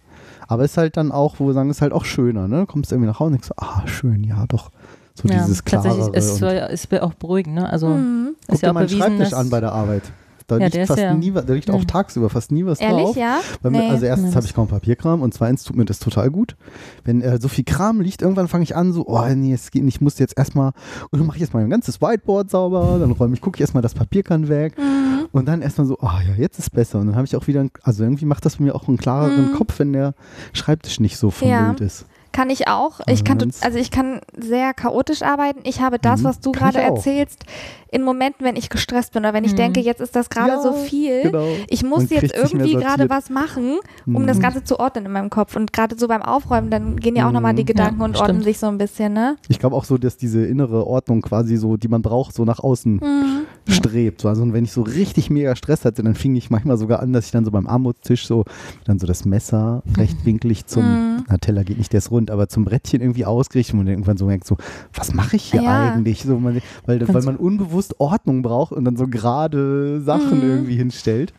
[0.49, 2.61] Aber es ist halt dann auch, wo wir sagen, es ist halt auch schöner, ne?
[2.61, 4.71] Du kommst irgendwie nach Hause und denkst so, ah, schön, ja, doch.
[5.15, 6.17] So ja, dieses tatsächlich klarere.
[6.17, 7.55] ist und es ist auch beruhigend.
[7.55, 7.69] Ne?
[7.71, 8.35] Also Mhm.
[8.47, 10.03] guck ist ja dir auch meinen bewiesen, Schreibtisch an bei der Arbeit.
[10.47, 11.85] Da Ja, liegt fast ja- nie, was- da liegt auch Ja.
[11.87, 13.17] tagsüber fast nie was Ehrlich, drauf.
[13.17, 13.41] ja?
[13.63, 13.89] Nee.
[13.89, 16.55] also erstens habe ich kaum Papierkram und zweitens tut mir das total gut.
[17.03, 19.85] Wenn äh, so viel Kram liegt, irgendwann fange ich an so, oh nee, es geht
[19.85, 20.73] nicht, ich muss jetzt erstmal,
[21.11, 23.83] und dann mache ich erstmal mein ganzes Whiteboard sauber, dann räume ich, gucke ich erstmal
[23.83, 25.29] das Papierkern weg Mhm.
[25.33, 26.99] und dann erstmal so, oh ja, jetzt ist besser.
[27.01, 29.53] Und dann habe ich auch wieder, also irgendwie macht das bei mir auch einen klareren
[29.53, 29.55] Mhm.
[29.55, 30.13] Kopf, wenn der
[30.53, 32.05] Schreibtisch nicht so vermüllt ist.
[32.35, 32.99] Kann ich auch.
[33.07, 35.61] Ich kann, tot- Sonst- also ich kann sehr chaotisch arbeiten.
[35.63, 36.25] Ich habe das, Mhm.
[36.25, 37.45] was du gerade erzählst,
[37.93, 39.57] in Momenten, wenn ich gestresst bin oder wenn ich Mhm.
[39.57, 41.23] denke, jetzt ist das gerade Ja, so viel.
[41.23, 41.47] Genau.
[41.69, 44.27] Ich muss jetzt irgendwie gerade was machen, um Mhm.
[44.27, 45.55] das Ganze zu ordnen in meinem Kopf.
[45.55, 47.67] Und gerade so beim Aufräumen, dann gehen ja auch nochmal die Mhm.
[47.67, 48.45] Gedanken Ja, und ordnen stimmt.
[48.47, 49.37] sich so ein bisschen, ne?
[49.49, 52.59] Ich glaube auch so, dass diese innere Ordnung quasi so, die man braucht, so nach
[52.59, 53.44] außen Mhm.
[53.69, 54.21] Strebt.
[54.21, 57.01] So, also und wenn ich so richtig mega Stress hatte, dann fing ich manchmal sogar
[57.01, 58.45] an, dass ich dann so beim Armutstisch so
[58.85, 61.25] dann so das Messer rechtwinklig zum, Mhm.
[61.29, 64.27] na Teller geht nicht, der ist rund, aber zum Brettchen irgendwie ausgerichtet und irgendwann so
[64.27, 64.57] merkt so,
[64.93, 65.71] was mache ich hier Ja.
[65.95, 66.23] eigentlich?
[66.23, 70.49] So, man, weil, weil man unbewusst Ordnung braucht und dann so gerade Sachen Mhm.
[70.51, 71.33] irgendwie hinstellt.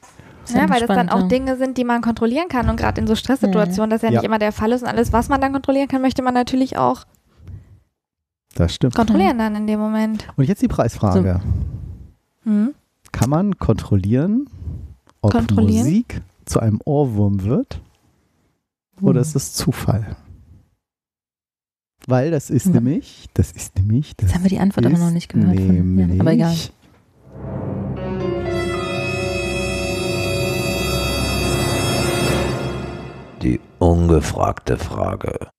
[0.50, 1.28] Ja, weil das dann auch.
[1.28, 2.70] Dinge sind, die man kontrollieren kann.
[2.70, 4.24] Und gerade in so Stresssituationen, das ja nicht Ja.
[4.24, 4.84] immer der Fall ist.
[4.84, 7.04] Und alles, was man dann kontrollieren kann, möchte man natürlich auch
[8.56, 8.94] Das stimmt.
[8.96, 10.28] kontrollieren dann in dem Moment.
[10.38, 11.42] Und jetzt die Preisfrage.
[12.46, 12.74] Mhm.
[13.12, 14.48] Kann man kontrollieren,
[15.22, 15.86] ob Kontrollieren?
[15.86, 17.82] Musik zu einem Ohrwurm wird
[19.02, 19.22] oder Hm.
[19.22, 20.16] ist es Zufall?
[22.08, 22.74] Weil das ist Ja.
[22.74, 25.60] nämlich, das ist nämlich, das Jetzt haben wir die Antwort aber noch nicht gehört.
[25.60, 26.56] Von, ja, aber egal.
[33.42, 35.50] Die ungefragte Frage.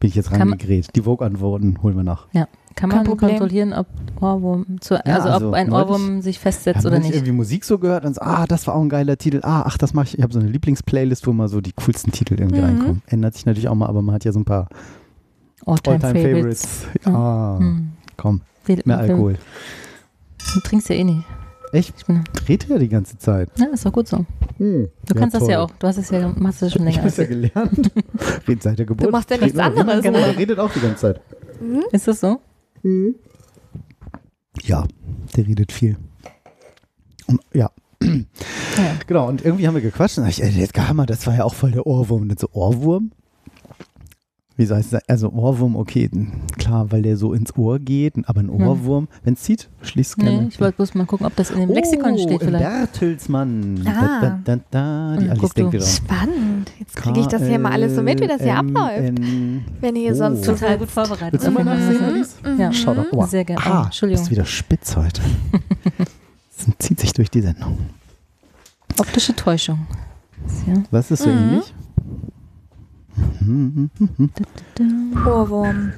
[0.00, 0.94] Bin ich jetzt reingegrätscht.
[0.94, 2.26] Die Vogue-Antworten holen wir nach.
[2.32, 2.46] Ja.
[2.76, 3.30] Kann man Problem.
[3.30, 3.88] kontrollieren, ob
[4.20, 7.16] Ohrwurm zu, also, also ob ein Ohrwurm sich festsetzt oder nicht nicht.
[7.16, 9.40] irgendwie Musik so gehört und so, ah, das war auch ein geiler Titel.
[9.42, 10.18] Ah, ach, das mache ich.
[10.18, 12.64] Ich habe so eine Lieblingsplaylist, wo mal so die coolsten Titel irgendwie Mhm.
[12.66, 13.02] reinkommen.
[13.08, 14.68] Ändert sich natürlich auch mal, aber man hat ja so ein paar
[15.66, 16.66] All-Time All-Time Favorites.
[16.92, 17.06] Favorites.
[17.06, 17.88] Ah, Hm.
[18.16, 19.38] komm, Viel- mehr Alkohol.
[20.54, 21.24] Du trinkst ja eh nicht.
[21.72, 21.94] Echt?
[21.98, 23.50] Ich bin, Dreht ja die ganze Zeit.
[23.58, 24.24] ja, ist doch gut so.
[24.56, 24.88] Hm.
[25.06, 25.70] Du kannst das ja auch.
[25.78, 26.98] Du hast es ja, machst es schon Ich länger.
[26.98, 27.90] habe es ja gelernt.
[28.48, 29.10] Redet seit der Geburt.
[29.12, 30.24] machst ja nichts anderes, Genau, ne?
[30.26, 31.20] der redet auch die ganze Zeit.
[31.92, 32.40] Ist das so?
[34.62, 34.86] Ja,
[35.36, 35.96] der redet viel.
[37.26, 37.70] Und, ja,
[38.02, 38.94] Ja.
[39.06, 39.28] genau.
[39.28, 41.72] Und irgendwie haben wir gequatscht und ich, ey, jetzt Hammer, das war ja auch voll
[41.72, 42.22] der Ohrwurm.
[42.22, 43.10] Und dann so, Ohrwurm?
[44.58, 45.08] Wie heißt das?
[45.08, 46.10] Also Ohrwurm, okay,
[46.58, 50.16] klar, weil der so ins Ohr geht, aber ein Ohrwurm, wenn es zieht, schließt es
[50.16, 50.48] Nee, gerne.
[50.48, 52.64] ich wollte bloß mal gucken, ob das in dem Lexikon oh, steht im vielleicht.
[52.64, 53.84] Bertelsmann.
[53.86, 54.20] Ah.
[54.20, 55.16] Da, da, da, da.
[55.16, 55.86] Die Hm, Alice denkt wieder.
[55.86, 56.72] Spannend.
[56.80, 59.20] Jetzt kriege ich das hier mal alles so mit, wie das hier abläuft.
[59.80, 61.32] Wenn ihr sonst so Total gut vorbereitet.
[61.34, 62.04] Willst du mal nachsehen, Mhm.
[62.04, 62.34] Alice?
[62.58, 62.72] Ja.
[62.72, 63.06] Schau doch.
[63.12, 63.26] Oh.
[63.26, 63.64] Sehr gerne.
[63.64, 64.24] Ah, Entschuldigung.
[64.24, 65.22] Ist wieder spitz heute.
[66.66, 67.78] Das zieht sich durch die Sendung.
[68.98, 69.86] Optische Täuschung.
[70.90, 71.38] Was ist so Mhm.
[71.38, 71.74] ähnlich?
[75.26, 75.92] Ohrwurm.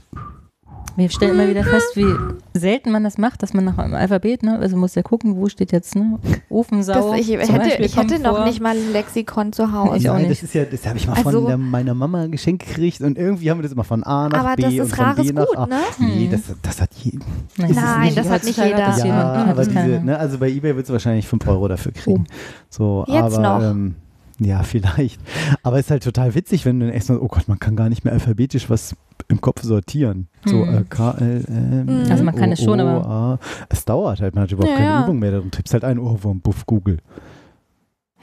[0.97, 2.05] Wir stellen immer wieder fest, wie
[2.53, 5.49] selten man das macht, dass man nach einem Alphabet, ne, also muss ja gucken, wo
[5.49, 6.19] steht jetzt, ne,
[6.51, 7.13] Ofensau.
[7.13, 9.97] Das, ich hätte, Beispiel ich hätte noch nicht mal ein Lexikon zu Hause.
[9.99, 10.31] Ich auch nicht.
[10.31, 13.17] das ist ja, das habe ich mal Also- von der, meiner Mama geschenkt gekriegt und
[13.17, 15.27] irgendwie haben wir das immer von A nach Aber B das und ist von rares
[15.29, 15.67] B nach Gut, A.
[15.69, 15.77] ne?
[16.01, 16.31] Nee, Hm.
[16.33, 17.19] das, das hat je,
[17.57, 18.79] Nein, das hat nicht jeder.
[19.07, 22.27] Ja, aber diese, ne, also bei eBay wird es wahrscheinlich 5 Euro dafür kriegen.
[22.69, 23.63] So, Jetzt aber, noch.
[23.71, 23.95] Ähm,
[24.40, 25.20] ja, vielleicht.
[25.62, 27.76] Aber es ist halt total witzig, wenn du dann echt so, oh Gott, man kann
[27.76, 28.96] gar nicht mehr alphabetisch was
[29.29, 30.29] im Kopf sortieren.
[30.44, 30.79] So Hm.
[30.79, 32.11] äh, K, L, M, Mhm.
[32.11, 33.38] Also man kann es schon, O, aber- A.
[33.68, 35.05] Es dauert halt, man hat überhaupt Ja, keine ja.
[35.05, 35.31] Übung mehr.
[35.33, 36.98] Du tippst halt ein Ohrwurm, buff, Google.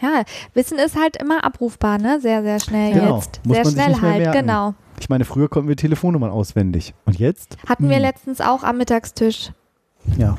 [0.01, 2.19] Ja, Wissen ist halt immer abrufbar, ne?
[2.21, 3.15] Sehr, sehr schnell Genau.
[3.15, 3.41] jetzt.
[3.45, 4.39] Muss sehr schnell nicht mehr halt, merken.
[4.41, 4.73] genau.
[4.99, 6.93] Ich meine, früher konnten wir Telefonnummern auswendig.
[7.05, 7.57] Und jetzt?
[7.67, 8.01] Hatten wir Hm.
[8.03, 9.51] letztens auch am Mittagstisch
[10.17, 10.37] Ja.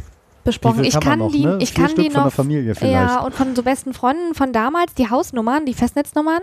[0.48, 0.84] Besprochen.
[0.84, 1.58] Ich kann, noch, die, ne?
[1.60, 2.32] ich Vier kann Stück die von der noch.
[2.32, 2.92] Familie vielleicht.
[2.92, 6.40] Ja, und von so besten Freunden von damals, die Hausnummern, die Festnetznummern.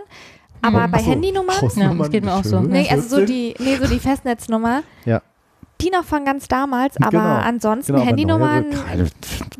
[0.62, 0.90] Aber Hm.
[0.90, 2.60] bei so, Handynummern, Ja, das geht mir auch so.
[2.60, 4.82] nee, also so die, nee, so die Festnetznummer.
[5.04, 5.20] Ja.
[5.82, 7.34] Die noch von ganz damals, aber Genau.
[7.36, 9.06] ansonsten Genau, Handynummern keine-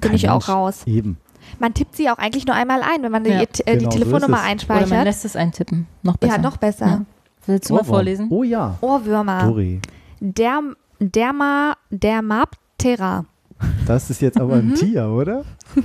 [0.00, 0.82] bin ich auch raus.
[0.86, 1.18] Eben.
[1.58, 3.42] Man tippt sie auch eigentlich nur einmal ein, wenn man die, Ja.
[3.42, 4.28] äh, die Genau, so ist Telefonnummer es.
[4.28, 5.04] Oder man einspeichert.
[5.04, 5.86] lässt es eintippen.
[6.02, 6.36] Noch besser.
[6.36, 6.86] Ja, noch besser.
[6.86, 7.00] Ja.
[7.46, 7.94] Willst du mal Ohrwurm.
[7.94, 8.26] vorlesen?
[8.30, 8.76] Oh ja.
[8.80, 9.42] Ohrwürmer.
[9.44, 9.80] Dori.
[10.20, 13.24] Derm, Derma, Dermaptera.
[13.86, 14.74] Das ist jetzt aber ein Mhm.
[14.74, 15.44] Tier, oder?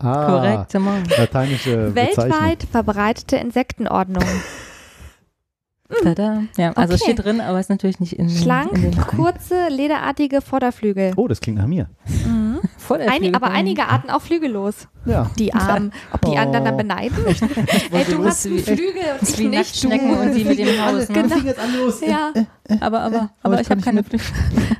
[0.00, 1.02] Ah, Korrekt, Simon.
[1.16, 1.94] Lateinische.
[1.94, 4.24] Weltweit verbreitete Insektenordnung.
[6.02, 6.42] Tada.
[6.58, 7.04] Ja, also Okay.
[7.04, 11.12] steht drin, aber ist natürlich nicht in, Schlank, in den kurze, lederartige Vorderflügel.
[11.16, 11.88] Oh, das klingt nach mir.
[12.26, 12.43] Mhm.
[12.88, 14.88] Einig, Flügel aber einige Arten auch flügellos.
[15.06, 15.30] Ja.
[15.38, 15.92] Die Armen.
[16.12, 16.36] Ob die Oh.
[16.36, 17.16] anderen dann beneiden?
[17.26, 19.58] Ey, du hast einen wie- Flügel und ist ich wie nicht.
[19.58, 20.20] Nacktschnecken du.
[20.20, 21.08] und die mit dem Haus.
[21.08, 21.22] Ne?
[21.22, 21.36] Genau.
[21.38, 22.00] jetzt an los.
[22.00, 22.32] Ja,
[22.80, 24.26] Aber, aber, aber aber ich habe keine Flügel.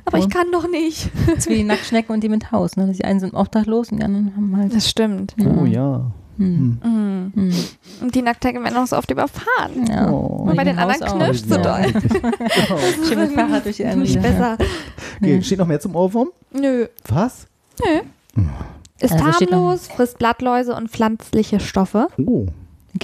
[0.05, 1.09] aber ich kann doch nicht.
[1.27, 2.75] Das ist wie die Nacktschnecken und die mit Haus.
[2.77, 2.91] Ne?
[2.91, 4.75] Die einen sind obdachlos und die anderen haben halt.
[4.75, 5.35] Das stimmt.
[5.39, 6.11] Oh ja.
[6.37, 6.79] Hm.
[6.83, 7.31] Mhm.
[7.33, 7.53] Hm.
[8.01, 9.85] Und die Nackttagen werden auch so oft überfahren.
[9.89, 10.09] Ja.
[10.11, 10.47] Oh.
[10.49, 11.85] Und bei den anderen knirscht so doll.
[13.07, 14.57] Schön mit Fahrrad durch die Nicht besser.
[15.21, 16.29] Okay, steht noch mehr zum Ohrwurm?
[16.51, 16.87] Nö.
[17.07, 17.47] Was?
[18.99, 22.07] Ist Also steht noch- harmlos, frisst Blattläuse und pflanzliche Stoffe.
[22.17, 22.47] Oh.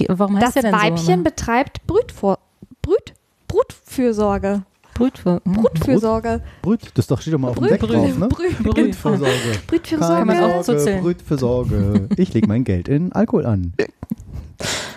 [0.08, 1.12] Warum heißt Das der denn Weibchen so?
[1.12, 1.22] immer?
[1.24, 2.38] betreibt Brütvor
[2.80, 3.14] Brüt
[3.48, 4.62] Brütfürsorge.
[4.94, 5.42] Brutfürsorge.
[5.44, 5.52] Hm.
[5.54, 6.40] Brutfürsorge.
[6.62, 8.28] Brüt, das doch steht doch mal auf dem Brüt, Deck drauf, ne?
[8.28, 9.34] Brüt, Brütversorge.
[9.66, 10.14] Brütfürsorge.
[10.16, 11.02] Kann man auch Keine Sorge, zuzeln.
[11.02, 12.08] Brütversorge.
[12.16, 13.72] Ich lege mein Geld in Alkohol an.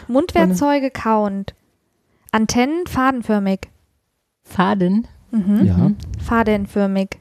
[0.08, 1.54] Mundwerkzeuge kauend.
[2.32, 3.70] Antennen fadenförmig.
[4.44, 5.08] Faden.
[5.32, 5.66] Mhm.
[5.66, 5.92] Ja.
[6.24, 7.20] Fadenförmig.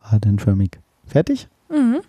[0.00, 0.78] Fadenförmig.
[1.06, 1.48] Fertig?
[1.70, 2.00] Mhm.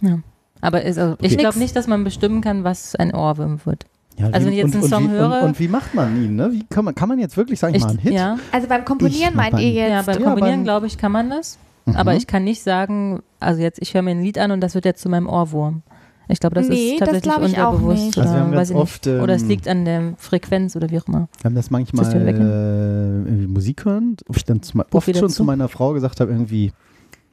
[0.00, 0.22] Hm.
[0.60, 1.36] Aber ist, also, ich Okay.
[1.42, 3.84] glaube nicht, dass man bestimmen kann, was ein Ohrwurm wird.
[4.18, 6.36] Ja, Also wenn ich jetzt einen Song wie, höre- Und, und wie macht man ihn,
[6.36, 6.50] ne?
[6.52, 8.12] Wie kann man, kann man jetzt wirklich sagen, ich Ich, mache einen Hit?
[8.12, 9.90] Ja, Also beim Komponieren Ich meint ihr jetzt?
[9.90, 11.58] ja, beim Ja, Kombinieren, beim- glaube ich, kann man das.
[11.86, 11.96] Mhm.
[11.96, 14.74] Aber ich kann nicht sagen, also jetzt, ich höre mir ein Lied an und das
[14.74, 15.82] wird jetzt zu meinem Ohrwurm.
[16.28, 18.04] Ich glaube, das Nee, ist das tatsächlich ich auch unterbewusst.
[18.04, 18.16] nicht.
[18.18, 18.82] Oder, Also wir haben ganz weiß ich nicht.
[18.82, 21.28] oft, ähm, oder es liegt an der Frequenz oder wie auch immer.
[21.40, 25.28] Wir haben das manchmal das äh, irgendwie Musik hören, wo ich dann zu, oft schon
[25.30, 25.36] zu.
[25.36, 26.72] zu meiner Frau gesagt habe, irgendwie,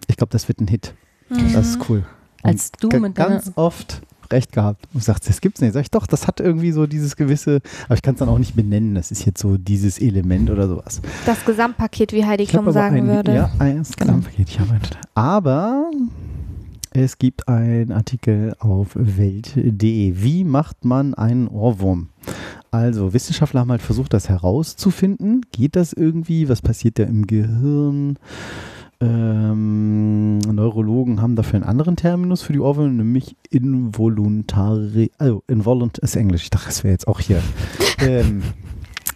[0.07, 0.95] ich glaube, das wird ein Hit.
[1.29, 1.53] Mhm.
[1.53, 2.03] Das ist cool.
[2.43, 5.73] Als du mit ganz oft recht gehabt und sagt, das gibt's nicht.
[5.73, 8.37] Sag ich doch, das hat irgendwie so dieses gewisse, aber ich kann es dann auch
[8.37, 8.93] nicht benennen.
[8.95, 11.01] Das ist jetzt so dieses Element oder sowas.
[11.25, 13.33] Das Gesamtpaket, wie Heidi Klum sagen ein, würde.
[13.33, 14.49] Ja, eins Gesamtpaket.
[14.49, 14.79] Ich habe ein-
[15.15, 15.89] aber
[16.91, 20.13] es gibt einen Artikel auf welt.de.
[20.17, 22.09] Wie macht man einen Ohrwurm?
[22.71, 25.43] Also, Wissenschaftler haben halt versucht, das herauszufinden.
[25.51, 26.49] Geht das irgendwie?
[26.49, 28.17] Was passiert da im Gehirn?
[29.01, 36.15] Ähm, Neurologen haben dafür einen anderen Terminus für die Ohrwürmer, nämlich involuntari, also involunt ist
[36.17, 36.43] Englisch.
[36.43, 37.41] Ich dachte, das wäre jetzt auch hier.
[37.99, 38.43] ähm,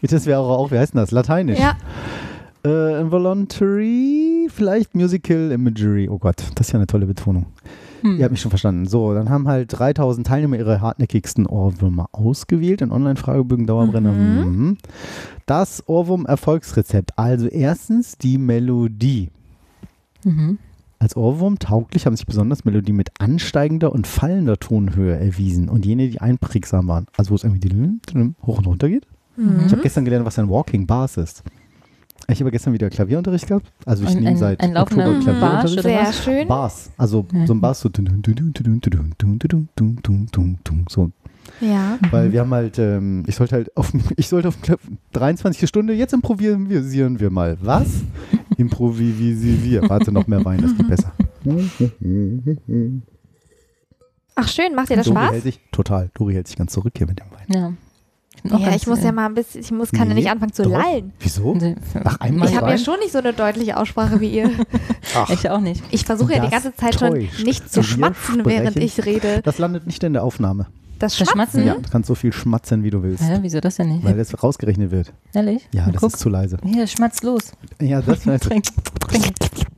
[0.01, 1.11] das wäre auch, wie heißt denn das?
[1.11, 1.59] Lateinisch.
[1.59, 1.75] Ja,
[2.65, 6.07] Äh, involuntary, vielleicht Musical Imagery.
[6.07, 7.47] Oh Gott, das ist ja eine tolle Betonung.
[8.03, 8.17] Hm.
[8.17, 8.85] Ihr habt mich schon verstanden.
[8.85, 14.13] So, dann haben halt 3000 Teilnehmer ihre hartnäckigsten Ohrwürmer ausgewählt in Online-Fragebögen Dauerbrenner.
[14.13, 14.37] Mhm.
[14.45, 14.77] Mhm.
[15.45, 17.17] Das Ohrwurm-Erfolgsrezept.
[17.17, 19.29] Also erstens die Melodie.
[20.99, 26.07] Als Ohrwurm tauglich haben sich besonders Melodien mit ansteigender und fallender Tonhöhe erwiesen und jene,
[26.07, 27.07] die einprägsam waren.
[27.17, 27.99] Also wo es irgendwie
[28.43, 29.05] hoch und runter geht.
[29.35, 29.63] Mhm.
[29.65, 31.43] Ich habe gestern gelernt, was ein Walking Bass ist.
[32.29, 33.69] Ich habe gestern wieder Klavierunterricht gehabt.
[33.85, 35.19] Also ich nehme seit ein, ein Oktober mhm.
[35.19, 35.81] Klavierunterricht.
[35.83, 36.47] Sehr schön.
[36.47, 37.47] Bass, also mhm.
[37.47, 37.89] so ein Bass so.
[40.89, 41.11] so.
[41.59, 41.99] Ja.
[42.11, 44.57] Weil wir haben halt, ähm, ich sollte halt auf, ich sollte auf
[45.11, 45.67] 23.
[45.67, 48.03] Stunde, jetzt improvisieren wir mal was
[48.57, 49.89] Improvisieren.
[49.89, 51.11] Warte, noch mehr Wein, das geht besser.
[54.35, 55.31] Ach schön, macht dir das Dori Spaß?
[55.33, 57.47] hält sich, total, Dori hält sich ganz zurück hier mit dem Wein.
[57.53, 57.73] Ja.
[58.45, 60.63] Ja, ich muss ja mal ein bisschen, ich muss, kann ja Nee, nicht anfangen zu
[60.63, 60.71] doch.
[60.71, 61.13] lallen.
[61.19, 61.53] Wieso?
[61.55, 64.49] nee, Ach, einmal Ich habe ja schon nicht so eine deutliche Aussprache wie ihr.
[65.15, 65.81] Ach, Ich auch nicht.
[65.91, 67.43] Ich versuche ja die ganze Zeit schon täuscht.
[67.45, 69.41] nicht zu Wir schmatzen, während ich rede.
[69.43, 70.67] das landet nicht in der Aufnahme.
[70.99, 71.65] Das Das Schmatzen?
[71.65, 73.23] Ja, du kannst so viel schmatzen, wie du willst.
[73.23, 74.03] Hä, wieso das denn nicht?
[74.05, 75.11] Weil das rausgerechnet wird.
[75.33, 75.67] Ehrlich?
[75.73, 76.13] Ja, Na, das guck.
[76.13, 76.57] ist zu leise.
[76.63, 77.51] Hier, schmatz los.
[77.81, 78.43] Ja, das heißt.
[78.45, 78.65] Trink.
[79.09, 79.25] Trink.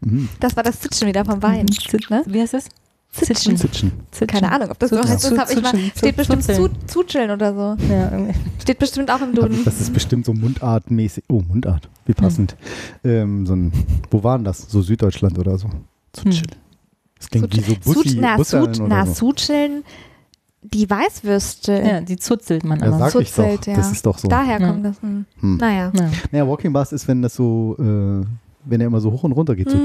[0.01, 0.30] Mhm.
[0.39, 1.66] Das war das Zitschen wieder vom Wein.
[2.09, 2.24] Ne?
[2.28, 2.66] Wie heißt das?
[3.16, 3.57] Zitschen.
[3.57, 3.91] Zitschen.
[4.11, 4.28] Zitschen.
[4.28, 5.32] Keine Ahnung, ob das so heißt.
[5.32, 5.74] Das ich mal.
[5.95, 6.88] Steht bestimmt zu, Zuzeln.
[6.88, 7.84] zuchillen oder so.
[7.91, 8.34] Ja, irgendwie.
[8.61, 9.63] Steht bestimmt auch im Duden.
[9.63, 11.24] Das ist bestimmt so mundartmäßig.
[11.30, 11.89] Oh, Mundart.
[12.05, 12.55] Wie passend.
[13.03, 13.72] Ähm, so ein,
[14.11, 14.70] wo waren das?
[14.70, 15.70] So Süddeutschland oder so.
[16.13, 16.41] Zu Hm.
[17.18, 19.13] Das klingt wie so Bussi, Sut- na, oder na, so.
[19.13, 19.84] Sutscheln,
[20.61, 21.72] die Weißwürste.
[21.74, 23.09] Ja, die zuzelt man Ja, aber.
[23.09, 23.66] sag ich doch.
[23.68, 23.76] Ja.
[23.76, 24.28] Das ist doch so.
[24.28, 24.68] Daher Ja.
[24.68, 25.01] kommt das.
[25.01, 25.26] Hm.
[25.39, 25.57] Hm.
[25.57, 25.91] Naja.
[25.95, 26.09] Ja.
[26.32, 28.26] Naja, Walking Bass ist, wenn das so, äh,
[28.66, 29.78] wenn er immer so hoch und runter geht, so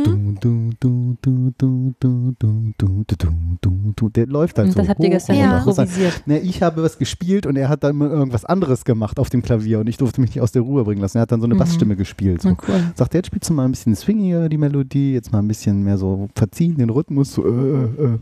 [4.08, 4.78] der läuft halt so.
[4.78, 5.58] Das habt ihr gestern ja.
[5.58, 6.22] improvisiert.
[6.26, 9.80] Ne, ich habe was gespielt und er hat dann irgendwas anderes gemacht auf dem Klavier
[9.80, 11.18] und ich durfte mich nicht aus der Ruhe bringen lassen.
[11.18, 12.42] Er hat dann so eine Bassstimme gespielt.
[12.42, 12.50] So.
[12.50, 12.92] cool.
[12.94, 15.98] Sagt, jetzt spielst du mal ein bisschen swingiger die Melodie, jetzt mal ein bisschen mehr
[15.98, 17.40] so verziehen den Rhythmus.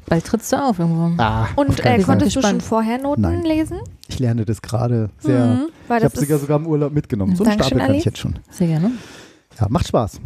[0.09, 1.05] Bald trittst du auf irgendwo.
[1.57, 3.79] und konntest du schon vorher Noten lesen?
[4.09, 5.67] Ich lerne das gerade sehr.
[5.85, 7.37] ich habe sogar sogar im Urlaub mitgenommen.
[7.37, 8.39] So einen Stapel kann ich jetzt schon.
[8.51, 8.93] Sehr gerne.
[9.61, 10.21] Ja, macht Spaß.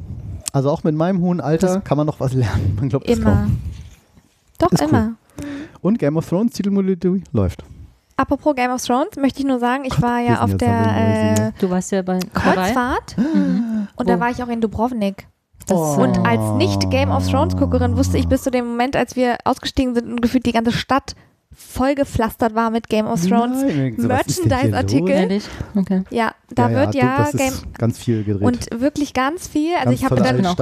[0.53, 2.77] Also auch mit meinem hohen Alter kann man noch was lernen.
[2.79, 3.33] Man glaubt es immer.
[3.33, 3.59] kaum.
[4.59, 4.89] Doch, Ist cool.
[4.91, 5.13] immer.
[5.81, 7.65] Und Game of Thrones Titelmelodie läuft.
[8.17, 11.31] Apropos Game of Thrones, möchte ich nur sagen, ich war wir ja auf der äh,
[11.31, 11.55] Neuseeland.
[11.63, 12.19] Du warst ja bei.
[12.35, 13.89] Kreuzfahrt Mhm.
[13.97, 15.27] und da war ich auch in Dubrovnik.
[15.67, 16.03] Das, Oh.
[16.03, 19.95] Und äh, als Nicht-Game of Thrones-Guckerin wusste ich bis zu dem Moment, als wir ausgestiegen
[19.95, 21.15] sind und gefühlt die ganze Stadt
[21.55, 23.63] voll gepflastert war mit Game of Thrones
[23.97, 25.41] Merchandise-Artikel.
[25.75, 26.03] Okay.
[26.11, 28.47] Ja, da ja, ja, wird ja, Game ganz viel gedreht.
[28.47, 29.75] Und wirklich ganz viel.
[29.75, 30.57] Also ganz ich habe dann noch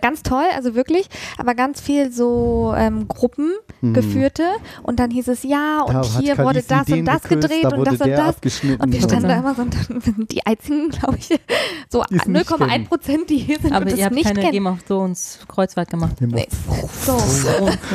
[0.00, 1.08] ganz toll, also wirklich,
[1.38, 3.52] aber ganz viel so ähm, Gruppen
[3.84, 3.94] Mhm.
[3.94, 4.44] geführte
[4.84, 7.84] und dann hieß es ja und Da hier wurde das und das gedreht da und
[7.84, 8.36] das und das.
[8.78, 11.28] Und wir standen da immer so, und dann sind die einzigen, glaube ich,
[11.90, 12.86] so Die es nicht 0,1 kennen.
[12.86, 14.52] Prozent, die hier sind Aber und das ihr habt nicht keine kennen.
[14.52, 16.14] Game of Thrones Kreuzfahrt gemacht.
[16.20, 16.46] Nee.
[17.04, 17.12] So.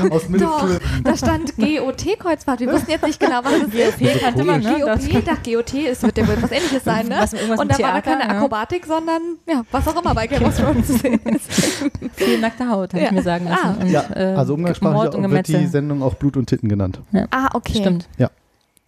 [0.09, 0.68] Aus Doch,
[1.05, 2.59] da stand GOT-Kreuzfahrt.
[2.59, 3.99] Wir wussten jetzt nicht genau, was das ist.
[3.99, 4.82] GOP kannte man, ne?
[4.86, 7.18] Das- GOP, dachte, GOT ist, wird ja wohl was ähnliches sein, ne?
[7.57, 8.30] Und mit da war da keine.
[8.30, 11.57] Akrobatik, sondern ja, was auch immer bei Game of Thrones zu sehen ist.
[12.14, 13.10] Viel nackte Haut, habe Ja.
[13.10, 13.66] ich mir sagen lassen.
[13.80, 13.82] Ah.
[13.82, 15.68] Und, Ja, äh, also umgangssprachlich wird die.
[15.68, 16.99] Sendung auch Blut und Titten genannt.
[17.32, 17.80] Ah, okay.
[17.80, 18.08] Stimmt.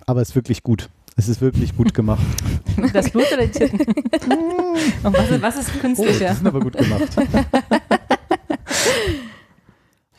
[0.06, 0.90] Aber es ist wirklich gut.
[1.18, 2.22] Es ist wirklich gut gemacht.
[2.94, 3.80] Das Blut oder die Titten?
[5.04, 6.34] Und was, ist- was ist Oh, die künstlicher?
[6.34, 7.04] sind aber gut gemacht.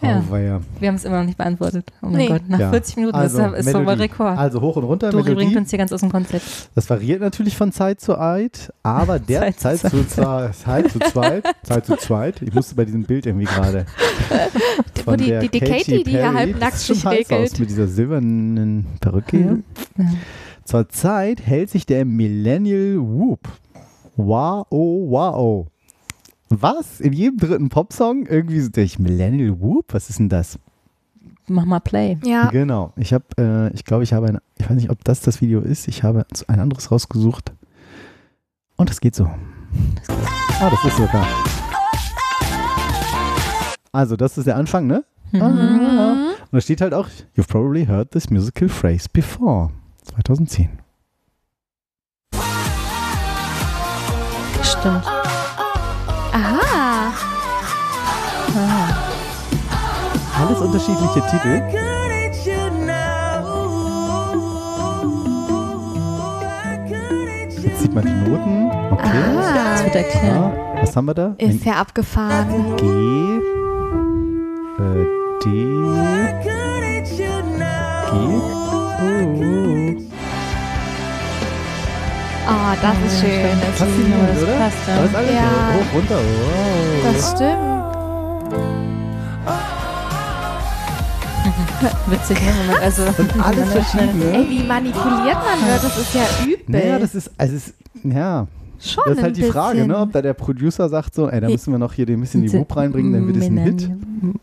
[0.02, 0.22] Ja.
[0.30, 0.32] Oh.
[0.80, 1.92] Wir haben es immer noch nicht beantwortet.
[2.02, 2.28] Oh mein Nee.
[2.28, 2.70] Gott, nach Ja.
[2.70, 4.02] 40 Minuten Also, ist, ist Melodie.
[4.02, 4.38] Rekord.
[4.38, 5.10] Also hoch und runter.
[5.10, 5.56] Dori bringt Melodie.
[5.58, 6.42] uns hier ganz aus dem Konzept.
[6.74, 10.90] Das variiert natürlich von Zeit zu Zeit, aber der Zeit Zeit, zu zu Zeit, Zeit
[10.90, 12.42] zu zweit, Zeit zu zweit.
[12.42, 13.86] Ich musste bei diesem Bild irgendwie gerade.
[15.04, 17.58] Wo die, der die, die Katie, die hier halb nackt sich regelt.
[17.58, 19.58] mit dieser silbernen Perücke hier.
[19.98, 20.04] Ja.
[20.64, 23.40] Zurzeit hält sich der Millennial Whoop.
[24.16, 25.66] Wow, oh, wow.
[26.52, 27.00] Was?
[27.00, 29.94] In jedem dritten Popsong irgendwie so der Millennial Whoop?
[29.94, 30.58] Was ist denn das?
[31.46, 32.18] Mach mal Play.
[32.24, 32.92] Ja, Genau.
[32.96, 35.60] Ich habe, äh, ich glaube, ich habe ein, ich weiß nicht, ob das das Video
[35.60, 35.86] ist.
[35.86, 37.52] Ich habe ein anderes rausgesucht.
[38.76, 39.26] Und das geht so.
[40.60, 41.26] Ah, das ist sogar.
[43.92, 45.04] Also, das ist der Anfang, ne?
[45.32, 45.40] Mhm.
[45.42, 49.70] Und da steht halt auch, you've probably heard this musical phrase before.
[50.04, 50.68] 2010.
[54.62, 55.19] Stimmt.
[56.32, 57.12] Aha.
[58.56, 58.88] Ah.
[60.42, 61.62] Alles unterschiedliche Titel.
[67.62, 68.70] Jetzt sieht man die Noten.
[68.92, 69.10] Okay.
[69.36, 70.52] Das Ah, wird erklären.
[70.76, 71.34] Ja, was haben wir da?
[71.38, 72.76] ist ja abgefahren.
[72.76, 72.84] G,
[74.78, 75.06] äh,
[75.44, 76.50] D, G.
[78.12, 78.50] Oh.
[82.52, 83.56] Oh, das ist schön.
[83.76, 84.56] Faszinierend, Aber das oder?
[84.58, 85.04] passt, ja.
[85.04, 85.72] Ist alles Ja.
[85.74, 86.16] hoch, runter.
[86.16, 87.12] Wow.
[87.12, 87.70] Das stimmt.
[92.10, 92.52] Witzig, ne?
[92.68, 96.58] Man also Und alles verschieden, Ey, wie manipuliert man wird, das ist ja übel.
[96.66, 97.74] Naja, das ist, also ist,
[98.04, 98.46] ja,
[98.82, 99.96] Schon das ist halt ein die Frage, ne?
[99.98, 102.52] Ob da der Producer sagt so, ey, da müssen wir noch hier ein bisschen die
[102.52, 103.90] Whoop reinbringen, dann wird es ein Hit.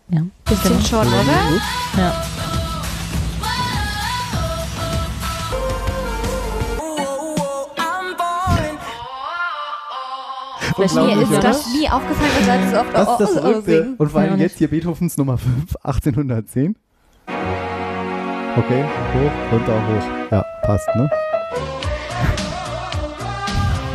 [0.10, 1.98] Ja, Bisschen schon, oder?
[1.98, 2.14] ja.
[10.78, 13.62] Mir Unglaublich, ist das nie aufgefallen, dass Leute so oft Das ist das oh, oh,
[13.62, 13.96] singen.
[13.98, 16.76] Und vor allem jetzt hier Beethovens Nummer 5, 1810.
[18.58, 20.32] Okay, hoch, runter, hoch.
[20.32, 21.08] Ja, passt, ne?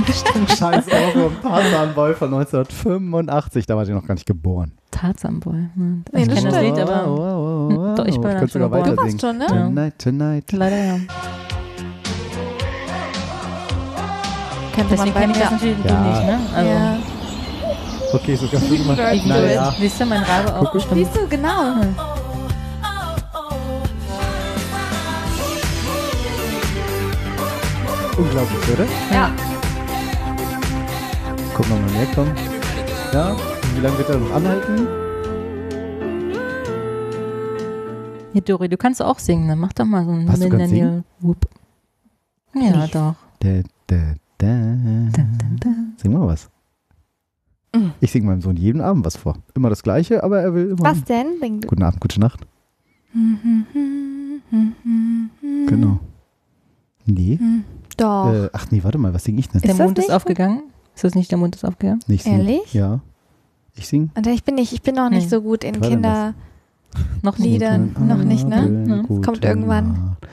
[0.56, 3.66] Scheiß Ohrwurm, Tarzanboy von 1985.
[3.66, 4.70] Da war sie noch gar nicht geboren.
[4.92, 5.68] Tarzanboy.
[5.74, 6.02] Ne?
[6.12, 6.76] Nee, ich das kenne das stimmt.
[6.76, 7.94] Lied, aber.
[7.96, 8.96] Doch, ich bin ich dann könnte schon sogar geboren.
[8.96, 9.12] weiter Du singen.
[9.12, 9.46] warst schon, ne?
[9.46, 10.52] Tonight, tonight.
[10.52, 10.98] leider ja.
[14.74, 15.56] Könnte man Deswegen bei kenne ich das mir.
[15.56, 16.02] natürlich Ja.
[16.02, 16.40] du nicht, ne?
[16.56, 16.98] Also, Ja.
[18.14, 19.14] Okay, sogar fünfmal.
[19.14, 19.74] Ich Naja.
[19.78, 20.96] Siehst du, mein Rabe auch bestimmt.
[21.06, 21.74] Siehst du, genau.
[28.18, 28.86] Unglaublich, oder?
[29.12, 29.30] Ja.
[31.54, 32.34] Gucken wir mal, mehr kommen.
[33.12, 33.36] Ja,
[33.74, 34.86] wie lange wird er noch anhalten?
[38.32, 41.04] Hier, Dori, du kannst auch singen, dann mach doch mal so einen du kannst Millennial
[41.20, 41.46] Whoop.
[42.54, 42.90] Ja, Ich?
[42.90, 43.14] doch.
[43.40, 43.48] Da,
[43.86, 43.96] da,
[44.42, 44.76] da.
[45.96, 46.50] Sing mal was.
[47.74, 47.92] Mhm.
[48.00, 49.36] Ich singe meinem Sohn jeden Abend was vor.
[49.54, 50.82] Immer das Gleiche, aber er will immer.
[50.82, 51.26] Was denn?
[51.40, 51.68] Sing du.
[51.68, 52.40] Guten Abend, gute Nacht.
[55.66, 55.98] Genau.
[57.06, 57.38] Nee.
[57.96, 58.32] Doch.
[58.32, 59.60] Äh, ach nee, warte mal, was singe ich denn?
[59.62, 60.62] Der Ist das Mond ist aufgegangen?
[60.94, 62.00] Ist das nicht der Mond ist aufgegangen?
[62.06, 62.26] Nicht.
[62.26, 62.74] Ehrlich?
[62.74, 63.00] Ja.
[63.74, 64.10] Ich singe.
[64.14, 65.28] Und ich bin nicht, ich bin noch nicht Nee.
[65.28, 66.34] so gut in Kinder.
[67.22, 67.52] Noch nicht.
[67.52, 67.78] Lieder.
[67.78, 68.56] noch nicht, ne?
[68.58, 69.92] Abend, Kommt irgendwann.
[69.92, 70.26] Nacht.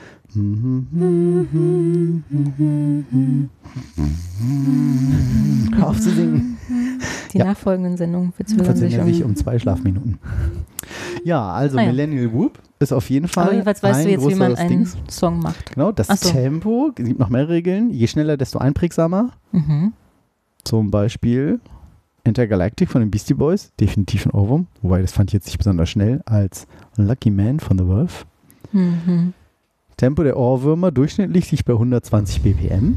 [5.76, 6.58] Hör auf zu singen.
[7.32, 7.44] Die Ja.
[7.46, 9.06] nachfolgenden Sendungen verzögern sich um.
[9.06, 10.18] sich um zwei Schlafminuten.
[11.24, 11.88] Ja, also Ah ja.
[11.88, 14.68] Millennial Whoop ist auf jeden Fall Aber jedenfalls weißt ein du jetzt, wie man einen
[14.68, 14.96] Dings.
[15.08, 15.72] Song macht.
[15.74, 16.30] Genau, das so.
[16.30, 17.90] Tempo, es gibt noch mehr Regeln.
[17.90, 19.30] Je schneller, desto einprägsamer.
[19.52, 19.92] Mhm.
[20.64, 21.60] Zum Beispiel
[22.24, 24.66] Intergalactic von den Beastie Boys, definitiv ein Ohrwurm.
[24.82, 26.66] Wobei, das fand ich jetzt nicht besonders schnell als
[26.96, 28.26] Lucky Man von The Wolf.
[28.72, 29.32] Mhm.
[30.00, 32.96] Tempo der Ohrwürmer durchschnittlich liegt bei 120 BPM.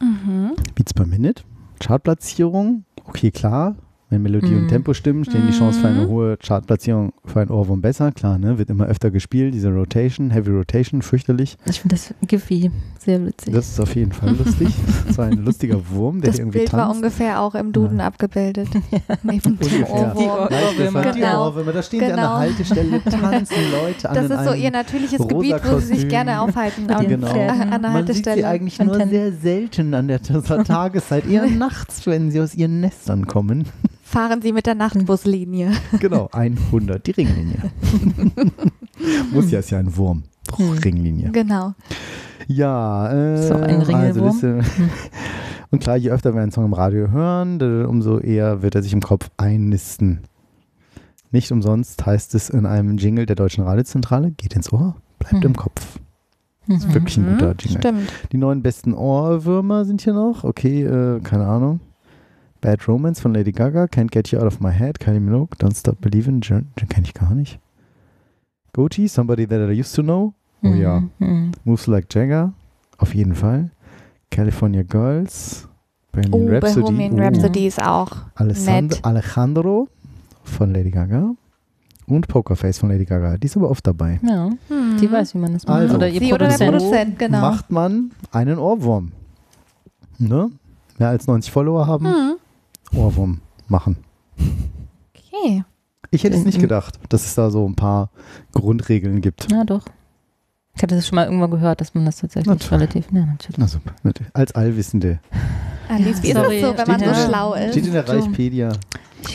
[0.00, 0.52] Mhm.
[0.74, 1.42] Beats per Minute.
[1.78, 3.76] Chartplatzierung, okay, klar.
[4.10, 4.62] Wenn Melodie Mhm.
[4.62, 6.08] und Tempo stimmen, stehen die Chancen für eine Mhm.
[6.08, 8.10] hohe Chartplatzierung für ein Ohrwurm besser.
[8.10, 8.56] Klar, ne?
[8.58, 11.58] Wird immer öfter gespielt, diese Rotation, Heavy Rotation, fürchterlich.
[11.66, 13.52] Ich finde das Giffy sehr witzig.
[13.52, 14.68] Das ist auf jeden Fall lustig.
[15.14, 16.96] so ein lustiger Wurm, der Das irgendwie Bild war tanzt.
[16.96, 18.68] ungefähr auch im Duden abgebildet.
[19.24, 19.84] Neben dem.
[19.84, 20.48] Ohrwurm.
[20.48, 21.12] Die Leichtgefallen.
[21.14, 21.46] Die Genau.
[21.48, 22.38] Ohrwürmer, da stehen sie an der Genau.
[22.38, 26.08] Haltestelle, tanzen Leute an Das ist so ihr natürliches Gebiet, wo sie sich Kostüm.
[26.08, 26.86] gerne aufhalten.
[26.86, 27.26] Genau.
[27.26, 27.72] Pferden.
[27.74, 28.48] an der Man sieht sie Haltestelle.
[28.48, 33.66] eigentlich nur sehr selten an der Tageszeit, eher nachts, wenn sie aus ihren Nestern kommen.
[34.08, 35.70] Fahren sie mit der Nachtbuslinie.
[36.00, 37.70] Genau, 100, die Ringlinie.
[39.32, 40.22] Muss ja, ist ja ein Wurm.
[40.56, 40.70] Hm.
[40.78, 41.30] Ringlinie.
[41.30, 41.74] Genau.
[42.46, 44.26] Ja, äh, Ist auch ein also Ringelwurm.
[44.28, 44.60] Liste.
[45.70, 48.94] Und klar, je öfter wir einen Song im Radio hören, umso eher wird er sich
[48.94, 50.20] im Kopf einnisten.
[51.30, 55.50] Nicht umsonst heißt es in einem Jingle der Deutschen Radiozentrale, geht ins Ohr, bleibt Mhm.
[55.50, 55.98] im Kopf.
[56.66, 56.94] Mhm.
[56.94, 57.78] Wirklich ein guter Jingle.
[57.80, 58.12] Stimmt.
[58.32, 60.44] Die neun besten Ohrwürmer sind hier noch.
[60.44, 61.80] Okay, äh, keine Ahnung.
[62.60, 65.76] Bad Romance von Lady Gaga, Can't Get You Out of My Head, Kylie Minogue, Don't
[65.76, 67.58] Stop Believin', den kenne ich gar nicht.
[68.72, 70.34] Goatee, Somebody That I Used to Know,
[70.64, 71.02] oh ja.
[71.18, 71.52] Mhm.
[71.64, 72.52] Moves Like Jagger,
[72.98, 73.70] auf jeden Fall.
[74.30, 75.68] California Girls,
[76.12, 79.04] Bohemian Oh, Rhapsody, Bohemian oh, Rhapsody ist auch Alessand nett.
[79.04, 79.88] Alejandro
[80.44, 81.30] von Lady Gaga
[82.06, 83.36] und Pokerface von Lady Gaga.
[83.36, 84.18] Die ist aber oft dabei.
[84.22, 84.96] Ja, Hm.
[85.00, 85.76] die weiß, wie man das macht.
[85.78, 86.76] Also, oder ihr Sie oder der Produzent.
[86.78, 87.40] Produzent, genau.
[87.40, 89.12] macht man einen Ohrwurm.
[90.18, 90.50] Ne?
[90.98, 92.34] Mehr als 90 Follower haben, Hm.
[92.94, 93.96] Ohrwurm machen.
[95.14, 95.64] Okay.
[96.10, 98.10] Ich hätte es nicht gedacht, dass es da so ein paar
[98.52, 99.50] Grundregeln gibt.
[99.52, 99.84] Ja, doch.
[100.74, 102.72] Ich hatte das schon mal irgendwann gehört, dass man das tatsächlich Natürlich.
[102.72, 103.06] relativ.
[103.12, 103.58] Ja, natürlich.
[103.58, 104.34] Na super, natürlich.
[104.34, 105.18] als Allwissende.
[105.88, 107.70] Alice, wie ist das so, wenn man steht so ja- schlau ist?
[107.72, 108.08] Steht in der.
[108.08, 108.72] Reichpedia.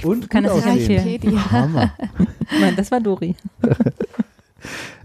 [0.03, 0.75] Und kann gut das.
[0.75, 1.51] Wikipedia.
[1.51, 1.91] Hammer.
[2.61, 3.35] Nein, das war Dori.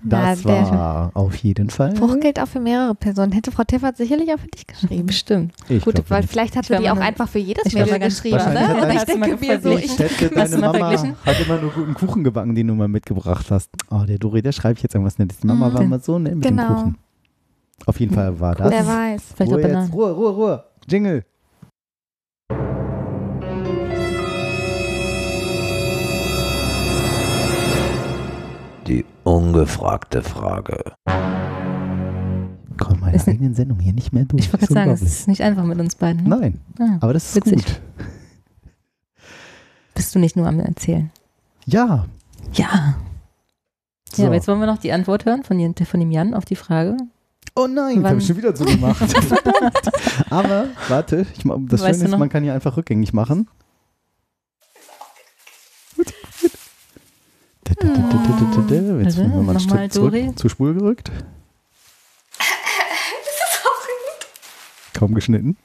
[0.02, 1.96] Das Na, war auf jeden Fall.
[1.96, 3.32] Spruch gilt auch für mehrere Personen.
[3.32, 5.06] Hätte Frau Tiffert sicherlich auch für dich geschrieben.
[5.06, 5.52] Bestimmt.
[5.68, 6.30] Ich Gut, weil nicht.
[6.30, 8.36] vielleicht hat sie die mal auch einfach für jedes mal Mädel geschrieben.
[8.36, 8.68] Ne?
[8.68, 11.16] hat Und er- ich mal denke mir so, ich, Hätte deine mal Mama verglichen?
[11.26, 13.70] hat immer nur guten Kuchen gebacken, den du mal mitgebracht hast.
[13.90, 15.38] Oh, der Dori, der schreibe ich jetzt irgendwas Nettes.
[15.40, 15.74] Die Mama Mhm.
[15.74, 16.74] war immer so nett mit dem Genau.
[16.74, 16.98] Kuchen.
[17.86, 18.70] Auf jeden Fall war das.
[18.70, 19.22] wer weiß.
[19.36, 19.92] Vielleicht Ruhe jetzt.
[19.92, 20.64] Ruhe, Ruhe, Ruhe.
[20.88, 21.24] Jingle.
[29.28, 30.92] Ungefragte Frage.
[31.04, 34.44] komme meiner Ist eigenen Sendung hier nicht mehr durch.
[34.46, 36.24] Ich wollte gerade sagen, es ist nicht einfach mit uns beiden.
[36.24, 36.28] Ne?
[36.38, 37.64] Nein, Ah, aber das ist witzig.
[37.66, 37.80] gut.
[39.94, 41.10] Bist du nicht nur am Erzählen?
[41.66, 42.06] Ja.
[42.54, 42.94] Ja.
[44.12, 44.22] So.
[44.22, 46.44] Ja, aber jetzt wollen wir noch die Antwort hören von, Jan- von dem Jan auf
[46.46, 46.96] die Frage.
[47.54, 49.02] Oh nein, habe ich schon wieder so gemacht.
[50.30, 52.18] aber warte, ich, das Weißt Schöne ist, noch?
[52.18, 53.48] man kann hier einfach rückgängig machen.
[55.96, 56.06] Gut,
[56.40, 56.52] gut.
[57.64, 57.67] Da, da, da, da, da, da, da.
[57.80, 61.10] Jetzt Warte, werden wir mal nochmal, Schritt zurück zur Spur gerückt.
[64.94, 65.56] Kaum geschnitten.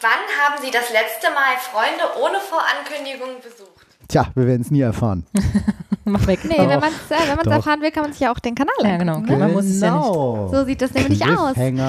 [0.00, 3.86] Wann haben Sie das letzte Mal Freunde ohne Vorankündigung besucht?
[4.08, 5.26] Tja, wir werden es nie erfahren.
[6.04, 6.40] Mach weg.
[6.44, 8.96] Nee, wenn man es äh, erfahren will, kann man sich ja auch den Kanal Ja,
[8.98, 9.14] genau.
[9.16, 10.04] angucken, Man muss es ja nicht.
[10.06, 11.56] So sieht das nämlich aus.
[11.56, 11.80] Richtig.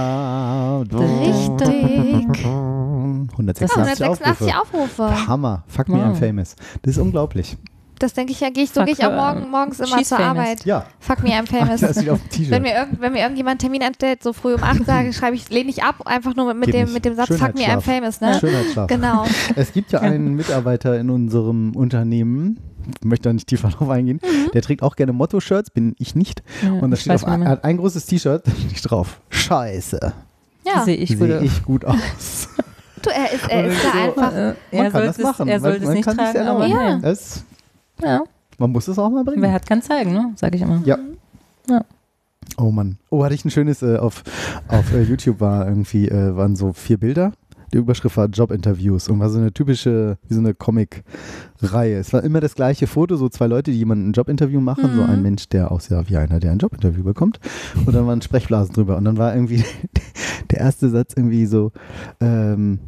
[2.37, 4.05] 186, Oh, 186
[4.55, 4.61] Aufrufe.
[4.61, 5.27] Aufrufe.
[5.27, 5.63] Hammer.
[5.67, 6.55] Fuck me, I'm famous.
[6.81, 7.57] Das ist unglaublich.
[7.99, 9.33] Das denke ich ja, gehe ich, so gehe ich auch her.
[9.33, 10.37] morgen, morgens immer She's zur famous.
[10.37, 10.65] Arbeit.
[10.65, 11.79] Ja, Fuck me, I'm famous.
[11.81, 12.51] das steht auf dem T-Shirt.
[12.51, 15.35] Wenn mir, irgend, wenn mir irgendjemand einen Termin einstellt, so früh um 8 sage, schreibe
[15.37, 17.79] ich, lehne ich ab, einfach nur mit, mit, dem, mit dem Satz, fuck me, I'm
[17.81, 18.37] famous, ne?
[18.39, 18.87] Schönheitsschlaf.
[18.87, 19.25] Genau.
[19.55, 22.59] Es gibt ja einen Mitarbeiter in unserem Unternehmen,
[22.99, 24.51] ich möchte da nicht tiefer drauf eingehen, Mhm.
[24.53, 26.43] der trägt auch gerne Motto-Shirts, bin ich nicht.
[26.63, 27.49] Ja, Und da steht auf, er mehr.
[27.49, 30.13] hat ein großes T-Shirt, da steht drauf, scheiße,
[30.65, 30.83] Ja.
[30.83, 31.45] Sehe ich sehe würde.
[31.45, 32.49] ich gut aus.
[33.01, 34.33] Du, er ist, er ist da so, einfach.
[34.33, 36.99] Äh, Man er kann das es, machen, er sollte es man nicht tragen, aber ja.
[37.03, 37.43] Es,
[38.01, 38.23] ja.
[38.57, 39.41] man muss es auch mal bringen.
[39.41, 40.33] Wer hat, kann zeigen, ne?
[40.35, 40.81] Sag ich immer.
[40.85, 40.97] Ja.
[41.69, 41.83] Ja.
[42.57, 42.97] Oh Mann.
[43.09, 44.23] Oh, hatte ich ein schönes äh, auf,
[44.67, 47.33] auf äh, YouTube war irgendwie, äh, waren so vier Bilder.
[47.73, 51.97] Die Überschrift war Jobinterviews und war so eine typische, wie so eine Comic-Reihe.
[51.97, 55.01] Es war immer das gleiche Foto, so zwei Leute, die jemanden ein Jobinterview machen, so
[55.01, 57.39] ein Mensch, der aussieht wie einer, der ein Jobinterview bekommt.
[57.85, 58.95] Und dann waren Sprechblasen drüber.
[58.95, 59.63] Und dann war irgendwie
[60.51, 61.71] der erste Satz irgendwie so,
[62.21, 62.79] ähm,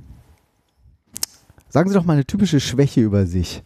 [1.69, 3.63] sagen Sie doch mal eine typische Schwäche über sich.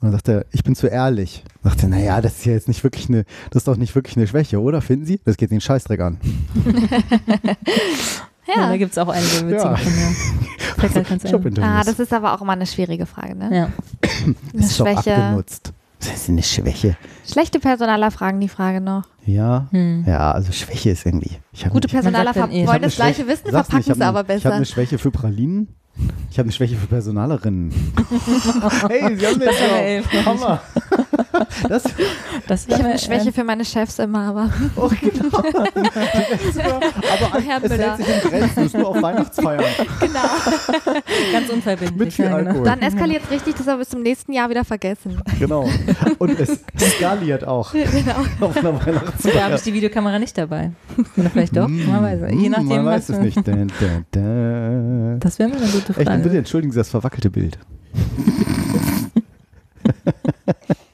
[0.00, 1.42] Und dann sagt er, ich bin zu ehrlich.
[1.64, 4.16] Sagt er, naja, das ist ja jetzt nicht wirklich eine, das ist doch nicht wirklich
[4.16, 4.80] eine Schwäche, oder?
[4.80, 5.20] Finden Sie?
[5.24, 6.18] Das geht den Scheißdreck an.
[8.46, 8.68] Ja, Ja.
[8.70, 9.76] da gibt es auch einige witzige Ja.
[9.76, 10.14] von mir.
[11.62, 13.54] Ah, das ist aber auch immer eine schwierige Frage, ne?
[13.54, 13.68] Ja.
[14.54, 15.16] Eine ist doch Schwäche.
[15.16, 15.72] abgenutzt.
[15.98, 16.96] Das ist eine Schwäche.
[17.30, 19.02] Schlechte Personaler fragen die Frage noch.
[19.26, 20.04] Ja, Hm.
[20.06, 21.32] ja, also Schwäche ist irgendwie.
[21.70, 24.52] Gute Personaler wollen das gleiche wissen, verpacken es aber eine- Ich habe besser.
[24.54, 25.68] eine Schwäche für Pralinen.
[26.30, 27.72] Ich habe eine Schwäche für Personalerinnen.
[28.88, 30.24] hey, Sie haben ja.
[30.24, 30.62] Hammer.
[31.68, 31.84] Das,
[32.46, 35.38] Das Ich habe eine Schwäche für meine Chefs immer, aber oh, genau.
[35.38, 37.96] aber Herr es Müller.
[37.96, 39.64] hält sich in Grenzen, das ist nur auf Weihnachtsfeiern.
[40.00, 40.20] genau.
[41.32, 41.98] ganz unverbindlich.
[41.98, 42.48] Mit viel ja, genau.
[42.50, 42.64] Alkohol.
[42.66, 45.20] Dann eskaliert es richtig, das aber bis zum nächsten Jahr wieder vergessen.
[45.38, 45.68] Genau.
[46.18, 46.60] Und es
[46.96, 48.14] skaliert auch genau.
[48.40, 49.54] auf einer Da habe Weihnachtsfeier.
[49.54, 50.72] ich die Videokamera nicht dabei.
[51.16, 52.32] Oder vielleicht doch, man weiß es.
[52.32, 53.36] Je Mm, nachdem, Man weiß es nicht.
[53.36, 53.66] Da, da,
[54.10, 55.16] da.
[55.20, 56.18] Das wäre mal eine gute Frage.
[56.22, 57.58] bitte entschuldigen Sie das verwackelte Bild.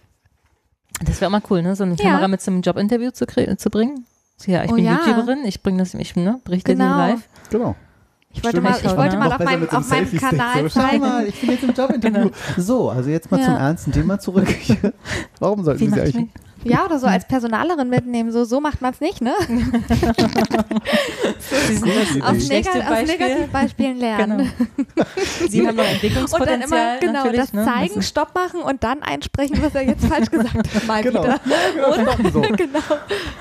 [1.05, 1.75] Das wäre mal cool, ne?
[1.77, 2.05] So eine Ja.
[2.05, 4.07] Kamera mit so einem Jobinterview zu, zu bringen.
[4.37, 4.99] So, Ja, ich Oh bin ja.
[5.07, 6.97] YouTuberin, ich bringe das, ich ne, berichte Genau.
[6.97, 7.29] live.
[7.51, 7.77] Genau.
[8.31, 8.71] Ich wollte Stimmt.
[8.83, 11.63] mal, ich wollte mal auf meinem, auf meinem Kanal so, Schau mal, ich bin jetzt
[11.63, 12.31] im Jobinterview.
[12.57, 13.47] So, also jetzt mal Ja.
[13.47, 14.49] zum ernsten Thema zurück.
[15.39, 16.29] Warum sollten Wie Sie eigentlich...
[16.65, 18.33] Ja, oder so als Personalerin mitnehmen.
[18.33, 19.33] So, so macht man es nicht, ne?
[22.23, 23.19] Aus, Neg aus Beispiel.
[23.19, 24.51] Negativbeispielen lernen.
[24.95, 25.07] Genau.
[25.49, 26.99] Sie haben noch Und dann Entwicklungspotenzial.
[27.03, 27.65] immer genau das ne?
[27.65, 30.87] zeigen, Stopp machen und dann einsprechen, was er jetzt falsch gesagt hat.
[30.87, 31.23] Mal Genau.
[31.25, 31.41] wieder.
[32.23, 32.41] Und so.
[32.57, 32.79] Genau.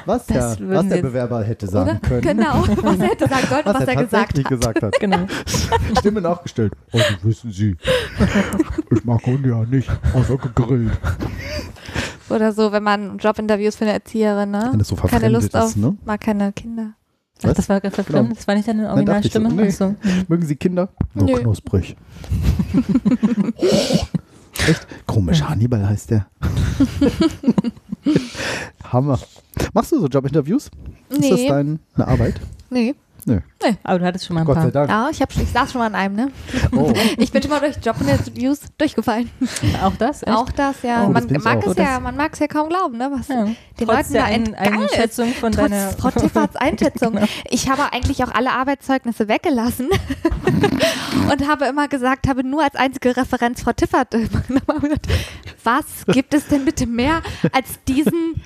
[0.05, 1.99] Was, der, was der Bewerber hätte sagen Oder?
[1.99, 2.21] können.
[2.21, 2.63] Genau.
[2.82, 4.49] Was er hätte sagen sollen, Was, was, er er gesagt hat.
[4.49, 4.99] gesagt hat.
[4.99, 5.26] Genau.
[5.99, 6.74] Stimme nachgestellt.
[6.91, 7.76] Also wissen Sie,
[8.91, 10.91] ich mag Hunde ja nicht, außer gegrillt.
[12.30, 14.69] Oder so, wenn man Jobinterviews für eine Erzieherin, ne?
[14.71, 15.97] Wenn es so keine Lust auf, ist, ne?
[16.05, 16.93] mag keine Kinder.
[17.39, 17.55] Ach, Was?
[17.55, 18.03] das war gerade.
[18.03, 18.24] Genau.
[18.34, 19.49] Das war nicht deine Originalstimme.
[19.51, 19.69] nee.
[19.69, 19.95] So.
[20.30, 20.89] Mögen Sie Kinder?
[21.13, 21.34] Nur Nö.
[21.41, 21.95] knusprig.
[24.67, 24.88] Echt?
[25.05, 26.28] Komisch, Hannibal heißt der.
[28.91, 29.19] Hammer.
[29.74, 30.69] Machst du so Jobinterviews?
[31.09, 31.47] Ist das Nee.
[31.49, 32.39] deine Arbeit?
[32.69, 32.95] Nee.
[33.84, 34.72] Aber du hattest schon mal ein Gott sei paar.
[34.72, 34.89] Dank.
[34.89, 36.32] Ja, ich, hab, ich saß schon mal an einem, ne?
[36.76, 36.91] Oh.
[37.18, 39.30] Ich bin schon mal durch Jobinterviews durchgefallen.
[39.84, 40.24] Auch das?
[40.24, 40.32] Echt?
[40.36, 41.03] Auch das, ja.
[41.07, 41.72] Oh, das man ich mag auch.
[41.72, 43.09] es ja, man mag es ja kaum glauben, ne?
[43.11, 43.45] Was Ja.
[43.45, 44.55] den Trotz Leuten der da Ein.
[44.55, 47.14] Einschätzung von Trotz deiner Frau Tifferts Einschätzung.
[47.14, 47.28] Genau.
[47.49, 49.89] Ich habe eigentlich auch alle Arbeitszeugnisse weggelassen
[51.32, 54.11] und habe immer gesagt, habe nur als einzige Referenz Frau Tiffert.
[54.11, 55.07] gesagt,
[55.64, 58.41] Was gibt es denn bitte mehr als diesen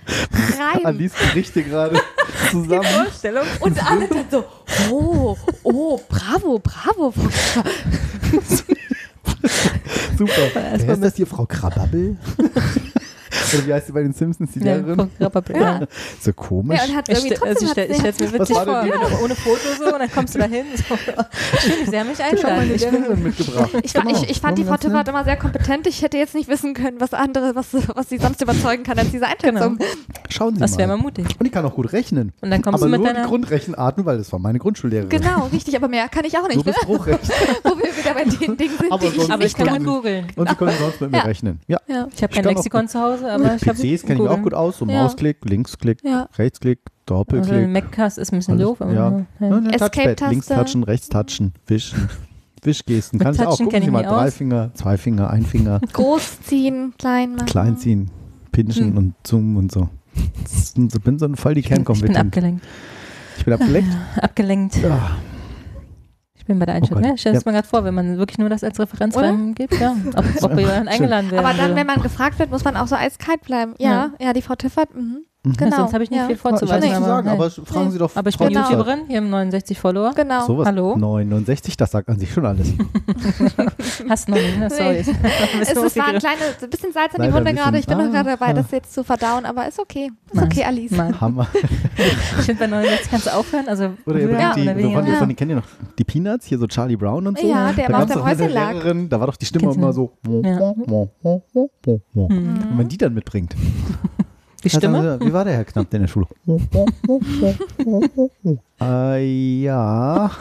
[0.59, 0.85] Reim?
[0.85, 2.01] Alice berichte gerade
[2.51, 2.83] zusammen.
[2.83, 3.45] Vorstellung.
[3.61, 4.43] Und alle dann so,
[4.91, 5.06] oh, oh,
[6.47, 7.61] bravo, bravo, Frau.
[10.17, 10.49] Super.
[10.53, 12.17] Wer ist das hier, Frau Krababbel?
[13.53, 15.09] Oder wie heißt sie bei den Simpsons, die Ja, Lehrerin?
[15.19, 15.79] ja.
[16.21, 16.77] So komisch.
[16.79, 18.65] Ja, und hat Ich irgendwie also trotzdem ich hat stell, ich stell's mir witzig vor,
[18.65, 20.65] denn die- ja, ohne Foto so und dann kommst du da hin.
[20.75, 20.95] So.
[21.59, 22.57] Schön, sie haben mich Ich habe eingeladen.
[22.57, 23.69] meine Ich bin, Lehrerin mitgebracht.
[23.83, 24.11] Ich, Genau.
[24.11, 24.77] ich, ich fand die Frau.
[24.77, 25.87] Tippert immer sehr kompetent.
[25.87, 29.09] Ich hätte jetzt nicht wissen können, was andere, was, was sie sonst überzeugen kann als
[29.11, 29.79] diese Einschätzung.
[30.29, 30.97] Schauen Sie das wäre mal.
[30.97, 31.25] mal mutig.
[31.39, 32.31] Und die kann auch gut rechnen.
[32.41, 33.27] Und dann kommst Aber du mit nur die deiner...
[33.27, 35.09] Grundrechenarten, weil das war meine Grundschullehrerin.
[35.09, 36.57] Genau, richtig, aber mehr kann ich auch nicht.
[36.57, 36.63] Ne?
[36.63, 37.19] bis Bruchrecht.
[37.63, 40.27] Wo wir wieder bei den Dingen sind, Aber die ich Aber ich kann googeln.
[40.35, 41.59] Und sie können sonst mit mir rechnen.
[41.67, 41.79] Ja.
[42.15, 44.77] Ich habe kein Lexikon zu Hause, aber ich habe PCs kenne ich auch gut aus.
[44.79, 45.03] So Ja.
[45.03, 46.27] Mausklick, Linksklick, Ja.
[46.37, 47.69] Rechtsklick, Also Doppelklick.
[47.69, 48.81] Maccast ist ein bisschen Alles- doof.
[48.81, 49.25] Aber ja.
[49.39, 49.47] ja.
[49.47, 52.09] Ja, ne, Touchpad, links touchen, rechts touchen, wischen.
[52.63, 53.17] Wischgesten.
[53.19, 53.57] Mit Kann ich auch.
[53.57, 54.03] Gucken Sie mal.
[54.03, 54.33] Drei aus.
[54.33, 57.45] Finger, zwei Finger, ein Finger, Groß ziehen, klein machen.
[57.45, 58.09] klein ziehen,
[58.51, 58.97] pinchen Hm.
[58.97, 59.87] und zoomen und so.
[60.75, 62.17] Ich bin so voll die bin, ich bin Kernkompetenz.
[62.17, 62.65] abgelenkt.
[63.37, 63.97] Ich bin abgelenkt.
[64.21, 64.75] Abgelenkt.
[64.83, 65.36] Ah, Ich
[66.47, 67.03] bin bei der Einschätzung.
[67.03, 67.51] Oh ja, stell dir das Ja.
[67.51, 69.27] mal gerade vor, wenn man wirklich nur das als Referenz Oder?
[69.27, 69.79] reingibt.
[69.79, 69.95] Ja.
[70.15, 71.45] Ob, ob wir dann eingeladen werden.
[71.45, 71.75] Aber dann, würde.
[71.75, 73.73] wenn man gefragt wird, muss man auch so eiskalt bleiben.
[73.77, 75.25] Ja, ja, die Frau Tiffert, mhm.
[75.47, 75.53] Mhm.
[75.59, 75.77] Ja, genau.
[75.77, 76.25] sonst habe ich nicht ja.
[76.25, 76.79] viel ich vorzuweisen.
[76.81, 77.33] nichts zu sagen, nee.
[77.33, 78.15] aber fragen Sie doch.
[78.15, 78.61] aber ich bin Genau.
[78.69, 80.11] YouTuberin, hier haben 69 Follower.
[80.15, 80.45] Genau.
[80.45, 80.67] Sowas.
[80.67, 80.95] Hallo?
[80.97, 82.73] 69, das sagt an sich schon alles.
[84.09, 84.69] Hast du noch nicht, ne?
[84.69, 84.97] Sorry.
[85.61, 87.77] Es, es war ein kleines, ein bisschen Salz in die Wunde gerade.
[87.79, 88.53] Ich bin noch Ah, gerade dabei, ah.
[88.53, 90.11] das jetzt zu verdauen, aber ist okay.
[90.27, 90.45] Ist Nein.
[90.45, 90.91] okay, Alice.
[90.91, 91.19] Nein.
[91.19, 91.47] Hammer.
[92.39, 93.67] Ich finde, bei 69 kannst du aufhören.
[93.67, 94.91] Also Oder ihr bringt die, oder so weniger.
[94.97, 95.17] von, die, Ja.
[95.17, 95.63] von, die kennt ihr noch
[95.97, 97.47] die Peanuts, hier so Charlie Brown und so.
[97.47, 98.73] Ja, der da immer auf Häuschen lag.
[98.73, 100.11] Lehrerin, da war doch die Stimme immer so.
[100.43, 100.73] Ja.
[102.13, 103.55] Und wenn die dann mitbringt.
[104.63, 104.99] Die Stimme?
[104.99, 106.27] Also, wie war der Herr Knapp in der Schule?
[108.81, 110.31] äh, ja.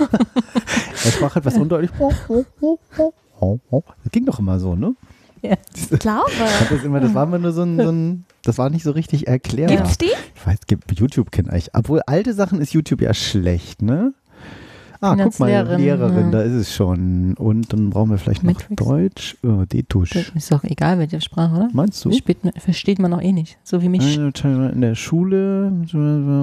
[1.04, 1.90] er sprach etwas undeutlich.
[1.98, 4.94] Das ging doch immer so, ne?
[5.42, 6.30] Ich glaube.
[6.70, 9.26] Das, immer, das war immer nur so ein, so ein, das war nicht so richtig
[9.26, 9.76] erklärbar.
[9.76, 10.10] Gibt's die?
[10.34, 10.58] Ich weiß,
[10.96, 11.74] YouTube kennt eigentlich.
[11.74, 14.14] Obwohl alte Sachen ist YouTube ja schlecht, ne?
[15.12, 17.34] Ah, guck mal, Lehrerin, Lehrerin, da ist es schon.
[17.34, 18.76] Und dann brauchen wir vielleicht noch Matrix.
[18.84, 19.36] Deutsch.
[19.42, 20.14] Oh, Detusch.
[20.34, 21.68] Ist doch egal, welche Sprache, oder?
[21.72, 22.10] Meinst du?
[22.10, 23.58] Versteht, man- versteht man noch eh nicht.
[23.64, 24.16] So wie mich.
[24.16, 25.70] In der Schule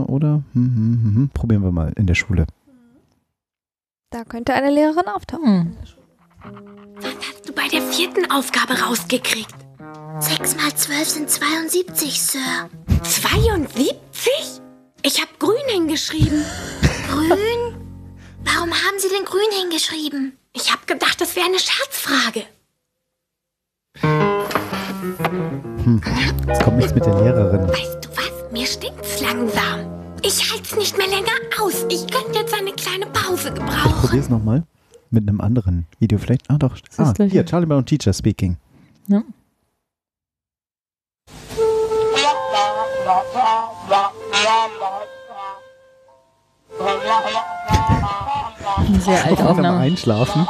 [0.08, 0.44] oder?
[0.54, 1.30] Hm, hm, hm, hm.
[1.34, 2.46] Probieren wir mal in der Schule.
[4.12, 5.46] Da könnte eine Lehrerin auftauchen.
[5.46, 5.72] Hm.
[7.02, 9.56] Hast du bei der vierten Aufgabe rausgekriegt?
[10.20, 12.40] 6 mal 12 sind 72, Sir.
[13.02, 14.32] 72?
[15.02, 16.44] Ich habe grün hingeschrieben.
[17.10, 17.73] Grün?
[18.46, 20.38] Warum haben Sie denn grün hingeschrieben?
[20.54, 22.44] Ich habe gedacht, das wäre eine Scherzfrage.
[26.48, 27.68] Jetzt kommt nichts mit der Lehrerin.
[27.70, 28.52] Weißt du was?
[28.52, 29.92] Mir stinkt's langsam.
[30.22, 31.32] Ich halt's nicht mehr länger
[31.62, 31.86] aus.
[31.90, 33.92] Ich könnte jetzt eine kleine Pause Ich gebrauchen.
[34.02, 34.64] probiere es nochmal
[35.10, 36.50] mit einem anderen Video vielleicht.
[36.50, 36.76] Ah, doch.
[36.76, 38.58] ist Ah, hier, Charlie Brown Teacher speaking.
[39.08, 39.24] Ja.
[48.88, 49.78] Eine sehr alte Aufnahme.
[49.80, 50.48] Einschlafen.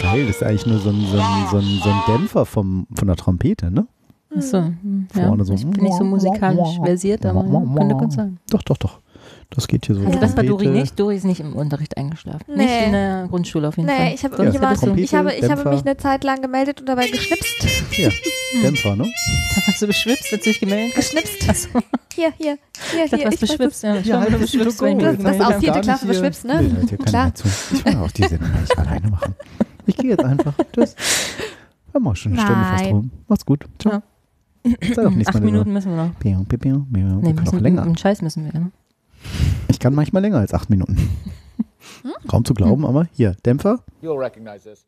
[0.00, 2.86] Geil, das ist eigentlich nur so ein, so ein, so ein, so ein Dämpfer vom,
[2.94, 3.86] von der Trompete, ne?
[4.36, 5.26] Achso, hm, ja.
[5.26, 5.54] Vorne so.
[5.54, 8.38] Ich bin nicht so musikalisch versiert, aber könnte gut sein.
[8.50, 9.00] Doch, doch, doch.
[9.52, 10.06] Das geht hier so.
[10.06, 10.98] Also das war Dori nicht.
[10.98, 12.44] Dori ist nicht im Unterricht eingeschlafen.
[12.48, 12.64] Nee.
[12.64, 13.98] Nicht in der Grundschule auf jeden Fall.
[14.04, 16.80] Nee, ich habe mich immer, Trompete, ich habe, ich habe mich eine Zeit lang gemeldet
[16.80, 17.66] und dabei geschnipst.
[17.90, 18.12] Hier,
[18.62, 19.04] Dämpfer, ne?
[19.56, 21.12] Da hast du beschwipst, als du dich gemeldet hast.
[21.12, 21.48] Geschnipst.
[21.50, 21.68] Achso,
[22.14, 22.58] Hier, hier,
[22.92, 23.26] hier, ich dachte, hier.
[23.26, 23.82] was ich beschwipst.
[23.82, 25.58] Ja, Ja, schon, halt beschwipst, wenn du auf hast.
[25.60, 26.62] vierte Klasse beschwipst, ne?
[26.62, 27.32] Nee, keiner Klar.
[27.72, 29.34] Ich will auch die Sendung nicht alleine machen.
[29.86, 30.54] Ich gehe jetzt einfach.
[30.72, 30.94] Tschüss.
[31.90, 33.10] Wir haben auch schon eine Stunde fast rum.
[33.26, 33.64] Mach's gut.
[33.80, 34.02] Ciao.
[34.94, 36.18] Sei doch nächstes Acht Minuten müssen wir noch.
[36.20, 36.86] Piu, piu.
[36.90, 37.82] Nee, Wir wir können auch müssen, länger.
[37.82, 38.70] einen Scheiß müssen wir, ne?
[39.68, 40.96] Ich kann manchmal länger als acht Minuten.
[42.28, 43.78] Kaum zu glauben, aber hier, Dämpfer.
[44.02, 44.86] You'll recognize this.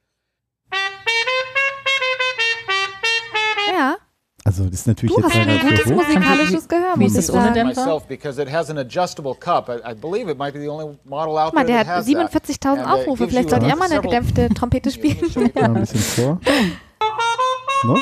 [3.72, 3.96] Ja,
[4.44, 5.94] Also das ist natürlich du jetzt hast ein gutes hoch.
[5.94, 7.54] musikalisches Gehör, Wie muss ist ich das ohne sagen.
[7.54, 7.84] Dämpfer?
[7.86, 8.08] myself
[9.40, 9.68] cup.
[9.68, 9.94] I,
[11.54, 12.16] mal, der hat has that.
[12.32, 13.28] 47.000 And, uh, Aufrufe.
[13.28, 15.18] Vielleicht sollte er mal eine gedämpfte Trompete spielen.
[15.54, 16.40] Mal ein bisschen vor.
[17.84, 17.98] No?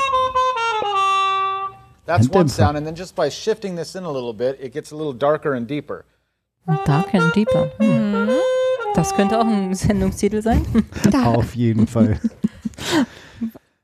[2.04, 4.72] That's Ein one sound, and then just by shifting this in a little bit, it
[4.74, 6.04] gets a little darker and deeper.
[6.84, 7.70] Dark and Deeper.
[7.78, 8.28] Hm.
[8.94, 10.62] Das könnte auch ein Sendungstitel sein.
[11.24, 12.18] Auf jeden Fall.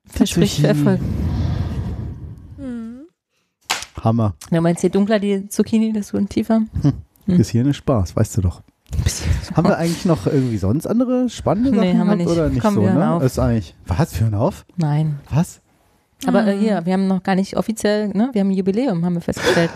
[0.06, 1.00] Verspricht für Erfolg.
[4.02, 4.34] Hammer.
[4.50, 6.62] Du meinst, je dunkler die Zucchini, desto tiefer?
[6.82, 6.92] Hm.
[7.26, 8.62] Bis hierhin ist Spaß, weißt du doch.
[9.54, 12.28] Haben wir eigentlich noch irgendwie sonst andere spannende Nee, Sachen haben wir nicht.
[12.28, 13.10] oder nicht Komm, so, ne?
[13.10, 13.22] auf.
[13.22, 13.74] Ist eigentlich.
[13.86, 14.14] Was?
[14.14, 14.64] Wir hören auf?
[14.76, 15.18] Nein.
[15.30, 15.60] Was?
[16.24, 18.30] Aber äh, hier, wir haben noch gar nicht offiziell, ne?
[18.32, 19.70] Wir haben ein Jubiläum, haben wir festgestellt.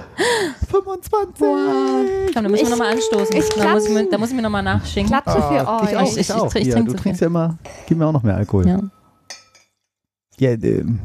[0.71, 1.39] 25!
[1.39, 3.37] Komm, da müssen wir Ich- nochmal anstoßen.
[3.37, 5.13] ich da, muss ich mir, da muss ich mir nochmal nachschenken.
[5.13, 5.97] Klatsche für Ah, ich euch.
[5.97, 6.55] auch, Ich- ich, ich- auch.
[6.55, 7.15] ich ja, du trinkst viel.
[7.21, 8.67] ja immer, gib mir auch noch mehr Alkohol.
[8.67, 8.81] Ja.
[10.39, 11.01] Ja, ähm,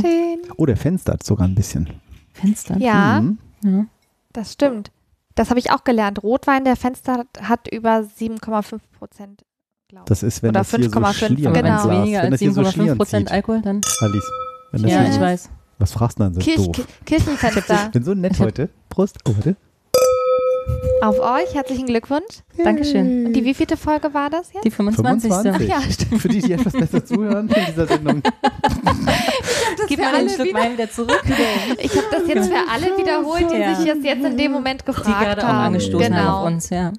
[0.00, 0.38] Schön.
[0.56, 1.88] oh, der Fenster hat sogar ein bisschen.
[2.34, 2.76] Fenster.
[2.78, 3.38] Ja, Mhm.
[3.64, 3.86] Ja.
[4.32, 4.90] das stimmt.
[5.34, 6.22] Das habe ich auch gelernt.
[6.22, 9.44] Rotwein, der Fenster hat über 7,5 Prozent.
[9.92, 10.06] Glaube.
[10.08, 11.88] Das ist, wenn Oder das hier so 5,5, schlieren es Glas.
[11.90, 13.30] weniger wenn als das hier so 7,5 schlieren Prozent.
[13.30, 14.30] Alkohol, dann Alice,
[14.72, 15.50] Wenn das Ja, ich weiß.
[15.78, 16.76] Was fragst du dann so Kirch, doof?
[16.76, 17.74] Ki- Kirchenfenster.
[17.86, 18.70] Ich bin so nett heute.
[18.88, 19.18] Prost.
[19.28, 19.56] Oh, warte.
[21.02, 22.38] Auf euch, herzlichen Glückwunsch.
[22.56, 23.26] Dankeschön.
[23.26, 24.64] Und die wievielte Folge war das jetzt?
[24.64, 25.30] Die 25.
[25.30, 25.68] 25.
[25.68, 26.22] Ja, stimmt.
[26.22, 28.22] Für die, die etwas besser zuhören in dieser Sendung.
[29.88, 31.22] Gib mal den alle Stück wieder- Wein wieder zurück,
[31.78, 33.74] Ich habe das jetzt für alle wiederholt, die Ja.
[33.74, 35.66] sich das jetzt in dem Moment gefragt die gerade auch haben.
[35.66, 36.16] angestoßen genau.
[36.18, 36.70] haben auf uns.
[36.70, 36.92] Ja.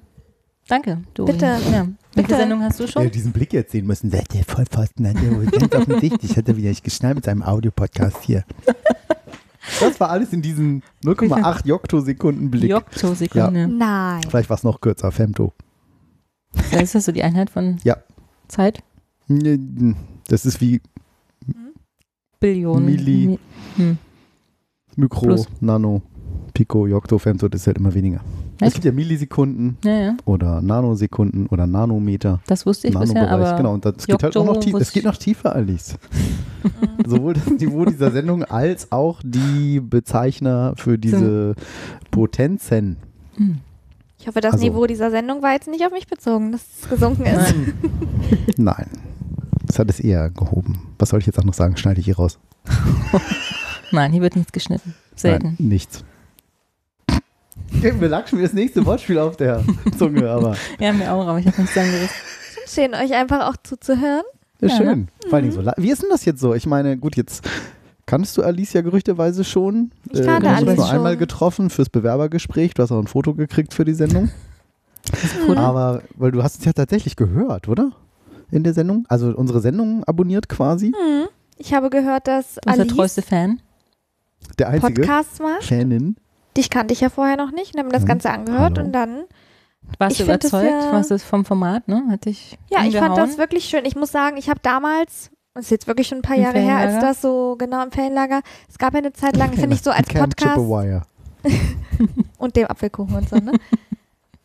[0.68, 1.32] Danke, Dori.
[1.32, 1.46] Bitte.
[1.46, 1.86] Ja.
[2.14, 2.36] Welche Bitte.
[2.36, 3.10] Sendung hast du Ja, schon?
[3.10, 4.10] diesen Blick jetzt sehen müssen.
[4.10, 8.44] Der Vollpfosten hat ja ganz offensichtlich, er wieder nicht geschnallt mit seinem Audiopodcast hier.
[9.80, 12.70] Das war alles in diesen 0,8 Joktosekunden Blick.
[12.70, 13.66] Jokto-Sekunde.
[13.68, 14.22] Nein.
[14.28, 15.52] Vielleicht war es noch kürzer, Femto.
[16.70, 16.80] Ja.
[16.80, 17.96] Ist das so die Einheit von Ja.
[18.48, 18.82] Zeit?
[20.28, 20.80] Das ist wie
[22.40, 22.84] Billionen.
[22.86, 23.26] Milli.
[23.26, 23.38] Mi-
[23.76, 23.98] Hm.
[24.96, 25.48] Mikro, Plus.
[25.60, 26.02] Nano,
[26.52, 28.20] Pico, Jokto, Femto, das ist halt immer weniger.
[28.60, 28.74] Es Echt?
[28.74, 30.16] gibt ja Millisekunden Ja, ja.
[30.24, 32.40] oder Nanosekunden oder Nanometer.
[32.46, 33.74] Das wusste ich bisher, aber genau.
[33.74, 34.78] Und das geht halt auch noch tiefer.
[34.78, 35.96] Es geht noch tiefer, Alice.
[37.06, 41.54] Sowohl das Niveau dieser Sendung als auch die Bezeichner für diese
[42.10, 42.96] Potenzen.
[44.18, 46.88] Ich hoffe, das Also- Niveau dieser Sendung war jetzt nicht auf mich bezogen, dass es
[46.88, 47.54] gesunken ist.
[47.54, 47.74] Nein.
[48.56, 48.86] Nein.
[49.66, 50.78] Das hat es eher gehoben.
[50.98, 51.76] Was soll ich jetzt auch noch sagen?
[51.76, 52.38] Schneide ich hier raus.
[53.90, 54.94] Nein, hier wird nichts geschnitten.
[55.16, 55.56] Selten.
[55.58, 56.04] Nein, nichts.
[57.82, 59.62] Mir lag schon wieder das nächste Wortspiel auf der
[59.98, 62.16] Zunge, aber Ja, mir auch, aber ich habe nichts angerissen.
[62.66, 64.22] Schön, euch einfach auch zuzuhören.
[64.60, 65.08] Ja, schön.
[65.28, 65.60] Vor allen Dingen so.
[65.60, 66.54] la- Wie ist denn das jetzt so?
[66.54, 67.46] Ich meine, gut, jetzt
[68.06, 69.90] kannst du Alicia gerüchteweise schon.
[70.10, 72.72] Ich kannte du hast uns Alice nur einmal getroffen fürs Bewerbergespräch.
[72.74, 74.30] Du hast auch ein Foto gekriegt für die Sendung.
[75.46, 75.58] Cool.
[75.58, 77.90] Aber, weil du hast es ja tatsächlich gehört, oder?
[78.50, 79.04] In der Sendung?
[79.08, 80.86] Also unsere Sendung abonniert quasi.
[80.92, 81.26] Hm.
[81.58, 83.60] Ich habe gehört, dass Du bist der Alice treueste Fan.
[84.58, 85.64] Der einzige Podcasts macht.
[85.64, 86.16] Fanin.
[86.56, 88.08] Dich kannte ich ja vorher noch nicht und habe mir das Mhm.
[88.08, 88.86] Ganze angehört Hallo.
[88.86, 89.24] und dann,
[89.98, 90.64] Warst Ich du überzeugt?
[90.70, 92.04] ja- Was ist vom Format, ne?
[92.10, 93.84] Hat dich ja, ich fand das wirklich schön.
[93.84, 96.58] Ich muss sagen, ich habe damals, das ist jetzt wirklich schon ein paar Im Jahre
[96.58, 99.82] her, als das so genau im Ferienlager, es gab ja eine Zeit lang, finde ich
[99.82, 101.02] so als Camp Podcast Chippewa.
[102.38, 103.52] und dem Apfelkuchen und so, ne?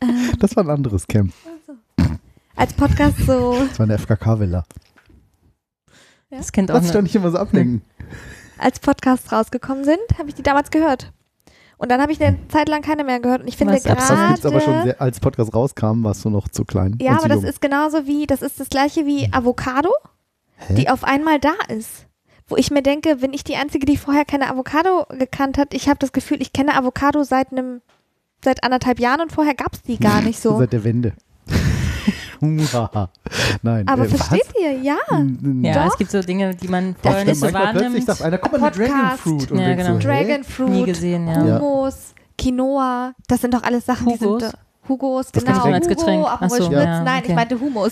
[0.40, 1.32] Das war ein anderes Camp.
[2.58, 4.64] Als Podcast so, Das war eine FKK-Villa.
[6.30, 7.82] Das kennt auch Lass dich doch nicht immer so ablenken.
[8.58, 11.12] als Podcasts rausgekommen sind, habe ich die damals gehört.
[11.80, 13.42] Und dann habe ich eine Zeit lang keine mehr gehört.
[13.42, 14.28] Und ich finde Was Das gerade.
[14.34, 16.98] gibt's aber schon, sehr, als Podcast rauskam, warst du noch zu klein.
[17.02, 17.46] Ja, aber das jung.
[17.46, 19.90] ist genauso wie, das ist das gleiche wie Avocado,
[20.58, 20.74] Hä?
[20.76, 22.06] die auf einmal da ist.
[22.48, 25.74] Wo ich mir denke, bin ich die Einzige, die vorher keine Avocado gekannt hat.
[25.74, 27.82] Ich habe das Gefühl, ich kenne Avocado seit einem,
[28.44, 30.58] seit anderthalb Jahren und vorher gab es die gar nicht so.
[30.60, 31.14] Seit der Wende.
[33.62, 33.88] Nein.
[33.88, 34.62] Aber äh, versteht was?
[34.62, 34.72] ihr?
[34.82, 34.98] Ja.
[35.62, 35.92] Ja, Doch.
[35.94, 38.06] es gibt so Dinge, die man vorher nicht so manchmal plötzlich wahrnimmt.
[38.08, 39.18] sagt einer, guck mal, eine Dragon.
[39.18, 39.52] Fruit.
[39.52, 39.94] Und Ja, genau.
[39.94, 40.00] so?
[40.00, 41.60] Dragon Nie Fruit, gesehen, ja.
[41.60, 44.42] Hummus, Quinoa, das sind doch alles Sachen, die Hugos?
[44.44, 44.54] sind.
[44.88, 45.64] Hugos, Das genau.
[45.66, 46.20] Als Getränk.
[46.22, 46.84] Hugo, Aperol so, Spritz.
[46.84, 47.36] ja, Nein, ich okay.
[47.36, 47.92] meinte Hummus.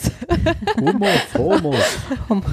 [0.80, 1.76] Hummus, Hummus.
[2.30, 2.44] Hum-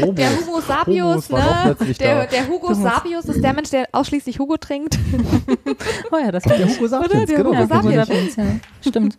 [0.00, 0.14] Hummus.
[0.14, 1.76] Der Hugo doch ne?
[1.98, 2.82] Der, der Hugo Hummus.
[2.82, 4.98] Sapios ist der Mensch, der ausschließlich Hugo trinkt.
[6.12, 7.50] Oh ja, das Der Hugo Sapiens, der genau.
[7.50, 8.06] Hugo ja, ich.
[8.06, 8.44] Sapiens, ja.
[8.88, 9.16] Stimmt.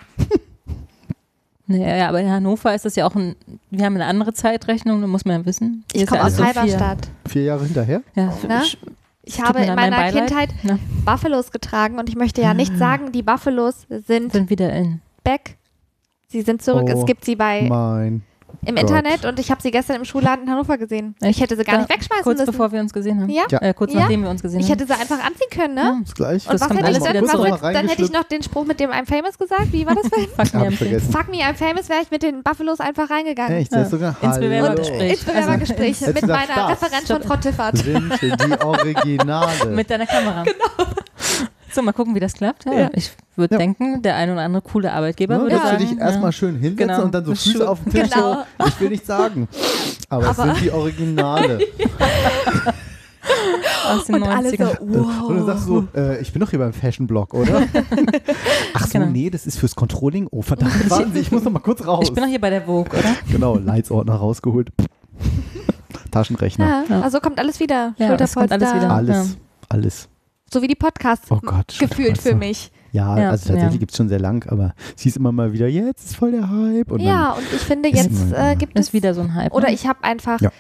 [1.68, 3.36] Naja, ja, aber in Hannover ist das ja auch ein,
[3.72, 5.84] wir haben eine andere Zeitrechnung, da muss man ja wissen.
[5.92, 7.08] Hier Ich ist ja komme aus alles so vier- Halberstadt.
[7.28, 8.02] Vier Jahre hinterher?
[8.16, 8.62] Ja, Ne?
[9.28, 10.28] Ich tut habe in mein meiner Beileid.
[10.28, 14.72] Kindheit Na, Buffalos getragen und ich möchte ja nicht sagen, die Buffalos sind sind wieder
[14.72, 15.02] in.
[15.24, 15.58] back.
[16.28, 16.86] Sie sind zurück.
[16.94, 18.22] Oh es gibt sie bei Mein.
[18.66, 18.84] Im Gott.
[18.90, 21.16] Internet und ich habe sie gestern im Schulladen in Hannover gesehen.
[21.22, 22.52] Ich hätte sie gar Da- nicht wegschmeißen Kurz müssen.
[22.52, 23.30] bevor wir uns gesehen haben.
[23.30, 23.44] Ja.
[23.52, 23.62] Ja.
[23.62, 24.02] Äh, kurz Ja.
[24.02, 24.80] nachdem wir uns gesehen Ich haben.
[24.80, 25.82] hätte sie einfach anziehen können, ne?
[25.82, 26.00] Ja.
[26.04, 26.46] Ist gleich.
[26.48, 27.24] Und Das was kommt hätte ich dann?
[27.24, 29.72] Was dann hätte ich noch den Spruch mit dem I'm famous gesagt.
[29.72, 30.28] Wie war das denn?
[30.36, 31.12] Fuck me ich vergessen.
[31.12, 33.58] Fuck me, I'm famous wäre ich mit den Buffalos einfach reingegangen.
[33.58, 34.40] Echt, das ist sogar Ins.
[34.40, 35.12] Bewerbergespräch.
[35.12, 36.82] Ins Bewerbergespräch Hättest mit meiner das?
[36.82, 37.78] Referenz von Frau Tiffert.
[37.78, 39.66] Sind die Originale.
[39.70, 40.44] Mit deiner Kamera.
[40.44, 40.90] Genau.
[41.76, 42.64] So, mal gucken, wie das klappt.
[42.66, 42.90] Ja, Ja.
[42.94, 43.60] Ich würde Ja.
[43.60, 45.78] denken, der ein oder andere coole Arbeitgeber Ne, würde sagen.
[45.78, 46.32] du dich erstmal ja.
[46.32, 47.04] schön hinsetzen Genau.
[47.04, 48.44] und dann so Füße Schuh- auf dem Tisch Genau.
[48.60, 49.48] so, ich will nicht sagen.
[50.10, 51.60] Aber, es Aber- sind die Originale.
[53.90, 54.78] aus den Und alle 90ern.
[54.80, 55.24] so, wow.
[55.30, 57.64] Und dann sagst du so, äh, ich bin doch hier beim Fashion Blog, oder?
[58.74, 59.08] Ach so, Genau.
[59.12, 60.28] nee, das ist fürs Controlling.
[60.32, 62.06] Oh, verdammt, warten Sie, ich muss noch mal kurz raus.
[62.08, 63.16] Ich bin doch hier bei der Vogue, oder?
[63.32, 64.70] genau, Leitsordner rausgeholt.
[66.12, 66.84] Taschenrechner.
[66.90, 67.94] Ja, also kommt alles wieder.
[67.98, 68.90] Ja, es kommt alles wieder.
[68.92, 69.38] Alles,
[69.70, 70.08] alles.
[70.52, 72.72] So wie die Podcasts Oh Gott, gefühlt für mich.
[72.92, 73.80] Ja, Ja, also tatsächlich ja.
[73.80, 76.50] gibt es schon sehr lang, aber es hieß immer mal wieder, jetzt ist voll der
[76.50, 76.92] Hype.
[76.92, 79.54] Und ja, und ich finde, ist jetzt äh, gibt es Ist wieder so ein Hype.
[79.54, 79.74] Oder ne?
[79.74, 80.52] ich habe einfach Ja.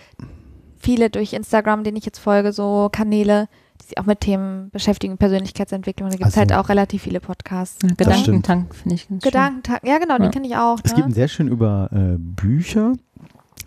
[0.80, 3.48] viele durch Instagram, denen ich jetzt folge, so Kanäle,
[3.82, 6.10] die sich auch mit Themen beschäftigen, Persönlichkeitsentwicklung.
[6.10, 7.78] Da gibt es Also- halt auch relativ viele Podcasts.
[7.84, 7.90] Ja.
[7.96, 9.32] Gedankentank finde ich ganz schön.
[9.32, 10.20] Gedankentag, ja genau, Ja.
[10.20, 10.78] den kenne ich auch.
[10.84, 11.16] Es gibt einen Ne?
[11.16, 12.94] sehr schön über äh, Bücher.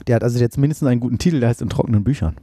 [0.07, 2.37] Der hat also jetzt mindestens einen guten Titel, der heißt In trockenen Büchern.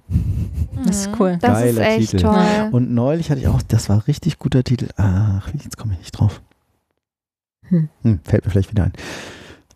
[0.85, 1.15] Das ist Mhm.
[1.19, 1.37] cool.
[1.41, 2.23] Das ist Geiler echt Titel.
[2.23, 2.69] toll.
[2.71, 4.87] Und neulich hatte ich auch, das war richtig guter Titel.
[4.97, 6.41] Ach, jetzt komme ich nicht drauf.
[7.69, 7.89] Hm.
[8.03, 8.93] Hm, fällt mir vielleicht wieder ein.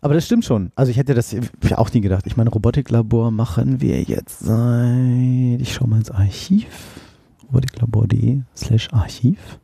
[0.02, 0.70] Aber das stimmt schon.
[0.76, 2.26] Also ich hätte das ja auch nie gedacht.
[2.26, 6.66] Ich meine, Robotiklabor machen wir jetzt seit, ich schau mal ins Archiv,
[7.48, 9.58] robotiklabor.de slash Archiv.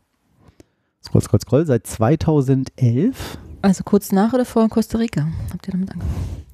[1.05, 3.39] Scroll, scroll, scroll, seit 2011.
[3.63, 6.46] Also kurz nach oder vor Costa Rica habt ihr damit angefangen?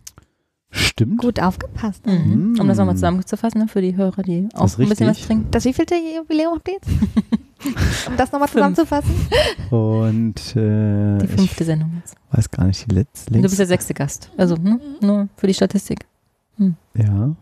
[0.72, 1.18] Stimmt.
[1.18, 2.04] Gut aufgepasst.
[2.06, 2.54] Mhm.
[2.54, 2.60] Mm.
[2.60, 5.46] Um das nochmal zusammenzufassen ne, für die Hörer, die auch ein bisschen was trinken.
[5.50, 6.88] Das wievielte Jubiläum habt ihr jetzt?
[8.08, 9.14] um das nochmal zusammenzufassen.
[9.70, 12.16] Und äh, Die fünfte Sendung jetzt.
[12.30, 13.32] weiß gar nicht, die letzte.
[13.34, 14.30] Du bist der sechste Gast.
[14.36, 16.06] Also ne, nur für die Statistik.
[16.94, 17.34] Ja.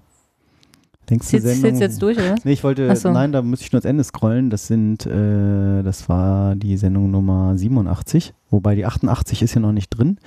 [1.10, 1.78] Längste Zählst Sendung.
[1.78, 2.36] du jetzt durch, oder?
[2.44, 3.10] Nee, ich wollte, so.
[3.10, 4.48] nein, da muss ich nur ans Ende scrollen.
[4.48, 9.72] Das sind, äh, das war die Sendung Nummer 87, wobei die 88 ist ja noch
[9.72, 10.18] nicht drin.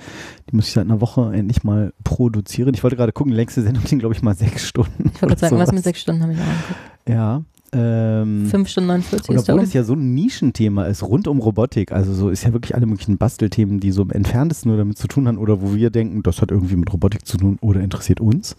[0.50, 2.74] Die muss ich seit einer Woche endlich mal produzieren.
[2.74, 5.10] Ich wollte gerade gucken, die längste Sendung sind, glaube ich, mal sechs Stunden.
[5.14, 6.80] Ich wollte gerade sagen, was mit sechs Stunden habe ich auch angeguckt.
[7.08, 7.42] Ja.
[7.72, 11.90] Ähm, Fünf Stunden 49 und obwohl es ja so ein Nischenthema ist, rund um Robotik,
[11.90, 15.08] also so ist ja wirklich alle möglichen Bastelthemen, die so im entferntesten nur damit zu
[15.08, 18.20] tun haben oder wo wir denken, das hat irgendwie mit Robotik zu tun oder interessiert
[18.20, 18.54] uns.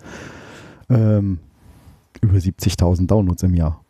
[0.89, 1.39] Ähm,
[2.25, 3.81] über 70.000 Downloads im Jahr.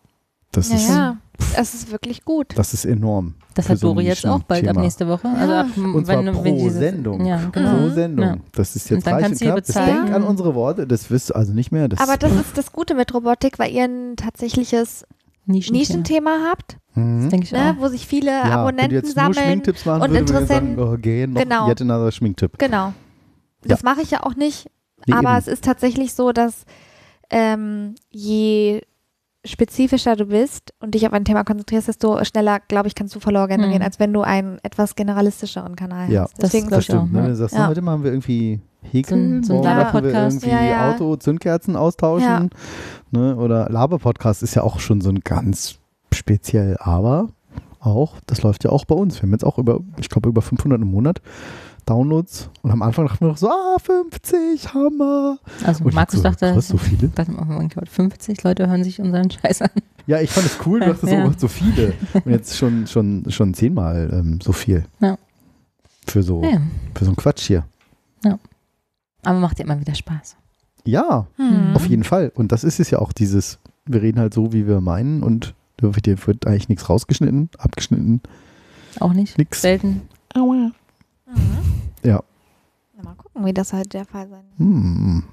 [0.52, 1.18] Das, Ja, ist, ja.
[1.58, 2.48] Es ist wirklich gut.
[2.56, 3.34] das ist enorm.
[3.56, 4.82] Das hat so Dori jetzt auch bald ab Nischenthema.
[4.84, 5.28] nächste Woche.
[5.38, 7.26] Also ab, Und zwar wenn, pro wenn dieses, Sendung.
[7.26, 7.76] Ja, genau.
[7.78, 8.26] Pro Sendung.
[8.26, 8.38] Ja.
[8.54, 9.58] Das ist jetzt Und dann reich kannst und knapp.
[9.58, 9.96] Das bezahlen.
[9.96, 11.88] denkt an unsere Worte, das wirst du also nicht mehr.
[11.90, 15.06] Das, Aber das ist das Gute mit Robotik, weil ihr ein tatsächliches
[15.46, 15.80] Nischenthema.
[15.80, 17.24] Nischenthema habt, Mhm.
[17.24, 17.82] Das denke ich ne, auch.
[17.84, 19.44] wo sich viele ja, Abonnenten jetzt nur sammeln.
[19.44, 21.68] Schminktipps machen und würde, sagen, Interessenten- oh, gehen noch Genau.
[21.68, 22.58] yet another Schminktipp.
[22.58, 22.94] Genau.
[23.66, 24.70] Das mache ich ja auch nicht.
[25.06, 25.38] Nee, aber eben.
[25.40, 26.64] es ist tatsächlich so, dass
[27.30, 28.82] ähm, je
[29.44, 33.20] spezifischer du bist und dich auf ein Thema konzentrierst, desto schneller, glaube ich, kannst du
[33.20, 33.86] Follower generieren, Mhm.
[33.86, 36.34] als wenn du einen etwas generalistischeren Kanal Ja, hast.
[36.42, 37.14] das Deswegen Das ich auch, stimmt.
[37.14, 37.20] Ne?
[37.24, 37.68] Wenn du sagst, Ja.
[37.68, 40.44] heute machen wir irgendwie Häkeln, So ein- so machen wir Laber-Podcast.
[40.44, 40.92] irgendwie Ja, ja.
[40.92, 42.28] Auto-Zündkerzen austauschen.
[43.12, 43.20] Ja.
[43.20, 43.36] Ne?
[43.36, 45.76] Oder Laber-Podcast ist ja auch schon so ein ganz
[46.12, 47.30] speziell, aber
[47.80, 49.18] auch, das läuft ja auch bei uns.
[49.18, 51.22] Wir haben jetzt auch über, ich glaube, über 500 im Monat
[51.86, 55.38] Downloads und am Anfang dachten wir noch so, ah, 50, Hammer.
[55.64, 57.12] Also Und ich Markus so, dachte, krass, so viele?
[57.16, 59.70] warte mal, mein Gott, 50 Leute hören sich unseren Scheiß an.
[60.08, 61.26] Ja, ich fand es cool, du Ja, dachtest ja.
[61.26, 61.94] so, so viele.
[62.14, 64.86] Und jetzt schon, schon, schon zehnmal ähm, so viel.
[65.00, 65.18] Ja.
[66.08, 66.62] Für so, Ja.
[66.96, 67.66] für so einen Quatsch hier.
[69.24, 70.36] Aber macht ja immer wieder Spaß.
[70.86, 71.76] Ja, Mhm.
[71.76, 72.32] auf jeden Fall.
[72.36, 75.56] Und das ist es ja auch, dieses, wir reden halt so, wie wir meinen und
[75.78, 78.22] da wird, eigentlich nichts rausgeschnitten, abgeschnitten,
[79.00, 79.38] Auch nicht?
[79.40, 79.62] nix.
[79.62, 80.02] Selten.
[81.36, 82.10] Mhm.
[82.10, 82.24] Ja.
[82.98, 84.60] Na, mal gucken, wie das halt der Fall sein wird.
[84.70, 85.24] Hm.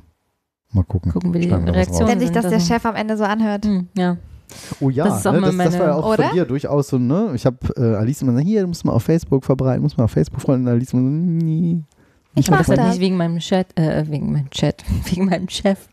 [0.73, 1.13] Mal gucken.
[1.13, 2.09] Gucken wir die Reaktion.
[2.09, 3.65] Wenn sich das der Chef am Ende so anhört.
[3.67, 4.17] Hm, ja.
[4.81, 6.25] Oh ja, Das ist auch ne, das, das war ja auch Oder?
[6.25, 7.33] von dir durchaus so, ne?
[7.35, 10.05] Ich habe äh, Alice immer gesagt, hier, du musst mal auf Facebook verbreiten, musst mal
[10.05, 10.63] auf Facebook freuen.
[10.63, 11.83] Und Alice immer so, nee.
[12.35, 12.89] Ich mach das halt das.
[12.91, 15.89] nicht wegen meinem Chat, äh, wegen meinem Chat, wegen meinem Chef.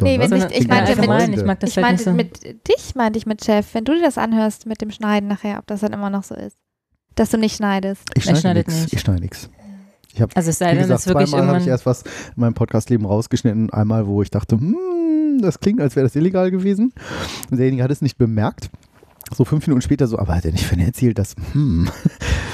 [0.00, 1.38] Nee, wenn Sondern ich- ich meinte mit- Freunde.
[1.40, 2.46] ich mag das ich halt meinte nicht so.
[2.52, 5.58] mit dich, meinte ich mit Chef, wenn du dir das anhörst mit dem Schneiden nachher,
[5.58, 6.56] ob das dann immer noch so ist.
[7.14, 8.02] Dass du nicht schneidest.
[8.14, 8.82] Ich schneide schneidet nichts.
[8.82, 8.92] nicht.
[8.94, 9.50] Ich schneide nichts.
[10.14, 11.86] Ich habe, Also es sei wie denn, gesagt, es ist wirklich zweimal habe ich erst
[11.86, 13.70] was in meinem Podcastleben rausgeschnitten.
[13.70, 16.92] Einmal, wo ich dachte, hm, das klingt, als wäre das illegal gewesen.
[17.50, 18.70] Und derjenige hat es nicht bemerkt.
[19.34, 21.88] So fünf Minuten später so, aber hat er nicht von erzählt, dass, hm.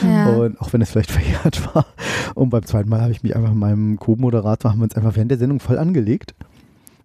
[0.04, 0.28] Ja.
[0.28, 1.86] Und auch wenn es vielleicht verjährt war.
[2.36, 5.16] Und beim zweiten Mal habe ich mich einfach mit meinem Co-Moderator, haben wir uns einfach
[5.16, 6.34] während der Sendung voll angelegt.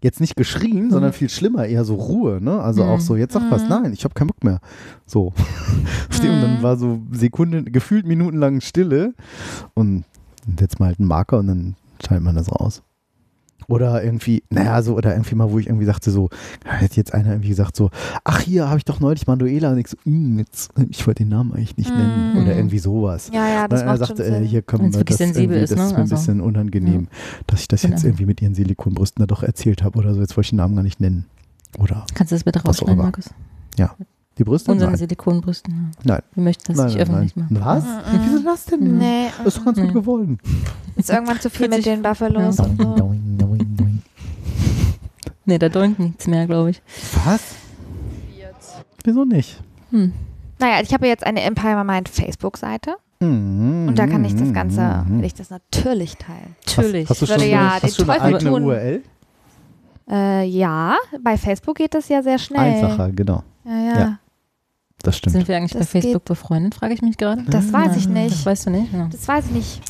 [0.03, 2.61] Jetzt nicht geschrien, sondern viel schlimmer, eher so Ruhe, ne?
[2.61, 2.89] Also Mhm.
[2.89, 3.69] auch so, jetzt sag was, Mhm.
[3.69, 4.59] nein, ich habe keinen Bock mehr.
[5.05, 5.31] So.
[6.29, 6.61] Und dann Mhm.
[6.61, 9.13] war so Sekunden, gefühlt minutenlang Stille.
[9.73, 10.03] Und
[10.59, 11.75] setzt man halt einen Marker und dann
[12.05, 12.83] schaltet man das raus.
[13.67, 16.29] Oder irgendwie, naja, so, oder irgendwie mal, wo ich irgendwie sagte, so,
[16.65, 17.89] hat jetzt einer irgendwie gesagt, so,
[18.23, 19.71] ach, hier habe ich doch neulich Manuela.
[19.71, 22.33] Und ich so, "Hm, jetzt, ich wollte den Namen eigentlich nicht nennen.
[22.33, 22.41] Mhm.
[22.43, 23.29] Oder irgendwie sowas.
[23.33, 25.57] ja, ja, das Dann macht er schon sagte, äh, hier können wir wirklich das sensibel
[25.57, 25.85] irgendwie, ist, das ne?
[25.85, 27.07] ist mir ein Also, bisschen unangenehm,
[27.47, 28.05] dass ich das jetzt Genau.
[28.07, 30.21] irgendwie mit ihren Silikonbrüsten da doch erzählt habe oder so.
[30.21, 31.25] Jetzt wollte ich den Namen gar nicht nennen.
[31.79, 32.97] Oder Kannst du das bitte rausschneiden.
[32.97, 33.29] Markus?
[34.37, 34.71] Die Brüste?
[34.71, 34.97] Unseren Nein.
[34.97, 35.91] Silikonbrüsten.
[36.03, 36.13] Ja.
[36.15, 36.21] Nein.
[36.33, 37.47] Wir möchten das Nein, nicht nein, öffentlich nein.
[37.51, 37.65] machen.
[37.65, 37.83] Was?
[38.13, 38.19] Mhm.
[38.25, 38.79] Wieso das denn?
[38.79, 38.91] nicht?
[38.93, 39.83] Nee, Das ist doch ganz Mhm.
[39.85, 40.37] gut geworden.
[40.95, 42.63] ist irgendwann zu viel mit 40 den Buffalos so.
[42.63, 44.01] Doing, doing, doing.
[45.45, 46.81] Nee, da drückt nichts mehr, glaube ich.
[47.25, 47.41] Was?
[49.03, 49.61] Wieso nicht?
[49.91, 50.13] Hm.
[50.59, 53.87] Naja, ich habe jetzt eine Empire Mind Facebook-Seite Mhm.
[53.89, 55.17] und da kann ich das Ganze, Mhm.
[55.19, 56.55] will ich das natürlich teilen.
[56.65, 57.03] Natürlich.
[57.09, 58.63] Hast, hast du schon, Würde ja hast den du schon eine eigene tun.
[58.63, 59.01] URL?
[60.09, 62.59] Äh, ja, bei Facebook geht das ja sehr schnell.
[62.61, 63.43] Einfacher, genau.
[63.65, 63.99] Ja, ja.
[63.99, 64.19] Ja.
[65.03, 65.33] Das stimmt.
[65.35, 67.43] Sind wir eigentlich Das bei Facebook befreundet, frage ich mich gerade.
[67.47, 68.45] Das weiß ich Das nicht.
[68.45, 68.91] weißt du nicht?
[68.91, 69.07] Genau.
[69.11, 69.81] Das weiß ich nicht.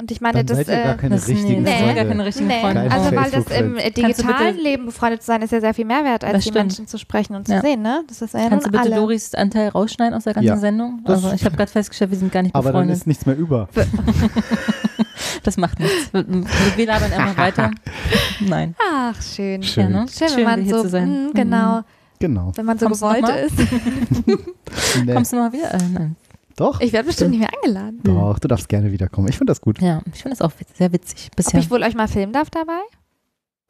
[0.00, 1.94] Und ich meine, Dann das, seid ihr gar äh, keine das- richtigen nee, das Freunde.
[1.96, 2.82] gar keine richtigen nee, Freunde.
[2.88, 6.04] Also weil das im äh, digitalen Leben befreundet zu sein, ist ja sehr viel mehr
[6.04, 6.66] wert, als Das die stimmt.
[6.66, 7.60] Menschen zu sprechen und zu Ja.
[7.62, 8.04] sehen, ne?
[8.06, 8.94] Das ist ja Kannst du bitte alle.
[8.94, 10.56] Doris Anteil rausschneiden aus der ganzen Ja.
[10.56, 11.00] Sendung?
[11.04, 12.96] Das- Also ich habe gerade festgestellt, wir sind gar nicht Aber dann befreundet.
[12.98, 13.68] ist nichts mehr über.
[15.42, 16.12] das macht nichts.
[16.12, 17.70] Wir, labern einfach weiter.
[18.40, 18.74] Nein.
[18.92, 19.62] Ach, schön.
[19.64, 19.90] Schön.
[19.92, 20.06] Ja, ne?
[20.08, 21.26] Schön, Schön, wenn man hier so, zu sein.
[21.26, 21.80] mh, genau,
[22.20, 22.52] Genau.
[22.56, 23.38] wenn man so Kommst gewollt mal?
[23.38, 23.54] ist.
[25.04, 25.14] Nee.
[25.14, 25.72] Kommst du mal wieder?
[25.74, 26.16] Äh, nein.
[26.56, 26.80] Doch.
[26.80, 28.00] Ich werde bestimmt nicht mehr eingeladen.
[28.02, 29.28] Doch, du darfst gerne wiederkommen.
[29.28, 29.80] Ich finde das gut.
[29.80, 31.28] Ja, ich finde das auch witz, sehr witzig.
[31.30, 31.60] Ob Bisher.
[31.60, 32.80] ich wohl euch mal filmen darf dabei?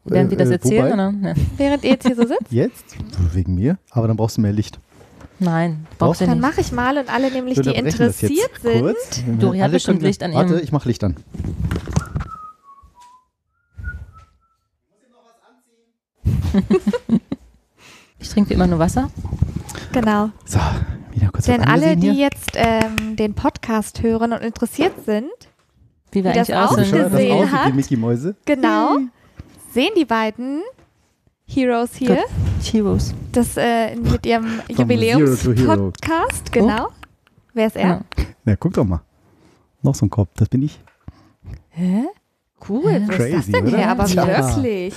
[0.05, 1.15] Während wir das Äh, äh, erzählen, oder?
[1.29, 1.35] Ja.
[1.59, 2.51] Während ihr jetzt hier so sitzt?
[2.51, 2.97] Jetzt?
[3.35, 3.79] Wegen mir?
[3.91, 4.81] Aber dann brauchst du mehr Licht.
[5.39, 8.81] Nein, brauchst du Dann mache ich mal und alle nämlich, Wir die das interessiert sind.
[8.81, 9.23] Kurz.
[9.39, 11.17] Dori hat bestimmt Licht an Warte, ich mache Licht an.
[18.19, 19.11] Ich trinke wie immer nur Wasser.
[19.93, 20.31] Genau.
[20.45, 20.59] So,
[21.13, 22.29] wieder kurz Denn alle, die hier.
[22.29, 25.31] jetzt ähm, den Podcast hören und interessiert sind,
[26.11, 26.83] Wie wir Wie das eigentlich Wie aussehen.
[26.91, 27.67] bescheuert das gesehen aussieht, hat.
[27.69, 28.37] die Mickey Mäuse.
[28.45, 28.99] genau,
[29.73, 30.63] sehen die beiden
[31.47, 32.25] Heroes hier,
[32.63, 33.15] Heroes.
[33.33, 34.61] das äh, mit ihrem.
[34.69, 36.53] Jubiläums-Podcast.
[36.53, 36.89] Genau.
[37.55, 37.89] Wer ist er?
[37.89, 38.01] Ja.
[38.45, 39.01] Na, guck doch mal.
[39.83, 40.79] Noch so ein Kopf, das bin ich.
[41.71, 42.05] Hä?
[42.69, 43.77] Cool, wo ist das Crazy, denn oder?
[43.79, 43.91] her?
[43.93, 44.27] Aber Tja.
[44.27, 44.95] wirklich.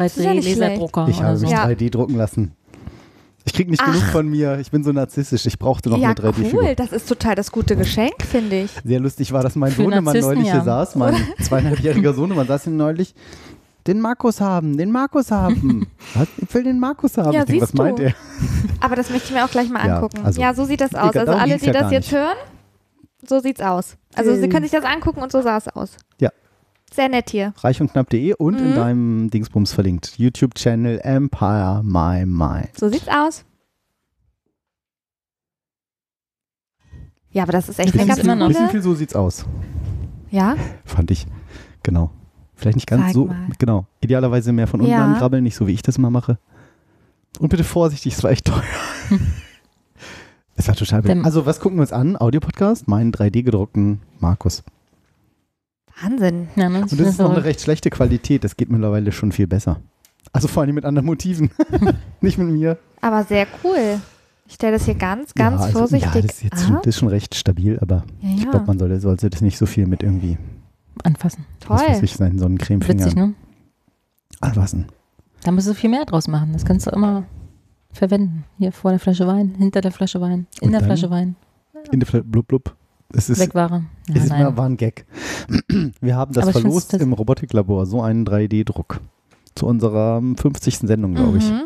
[0.00, 1.08] Ist ja nicht 3D-Laserdrucker.
[1.08, 1.42] Ich habe so.
[1.42, 1.64] mich Ja.
[1.66, 2.52] 3D drucken lassen.
[3.46, 3.92] Ich krieg nicht Ach.
[3.92, 4.58] genug von mir.
[4.58, 5.44] Ich bin so narzisstisch.
[5.46, 6.62] Ich brauchte noch Ja, eine 3D-Figur.
[6.62, 6.74] cool.
[6.74, 8.70] Das ist total das gute Geschenk, finde ich.
[8.84, 10.64] Sehr lustig war, dass mein Für Sohnemann neulich hier ja.
[10.64, 13.14] saß, mein zweieinhalbjähriger Sohnemann saß hier neulich.
[13.86, 15.86] Den Markus haben, den Markus haben.
[16.14, 16.26] Was?
[16.38, 17.32] Ich will den Markus haben.
[17.32, 17.82] Ja, ich denk, was siehst du.
[17.82, 18.14] meint er?
[18.80, 20.24] Aber das möchte ich mir auch gleich mal Ja, angucken.
[20.24, 21.14] also- ja, so sieht das aus.
[21.14, 22.18] Also alle, die ja das jetzt nicht.
[22.18, 22.36] hören,
[23.28, 23.96] so sieht's aus.
[24.14, 24.48] Also Sie Yay.
[24.48, 25.98] können sich das angucken und so sah es aus.
[26.18, 26.30] Ja.
[26.94, 27.52] Sehr nett hier.
[27.58, 28.74] Reich und knapp.de und in Mhm.
[28.76, 30.14] deinem Dingsbums verlinkt.
[30.16, 32.70] YouTube-Channel Empire My Mind.
[32.78, 33.44] So sieht's aus.
[37.32, 38.46] Ja, aber das ist echt eine ganz immer noch.
[38.48, 38.70] Bisschen coole.
[38.72, 39.44] viel so sieht's aus,
[40.30, 41.26] Ja, fand ich.
[41.82, 42.10] Genau.
[42.54, 43.48] Vielleicht nicht ganz Zeig so, mal.
[43.58, 43.86] genau.
[44.00, 45.04] Idealerweise mehr von unten Ja.
[45.04, 46.38] angrabbeln, nicht so wie ich das immer mache.
[47.40, 48.62] Und bitte vorsichtig, es war echt teuer.
[50.56, 51.02] Es war total.
[51.02, 52.16] Dem- Also, was gucken wir uns an?
[52.16, 54.62] Audiopodcast, meinen 3D gedruckten Markus.
[56.02, 56.48] Wahnsinn.
[56.56, 56.82] Ja, ne?
[56.82, 58.44] Und das ist noch eine recht schlechte Qualität.
[58.44, 59.80] Das geht mittlerweile schon viel besser.
[60.32, 61.50] Also vor allem mit anderen Motiven.
[62.20, 62.78] Nicht mit mir.
[63.00, 64.00] Aber sehr cool.
[64.46, 66.86] Ich stelle das hier ganz, ganz ja, also, vorsichtig Ja, das ist, jetzt schon, das
[66.86, 69.86] ist schon recht stabil, aber Ja, ich glaube, man sollte, sollte das nicht so viel
[69.86, 70.36] mit irgendwie,
[71.02, 71.46] anfassen.
[71.66, 72.04] was weiß Toll.
[72.04, 73.34] ich, seinen Sonnencremefingern Witzig, ne?
[74.40, 74.86] anfassen.
[75.44, 76.52] Da musst du viel mehr draus machen.
[76.52, 77.24] Das kannst du immer
[77.92, 78.44] verwenden.
[78.58, 80.88] Hier vor der Flasche Wein, hinter der Flasche Wein, in Und der dann?
[80.88, 81.36] Flasche Wein.
[81.90, 82.76] In der Fl blub blub.
[83.12, 83.84] Es ist, Wegware.
[84.08, 85.06] Ja, es ist mal, war ein Gag.
[86.00, 89.00] Wir haben das verlost das- im Robotiklabor, so einen 3D-Druck.
[89.54, 90.78] Zu unserer 50.
[90.78, 91.48] Sendung, glaube ich.
[91.48, 91.64] Mhm.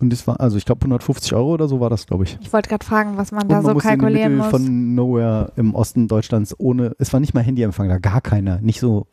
[0.00, 2.38] Und das war, also ich glaube 150 Euro oder so war das, glaube ich.
[2.40, 4.50] Ich wollte gerade fragen, was man Und da man so in die kalkulieren Mitte muss.
[4.50, 8.60] von Nowhere im Osten Deutschlands ohne, es war nicht mal Handyempfang, da gar keiner.
[8.60, 9.06] Nicht so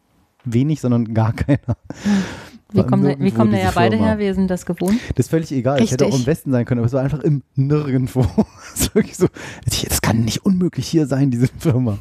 [0.44, 1.60] wenig, sondern gar keiner.
[1.66, 4.12] Wir War kommen, wir kommen da ja beide Firma.
[4.12, 5.00] her, wir sind das gewohnt.
[5.16, 5.82] Das ist völlig egal.
[5.82, 6.22] Es hätte auch Richtig.
[6.22, 8.26] im Westen sein können, aber es war einfach im Nirgendwo.
[8.94, 9.28] Wirklich so,
[9.66, 11.98] das kann nicht unmöglich hier sein, diese Firma.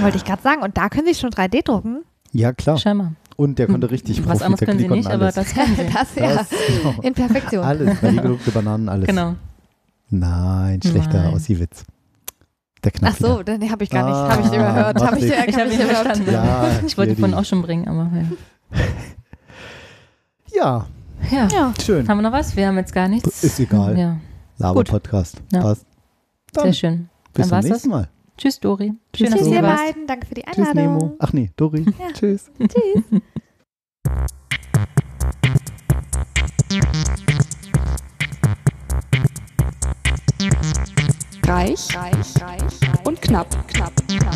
[0.00, 0.62] Wollte ich gerade sagen.
[0.62, 2.02] Und da können Sie schon 3D drucken?
[2.32, 2.78] Ja, klar.
[2.78, 3.12] Scheinbar.
[3.36, 5.82] Und der konnte richtig Was Profi, anderes der können sie nicht, aber das können sie.
[5.92, 6.34] Das ja.
[6.36, 6.94] Das, genau.
[7.02, 7.64] In Perfektion.
[7.64, 9.06] Alles, die gedruckte Bananen, alles.
[9.08, 9.34] Genau.
[10.10, 11.34] Nein, schlechter Nein.
[11.34, 11.84] Ossi-Witz.
[12.84, 15.02] Der knapp Ach so, dann habe ich gar nicht, habe ich Ah, überhört.
[15.02, 16.02] Habe ich, macht hab Ich habe ich ihn überhört.
[16.06, 16.32] verstanden.
[16.32, 18.78] Ja, ich wollte ihn vorhin die- auch schon bringen, aber ja.
[20.54, 20.86] Ja,
[21.30, 21.48] Ja.
[21.48, 21.72] Ja.
[21.80, 22.06] schön.
[22.08, 22.56] Haben wir noch was?
[22.56, 23.42] Wir haben jetzt gar nichts.
[23.44, 23.96] Ist egal.
[23.98, 24.16] Ja,
[24.58, 25.40] Laber-Podcast.
[25.52, 25.60] Ja.
[25.62, 25.86] Passt.
[26.54, 27.08] sehr Dann schön.
[27.32, 27.90] bis Dann zum nächsten.
[27.90, 28.08] Mal.
[28.36, 28.92] Tschüss, Dori.
[29.12, 30.06] Tschüss, Schön, dass Tschüss, du ihr beiden.
[30.06, 30.98] Danke für die Tschüss, Einladung.
[30.98, 31.16] Nemo.
[31.20, 31.84] Ach nee, Dori.
[31.98, 32.12] Ja.
[32.12, 32.50] Tschüss.
[32.58, 33.22] Tschüss.
[41.46, 44.34] Reich, reich, reich und knapp, knapp, knapp.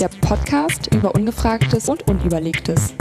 [0.00, 2.94] Der Podcast über Ungefragtes und Unüberlegtes.